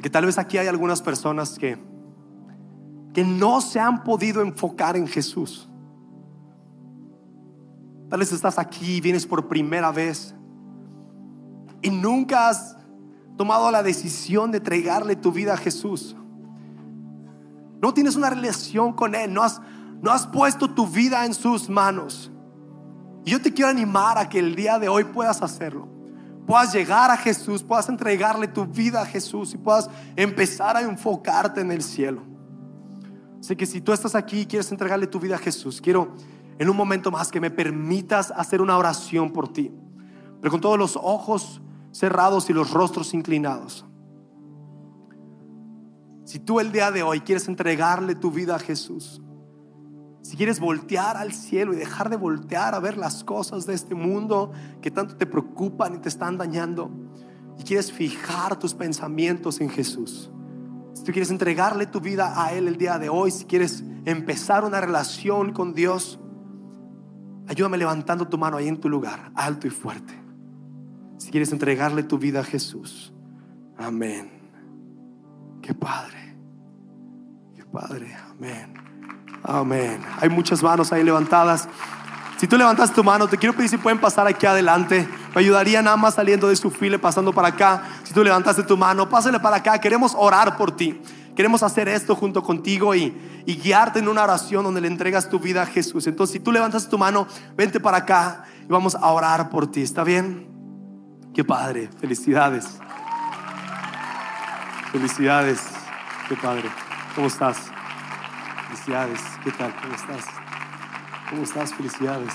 Porque 0.00 0.08
tal 0.08 0.24
vez 0.24 0.38
aquí 0.38 0.56
hay 0.56 0.66
algunas 0.66 1.02
personas 1.02 1.58
que, 1.58 1.76
que 3.12 3.22
no 3.22 3.60
se 3.60 3.78
han 3.78 4.02
podido 4.02 4.40
enfocar 4.40 4.96
en 4.96 5.06
Jesús. 5.06 5.68
Tal 8.08 8.20
vez 8.20 8.32
estás 8.32 8.58
aquí 8.58 8.96
y 8.96 9.00
vienes 9.02 9.26
por 9.26 9.46
primera 9.46 9.92
vez 9.92 10.34
y 11.82 11.90
nunca 11.90 12.48
has 12.48 12.78
tomado 13.36 13.70
la 13.70 13.82
decisión 13.82 14.50
de 14.52 14.56
entregarle 14.56 15.16
tu 15.16 15.32
vida 15.32 15.52
a 15.52 15.58
Jesús. 15.58 16.16
No 17.82 17.92
tienes 17.92 18.16
una 18.16 18.30
relación 18.30 18.94
con 18.94 19.14
Él, 19.14 19.34
no 19.34 19.42
has, 19.42 19.60
no 20.00 20.12
has 20.12 20.26
puesto 20.26 20.70
tu 20.70 20.86
vida 20.86 21.26
en 21.26 21.34
sus 21.34 21.68
manos. 21.68 22.32
Y 23.26 23.32
yo 23.32 23.42
te 23.42 23.52
quiero 23.52 23.70
animar 23.70 24.16
a 24.16 24.30
que 24.30 24.38
el 24.38 24.54
día 24.54 24.78
de 24.78 24.88
hoy 24.88 25.04
puedas 25.04 25.42
hacerlo 25.42 25.99
puedas 26.46 26.72
llegar 26.72 27.10
a 27.10 27.16
Jesús, 27.16 27.62
puedas 27.62 27.88
entregarle 27.88 28.48
tu 28.48 28.66
vida 28.66 29.02
a 29.02 29.06
Jesús 29.06 29.54
y 29.54 29.58
puedas 29.58 29.88
empezar 30.16 30.76
a 30.76 30.82
enfocarte 30.82 31.60
en 31.60 31.72
el 31.72 31.82
cielo. 31.82 32.22
Así 33.40 33.56
que 33.56 33.66
si 33.66 33.80
tú 33.80 33.92
estás 33.92 34.14
aquí 34.14 34.40
y 34.40 34.46
quieres 34.46 34.70
entregarle 34.70 35.06
tu 35.06 35.18
vida 35.18 35.36
a 35.36 35.38
Jesús, 35.38 35.80
quiero 35.80 36.14
en 36.58 36.68
un 36.68 36.76
momento 36.76 37.10
más 37.10 37.30
que 37.30 37.40
me 37.40 37.50
permitas 37.50 38.30
hacer 38.36 38.60
una 38.60 38.76
oración 38.76 39.32
por 39.32 39.52
ti, 39.52 39.72
pero 40.40 40.50
con 40.50 40.60
todos 40.60 40.78
los 40.78 40.96
ojos 40.96 41.62
cerrados 41.90 42.50
y 42.50 42.52
los 42.52 42.70
rostros 42.70 43.14
inclinados. 43.14 43.86
Si 46.24 46.38
tú 46.38 46.60
el 46.60 46.70
día 46.70 46.90
de 46.90 47.02
hoy 47.02 47.20
quieres 47.20 47.48
entregarle 47.48 48.14
tu 48.14 48.30
vida 48.30 48.56
a 48.56 48.58
Jesús, 48.58 49.22
si 50.30 50.36
quieres 50.36 50.60
voltear 50.60 51.16
al 51.16 51.32
cielo 51.32 51.74
y 51.74 51.76
dejar 51.76 52.08
de 52.08 52.14
voltear 52.14 52.76
a 52.76 52.78
ver 52.78 52.96
las 52.96 53.24
cosas 53.24 53.66
de 53.66 53.74
este 53.74 53.96
mundo 53.96 54.52
que 54.80 54.92
tanto 54.92 55.16
te 55.16 55.26
preocupan 55.26 55.96
y 55.96 55.98
te 55.98 56.08
están 56.08 56.38
dañando, 56.38 56.88
y 57.58 57.64
quieres 57.64 57.90
fijar 57.90 58.56
tus 58.56 58.72
pensamientos 58.72 59.60
en 59.60 59.68
Jesús, 59.68 60.30
si 60.92 61.02
tú 61.02 61.10
quieres 61.10 61.32
entregarle 61.32 61.84
tu 61.86 62.00
vida 62.00 62.44
a 62.44 62.52
Él 62.52 62.68
el 62.68 62.76
día 62.76 62.96
de 63.00 63.08
hoy, 63.08 63.32
si 63.32 63.44
quieres 63.44 63.82
empezar 64.04 64.64
una 64.64 64.80
relación 64.80 65.52
con 65.52 65.74
Dios, 65.74 66.20
ayúdame 67.48 67.76
levantando 67.76 68.28
tu 68.28 68.38
mano 68.38 68.56
ahí 68.56 68.68
en 68.68 68.78
tu 68.78 68.88
lugar, 68.88 69.32
alto 69.34 69.66
y 69.66 69.70
fuerte. 69.70 70.14
Si 71.18 71.32
quieres 71.32 71.50
entregarle 71.50 72.04
tu 72.04 72.18
vida 72.18 72.38
a 72.38 72.44
Jesús, 72.44 73.12
amén. 73.76 74.30
Qué 75.60 75.74
padre, 75.74 76.36
qué 77.56 77.64
padre, 77.64 78.14
amén. 78.14 78.89
Amén. 79.42 80.00
Hay 80.20 80.28
muchas 80.28 80.62
manos 80.62 80.92
ahí 80.92 81.02
levantadas. 81.02 81.68
Si 82.38 82.46
tú 82.46 82.56
levantas 82.56 82.92
tu 82.92 83.04
mano, 83.04 83.28
te 83.28 83.36
quiero 83.36 83.54
pedir 83.54 83.68
si 83.68 83.76
pueden 83.76 83.98
pasar 83.98 84.26
aquí 84.26 84.46
adelante. 84.46 85.06
Me 85.34 85.40
ayudaría 85.42 85.82
nada 85.82 85.96
más 85.96 86.14
saliendo 86.14 86.48
de 86.48 86.56
su 86.56 86.70
fila, 86.70 86.98
pasando 86.98 87.32
para 87.32 87.48
acá. 87.48 87.82
Si 88.02 88.14
tú 88.14 88.24
levantaste 88.24 88.62
tu 88.62 88.76
mano, 88.76 89.08
pásale 89.08 89.38
para 89.40 89.56
acá. 89.56 89.78
Queremos 89.78 90.14
orar 90.16 90.56
por 90.56 90.74
ti. 90.74 91.00
Queremos 91.36 91.62
hacer 91.62 91.88
esto 91.88 92.16
junto 92.16 92.42
contigo 92.42 92.94
y, 92.94 93.14
y 93.46 93.56
guiarte 93.56 93.98
en 93.98 94.08
una 94.08 94.22
oración 94.24 94.64
donde 94.64 94.80
le 94.80 94.88
entregas 94.88 95.28
tu 95.28 95.38
vida 95.38 95.62
a 95.62 95.66
Jesús. 95.66 96.06
Entonces, 96.06 96.32
si 96.32 96.40
tú 96.40 96.50
levantas 96.50 96.88
tu 96.88 96.98
mano, 96.98 97.26
vente 97.56 97.78
para 97.78 97.98
acá 97.98 98.44
y 98.62 98.72
vamos 98.72 98.94
a 98.94 99.06
orar 99.08 99.50
por 99.50 99.70
ti. 99.70 99.82
¿Está 99.82 100.02
bien? 100.02 100.48
Qué 101.34 101.44
padre. 101.44 101.90
Felicidades. 102.00 102.66
Felicidades. 104.92 105.60
Qué 106.28 106.36
padre. 106.36 106.70
¿Cómo 107.14 107.26
estás? 107.26 107.70
Felicidades. 108.70 109.20
¿Qué 109.42 109.50
tal? 109.50 109.74
¿Cómo 109.82 109.94
estás? 109.94 110.24
¿Cómo 111.28 111.42
estás? 111.42 111.74
Felicidades. 111.74 112.32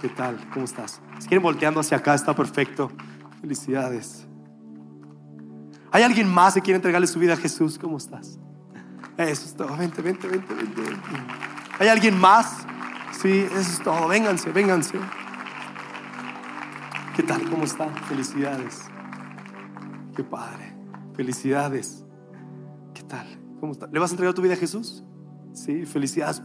¿Qué 0.00 0.08
tal? 0.08 0.38
¿Cómo 0.54 0.64
estás? 0.64 1.00
Si 1.18 1.26
quieren 1.26 1.42
volteando 1.42 1.80
hacia 1.80 1.96
acá, 1.96 2.14
está 2.14 2.32
perfecto. 2.32 2.92
Felicidades. 3.40 4.24
¿Hay 5.90 6.04
alguien 6.04 6.32
más 6.32 6.54
que 6.54 6.60
quiere 6.60 6.76
entregarle 6.76 7.08
su 7.08 7.18
vida 7.18 7.32
a 7.32 7.36
Jesús? 7.36 7.76
¿Cómo 7.76 7.96
estás? 7.96 8.38
Eso 9.16 9.46
es 9.46 9.56
todo. 9.56 9.76
Vente, 9.76 10.00
vente, 10.00 10.28
vente, 10.28 10.54
vente. 10.54 10.82
¿Hay 11.80 11.88
alguien 11.88 12.16
más? 12.20 12.64
Sí, 13.20 13.48
eso 13.50 13.58
es 13.58 13.82
todo. 13.82 14.06
Vénganse, 14.06 14.52
vénganse. 14.52 15.00
¿Qué 17.16 17.24
tal? 17.24 17.50
¿Cómo 17.50 17.64
está? 17.64 17.88
Felicidades. 18.08 18.84
Qué 20.14 20.22
padre. 20.22 20.72
Felicidades. 21.16 22.04
¿Qué 22.94 23.02
tal? 23.02 23.26
¿Cómo 23.58 23.72
está? 23.72 23.88
¿Le 23.88 23.98
vas 23.98 24.12
a 24.12 24.14
entregar 24.14 24.32
tu 24.32 24.42
vida 24.42 24.54
a 24.54 24.56
Jesús? 24.56 25.02
Sí, 25.56 25.86
felicidades. 25.86 26.42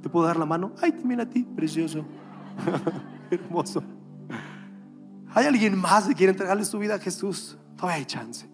¿Te 0.00 0.08
puedo 0.08 0.26
dar 0.26 0.38
la 0.38 0.46
mano? 0.46 0.72
Ay, 0.80 0.92
también 0.92 1.20
a 1.20 1.28
ti, 1.28 1.42
precioso. 1.44 2.02
Hermoso. 3.30 3.82
¿Hay 5.34 5.44
alguien 5.44 5.78
más 5.78 6.08
que 6.08 6.14
quiere 6.14 6.32
entregarle 6.32 6.64
su 6.64 6.78
vida 6.78 6.94
a 6.94 6.98
Jesús? 6.98 7.58
Todavía 7.76 7.98
hay 7.98 8.06
chance. 8.06 8.48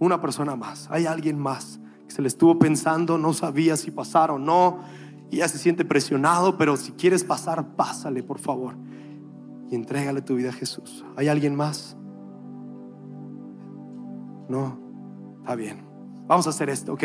Una 0.00 0.20
persona 0.20 0.56
más. 0.56 0.88
Hay 0.90 1.06
alguien 1.06 1.38
más 1.38 1.78
que 2.08 2.12
se 2.12 2.22
le 2.22 2.26
estuvo 2.26 2.58
pensando, 2.58 3.18
no 3.18 3.32
sabía 3.32 3.76
si 3.76 3.92
pasar 3.92 4.32
o 4.32 4.38
no. 4.38 4.80
Y 5.30 5.36
ya 5.36 5.48
se 5.48 5.56
siente 5.56 5.84
presionado, 5.84 6.58
pero 6.58 6.76
si 6.76 6.90
quieres 6.90 7.22
pasar, 7.22 7.76
pásale, 7.76 8.24
por 8.24 8.40
favor. 8.40 8.74
Y 9.70 9.76
entrégale 9.76 10.22
tu 10.22 10.34
vida 10.34 10.48
a 10.48 10.52
Jesús. 10.52 11.04
¿Hay 11.16 11.28
alguien 11.28 11.54
más? 11.54 11.96
No. 14.48 14.76
Está 15.38 15.54
bien. 15.54 15.84
Vamos 16.26 16.48
a 16.48 16.50
hacer 16.50 16.68
esto, 16.68 16.94
¿ok? 16.94 17.04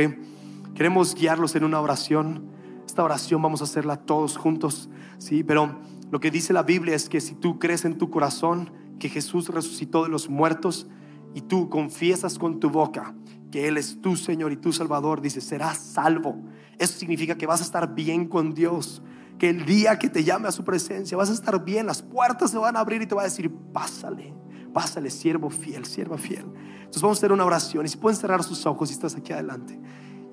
Queremos 0.76 1.16
guiarlos 1.16 1.56
en 1.56 1.64
una 1.64 1.80
oración. 1.80 2.52
Esta 2.86 3.02
oración 3.02 3.42
vamos 3.42 3.62
a 3.62 3.64
hacerla 3.64 3.96
todos 3.96 4.36
juntos, 4.36 4.90
¿sí? 5.18 5.42
Pero 5.42 5.80
lo 6.12 6.20
que 6.20 6.32
dice 6.32 6.52
la 6.52 6.64
Biblia 6.64 6.96
es 6.96 7.08
que 7.08 7.22
si 7.22 7.34
tú 7.34 7.60
crees 7.60 7.86
en 7.86 7.98
tu 7.98 8.10
corazón 8.10 8.72
que 9.00 9.08
Jesús 9.08 9.48
resucitó 9.48 10.04
de 10.04 10.10
los 10.10 10.30
muertos 10.30 10.88
y 11.34 11.42
tú 11.42 11.70
confiesas 11.70 12.38
con 12.38 12.60
tu 12.60 12.70
boca 12.70 13.16
que 13.52 13.70
Él 13.70 13.78
es 13.78 14.02
tu 14.02 14.18
Señor 14.18 14.52
y 14.52 14.58
tu 14.58 14.74
Salvador, 14.74 15.22
dices, 15.22 15.46
serás 15.46 15.78
salvo. 15.78 16.44
Eso 16.78 17.00
significa 17.00 17.38
que 17.38 17.48
vas 17.48 17.62
a 17.62 17.64
estar 17.64 17.96
bien 17.96 18.28
con 18.28 18.54
Dios. 18.54 19.02
Que 19.40 19.50
el 19.50 19.66
día 19.66 19.98
que 19.98 20.10
te 20.10 20.26
llame 20.26 20.50
a 20.50 20.52
su 20.52 20.66
presencia 20.66 21.16
vas 21.16 21.30
a 21.30 21.34
estar 21.34 21.64
bien, 21.64 21.86
las 21.86 22.02
puertas 22.02 22.52
se 22.52 22.58
van 22.58 22.76
a 22.76 22.82
abrir 22.82 23.02
y 23.02 23.06
te 23.06 23.16
va 23.16 23.22
a 23.22 23.26
decir, 23.26 23.50
pásale, 23.72 24.34
pásale, 24.74 25.10
siervo 25.10 25.50
fiel, 25.50 25.86
sierva 25.86 26.18
fiel. 26.18 26.46
Entonces 26.80 27.02
vamos 27.02 27.18
a 27.18 27.20
hacer 27.20 27.32
una 27.32 27.46
oración 27.46 27.86
y 27.86 27.88
si 27.88 27.96
pueden 27.96 28.20
cerrar 28.20 28.44
sus 28.44 28.66
ojos 28.66 28.90
si 28.90 28.96
estás 28.96 29.16
aquí 29.16 29.32
adelante. 29.32 29.80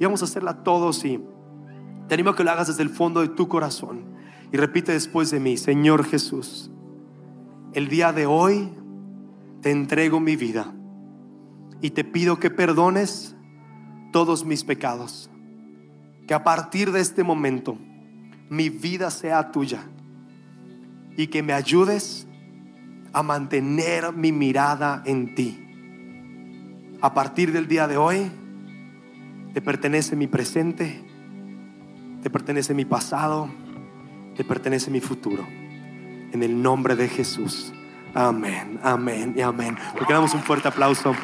Y 0.03 0.05
vamos 0.05 0.21
a 0.23 0.25
hacerla 0.25 0.65
todos 0.65 1.05
y 1.05 1.21
te 2.09 2.15
animo 2.15 2.31
a 2.31 2.35
que 2.35 2.43
lo 2.43 2.51
hagas 2.51 2.67
desde 2.67 2.83
el 2.83 2.89
fondo 2.89 3.21
de 3.21 3.29
tu 3.29 3.47
corazón. 3.47 4.03
Y 4.51 4.57
repite 4.57 4.91
después 4.91 5.31
de 5.31 5.39
mí, 5.39 5.57
Señor 5.57 6.05
Jesús, 6.05 6.73
el 7.73 7.87
día 7.87 8.13
de 8.13 8.27
hoy 8.27 8.75
te 9.61 9.71
entrego 9.71 10.19
mi 10.19 10.35
vida 10.35 10.75
y 11.81 11.91
te 11.91 12.03
pido 12.03 12.41
que 12.41 12.51
perdones 12.51 13.37
todos 14.13 14.45
mis 14.45 14.65
pecados. 14.65 15.31
Que 16.27 16.35
a 16.35 16.43
partir 16.43 16.91
de 16.91 16.99
este 16.99 17.23
momento 17.23 17.79
mi 18.51 18.71
vida 18.71 19.09
sea 19.09 19.53
tuya 19.53 19.85
y 21.17 21.29
que 21.29 21.45
me 21.45 21.53
ayudes 21.53 22.27
a 23.13 23.23
mantener 23.23 24.13
mi 24.13 24.33
mirada 24.33 25.05
en 25.07 25.37
ti. 25.37 25.65
A 27.01 27.15
partir 27.15 27.53
del 27.53 27.69
día 27.69 27.87
de 27.87 27.97
hoy 27.99 28.42
te 29.53 29.61
pertenece 29.61 30.17
mi 30.17 30.27
presente, 30.27 31.03
te 32.23 32.31
pertenece 32.31 32.75
mi 32.75 32.85
pasado, 32.85 33.49
te 34.37 34.45
pertenece 34.45 34.91
mi 34.91 35.01
futuro. 35.01 35.47
En 36.33 36.43
el 36.43 36.63
nombre 36.63 36.97
de 36.97 37.09
Jesús. 37.09 37.73
Amén, 38.15 38.81
amén 38.83 39.35
y 39.37 39.43
amén. 39.43 39.77
Porque 39.99 40.15
damos 40.15 40.33
un 40.33 40.41
fuerte 40.41 40.69
aplauso 40.69 41.15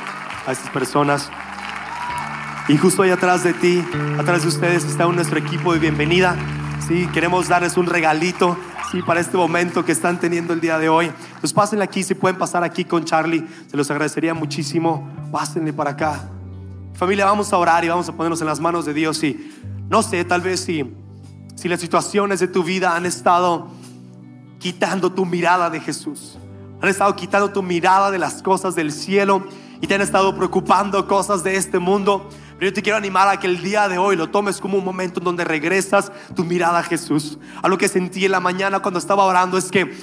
a 0.47 0.53
estas 0.53 0.69
personas. 0.71 1.31
Y 2.69 2.77
justo 2.77 3.03
ahí 3.03 3.11
atrás 3.11 3.43
de 3.45 3.55
ti, 3.55 3.83
atrás 4.19 4.43
de 4.43 4.49
ustedes 4.49 4.85
está 4.85 5.07
nuestro 5.07 5.39
equipo 5.39 5.73
de 5.73 5.79
bienvenida. 5.79 6.37
Sí, 6.87 7.09
queremos 7.15 7.49
darles 7.49 7.79
un 7.79 7.87
regalito 7.87 8.59
sí, 8.91 9.01
para 9.03 9.21
este 9.21 9.39
momento 9.39 9.85
que 9.85 9.93
están 9.93 10.21
teniendo 10.21 10.53
el 10.53 10.61
día 10.61 10.79
de 10.79 10.91
hoy. 10.91 11.11
Pues 11.41 11.55
pásenle 11.55 11.85
aquí, 11.85 12.03
si 12.03 12.15
pueden 12.15 12.37
pasar 12.37 12.63
aquí 12.63 12.85
con 12.85 13.05
Charlie, 13.05 13.47
se 13.67 13.77
los 13.77 13.91
agradecería 13.91 14.35
muchísimo. 14.35 15.09
Pásenle 15.33 15.73
para 15.73 15.91
acá. 15.93 16.38
Familia, 16.99 17.27
vamos 17.27 17.53
a 17.53 17.57
orar 17.57 17.85
y 17.85 17.89
vamos 17.89 18.09
a 18.09 18.13
ponernos 18.13 18.41
en 18.41 18.49
las 18.49 18.59
manos 18.59 18.85
de 18.85 18.93
Dios. 18.93 19.23
Y 19.23 19.53
no 19.89 20.03
sé, 20.03 20.25
tal 20.25 20.41
vez 20.41 20.59
si, 20.59 20.93
si 21.55 21.69
las 21.69 21.79
situaciones 21.79 22.41
de 22.41 22.49
tu 22.49 22.65
vida 22.65 22.97
han 22.97 23.07
estado 23.07 23.69
quitando 24.59 25.13
tu 25.13 25.25
mirada 25.25 25.71
de 25.71 25.79
Jesús, 25.79 26.37
han 26.83 26.89
estado 26.89 27.15
quitando 27.15 27.53
tu 27.53 27.63
mirada 27.63 28.11
de 28.11 28.19
las 28.19 28.43
cosas 28.43 28.75
del 28.75 28.91
cielo 28.91 29.47
y 29.81 29.87
te 29.87 29.95
han 29.95 30.01
estado 30.01 30.35
preocupando 30.35 31.07
cosas 31.07 31.45
de 31.45 31.55
este 31.55 31.79
mundo. 31.79 32.29
Pero 32.59 32.73
yo 32.73 32.75
te 32.75 32.83
quiero 32.83 32.99
animar 32.99 33.29
a 33.29 33.39
que 33.39 33.47
el 33.47 33.63
día 33.63 33.89
de 33.89 33.97
hoy 33.97 34.17
lo 34.17 34.31
tomes 34.31 34.59
como 34.59 34.77
un 34.77 34.85
momento 34.85 35.21
en 35.21 35.25
donde 35.25 35.45
regresas 35.45 36.11
tu 36.35 36.45
mirada 36.45 36.81
a 36.81 36.83
Jesús. 36.83 37.39
A 37.63 37.69
lo 37.69 37.79
que 37.79 37.87
sentí 37.87 38.25
en 38.25 38.33
la 38.33 38.41
mañana 38.41 38.81
cuando 38.81 38.99
estaba 38.99 39.23
orando 39.23 39.57
es 39.57 39.71
que 39.71 39.97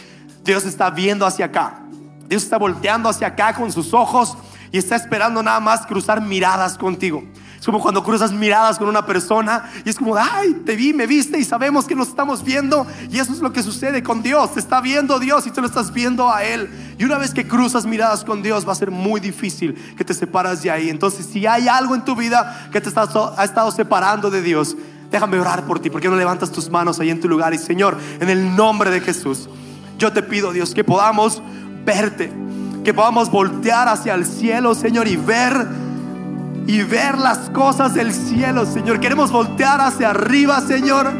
Dios 0.45 0.63
está 0.63 0.91
viendo 0.91 1.25
hacia 1.25 1.47
acá. 1.47 1.81
Dios 2.29 2.43
está 2.43 2.57
volteando 2.57 3.09
hacia 3.09 3.27
acá 3.27 3.53
con 3.53 3.69
sus 3.69 3.93
ojos 3.93 4.37
y 4.71 4.77
está 4.77 4.95
esperando 4.95 5.41
nada 5.41 5.59
más 5.59 5.85
cruzar 5.85 6.21
miradas 6.21 6.77
contigo. 6.77 7.23
Es 7.59 7.65
como 7.65 7.81
cuando 7.81 8.03
cruzas 8.03 8.31
miradas 8.31 8.77
con 8.77 8.87
una 8.87 9.07
persona 9.07 9.71
y 9.83 9.89
es 9.89 9.95
como, 9.95 10.15
ay, 10.15 10.61
te 10.65 10.75
vi, 10.75 10.93
me 10.93 11.07
viste 11.07 11.39
y 11.39 11.43
sabemos 11.43 11.85
que 11.85 11.95
nos 11.95 12.09
estamos 12.09 12.43
viendo. 12.43 12.85
Y 13.09 13.17
eso 13.17 13.33
es 13.33 13.39
lo 13.39 13.51
que 13.51 13.63
sucede 13.63 14.03
con 14.03 14.21
Dios. 14.21 14.53
Te 14.53 14.59
está 14.59 14.81
viendo 14.81 15.17
Dios 15.17 15.47
y 15.47 15.49
tú 15.51 15.61
lo 15.61 15.67
estás 15.67 15.91
viendo 15.91 16.31
a 16.31 16.43
Él. 16.43 16.69
Y 16.99 17.05
una 17.05 17.17
vez 17.17 17.33
que 17.33 17.47
cruzas 17.47 17.87
miradas 17.87 18.23
con 18.23 18.43
Dios 18.43 18.67
va 18.67 18.73
a 18.73 18.75
ser 18.75 18.91
muy 18.91 19.19
difícil 19.19 19.73
que 19.97 20.05
te 20.05 20.13
separas 20.13 20.61
de 20.61 20.69
ahí. 20.69 20.91
Entonces, 20.91 21.25
si 21.25 21.47
hay 21.47 21.67
algo 21.67 21.95
en 21.95 22.05
tu 22.05 22.15
vida 22.15 22.69
que 22.71 22.79
te 22.81 22.89
ha 22.99 23.43
estado 23.43 23.71
separando 23.71 24.29
de 24.29 24.43
Dios, 24.43 24.77
déjame 25.09 25.39
orar 25.39 25.65
por 25.65 25.79
ti. 25.79 25.89
porque 25.89 26.07
no 26.07 26.17
levantas 26.17 26.51
tus 26.51 26.69
manos 26.69 26.99
ahí 26.99 27.09
en 27.09 27.19
tu 27.19 27.27
lugar? 27.27 27.53
Y 27.55 27.57
Señor, 27.57 27.97
en 28.19 28.29
el 28.29 28.55
nombre 28.55 28.91
de 28.91 29.01
Jesús, 29.01 29.49
yo 29.97 30.13
te 30.13 30.21
pido, 30.21 30.53
Dios, 30.53 30.75
que 30.75 30.83
podamos 30.83 31.41
verte. 31.83 32.31
Que 32.85 32.93
podamos 32.93 33.31
voltear 33.31 33.89
hacia 33.89 34.13
el 34.13 34.27
cielo, 34.27 34.75
Señor, 34.75 35.07
y 35.07 35.15
ver 35.15 35.67
y 36.67 36.83
ver 36.83 37.17
las 37.17 37.49
cosas 37.49 37.95
del 37.95 38.13
cielo, 38.13 38.63
Señor. 38.67 38.99
Queremos 38.99 39.31
voltear 39.31 39.81
hacia 39.81 40.11
arriba, 40.11 40.61
Señor. 40.61 41.11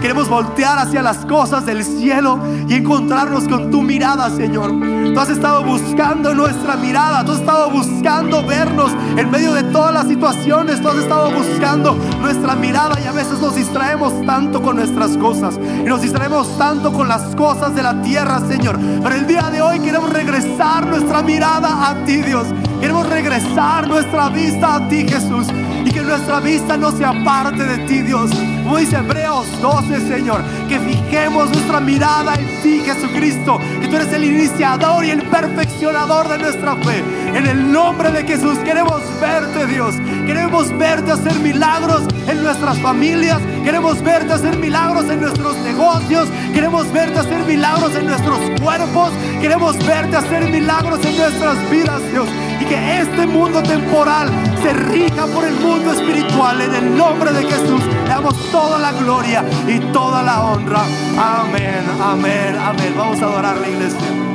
Queremos 0.00 0.30
voltear 0.30 0.78
hacia 0.78 1.02
las 1.02 1.18
cosas 1.26 1.66
del 1.66 1.84
cielo 1.84 2.38
y 2.66 2.74
encontrarnos 2.74 3.46
con 3.46 3.70
tu 3.70 3.82
mirada, 3.82 4.30
Señor. 4.30 4.70
Tú 5.12 5.20
has 5.20 5.28
estado 5.28 5.62
buscando 5.62 6.34
nuestra 6.34 6.76
mirada, 6.76 7.24
tú 7.24 7.32
has 7.32 7.40
estado 7.40 7.70
buscando 7.70 8.44
vernos 8.46 8.92
en 9.16 9.30
medio 9.30 9.52
de 9.52 9.64
todas 9.64 9.92
las 9.92 10.08
situaciones, 10.08 10.80
tú 10.80 10.88
has 10.88 10.96
estado 10.96 11.30
buscando 11.30 11.94
nuestra 12.20 12.54
mirada 12.54 12.98
y 13.02 13.06
a 13.06 13.12
veces 13.12 13.40
nos 13.40 13.54
distraemos 13.54 14.24
tanto 14.24 14.62
con 14.62 14.76
nuestras 14.76 15.16
cosas 15.18 15.58
y 15.58 15.88
nos 15.88 16.00
distraemos 16.00 16.56
tanto 16.56 16.92
con 16.92 17.06
las 17.08 17.34
cosas 17.36 17.74
de 17.74 17.82
la 17.82 18.00
tierra, 18.00 18.40
Señor. 18.48 18.78
Pero 19.02 19.14
el 19.14 19.26
día 19.26 19.50
de 19.50 19.60
hoy 19.60 19.80
queremos 19.80 20.10
regresar 20.10 20.86
nuestra 20.86 21.22
mirada 21.22 21.90
a 21.90 22.04
ti, 22.06 22.16
Dios. 22.22 22.46
Queremos 22.80 23.06
regresar 23.08 23.86
nuestra 23.86 24.30
vista 24.30 24.76
a 24.76 24.88
ti, 24.88 25.06
Jesús. 25.06 25.46
Y 25.84 25.90
que 25.90 26.00
nuestra 26.00 26.40
vista 26.40 26.76
no 26.76 26.90
se 26.90 27.04
aparte 27.04 27.64
de 27.64 27.78
ti, 27.86 28.00
Dios. 28.02 28.30
Como 28.62 28.76
dice 28.78 28.96
Hebreos 28.96 29.46
12, 29.60 30.00
Señor. 30.08 30.42
Que 30.68 30.78
fijemos 30.78 31.50
nuestra 31.50 31.80
mirada 31.80 32.34
en 32.34 32.62
ti, 32.62 32.80
Jesucristo. 32.84 33.58
Que 33.80 33.88
tú 33.88 33.96
eres 33.96 34.12
el 34.12 34.24
iniciador 34.24 35.04
y 35.04 35.10
el 35.10 35.22
perfeccionador 35.22 36.28
de 36.28 36.38
nuestra 36.38 36.76
fe. 36.76 37.02
En 37.34 37.46
el 37.46 37.72
nombre 37.72 38.10
de 38.10 38.24
Jesús 38.24 38.58
queremos 38.58 39.00
verte, 39.20 39.66
Dios. 39.66 39.94
Queremos 40.26 40.76
verte 40.76 41.12
hacer 41.12 41.34
milagros 41.40 42.02
en 42.26 42.42
nuestras 42.42 42.78
familias. 42.80 43.40
Queremos 43.64 44.02
verte 44.02 44.32
hacer 44.32 44.58
milagros 44.58 45.08
en 45.08 45.20
nuestros 45.20 45.56
negocios. 45.58 46.28
Queremos 46.52 46.92
verte 46.92 47.18
hacer 47.20 47.44
milagros 47.44 47.94
en 47.94 48.06
nuestros 48.06 48.38
cuerpos. 48.60 49.10
Queremos 49.40 49.78
verte 49.86 50.16
hacer 50.16 50.50
milagros 50.50 51.04
en 51.04 51.16
nuestras 51.16 51.70
vidas, 51.70 52.02
Dios 52.10 52.28
y 52.60 52.64
que 52.64 53.00
este 53.00 53.26
mundo 53.26 53.62
temporal 53.62 54.28
se 54.62 54.72
rija 54.72 55.26
por 55.26 55.44
el 55.44 55.54
mundo 55.54 55.92
espiritual. 55.92 56.60
En 56.60 56.74
el 56.74 56.96
nombre 56.96 57.32
de 57.32 57.42
Jesús 57.44 57.82
le 57.86 58.08
damos 58.08 58.34
toda 58.50 58.78
la 58.78 58.92
gloria 58.92 59.44
y 59.66 59.78
toda 59.92 60.22
la 60.22 60.42
honra. 60.42 60.82
Amén, 61.18 61.84
amén, 62.00 62.56
amén. 62.58 62.94
Vamos 62.96 63.20
a 63.22 63.24
adorar 63.24 63.56
la 63.56 63.68
iglesia. 63.68 64.29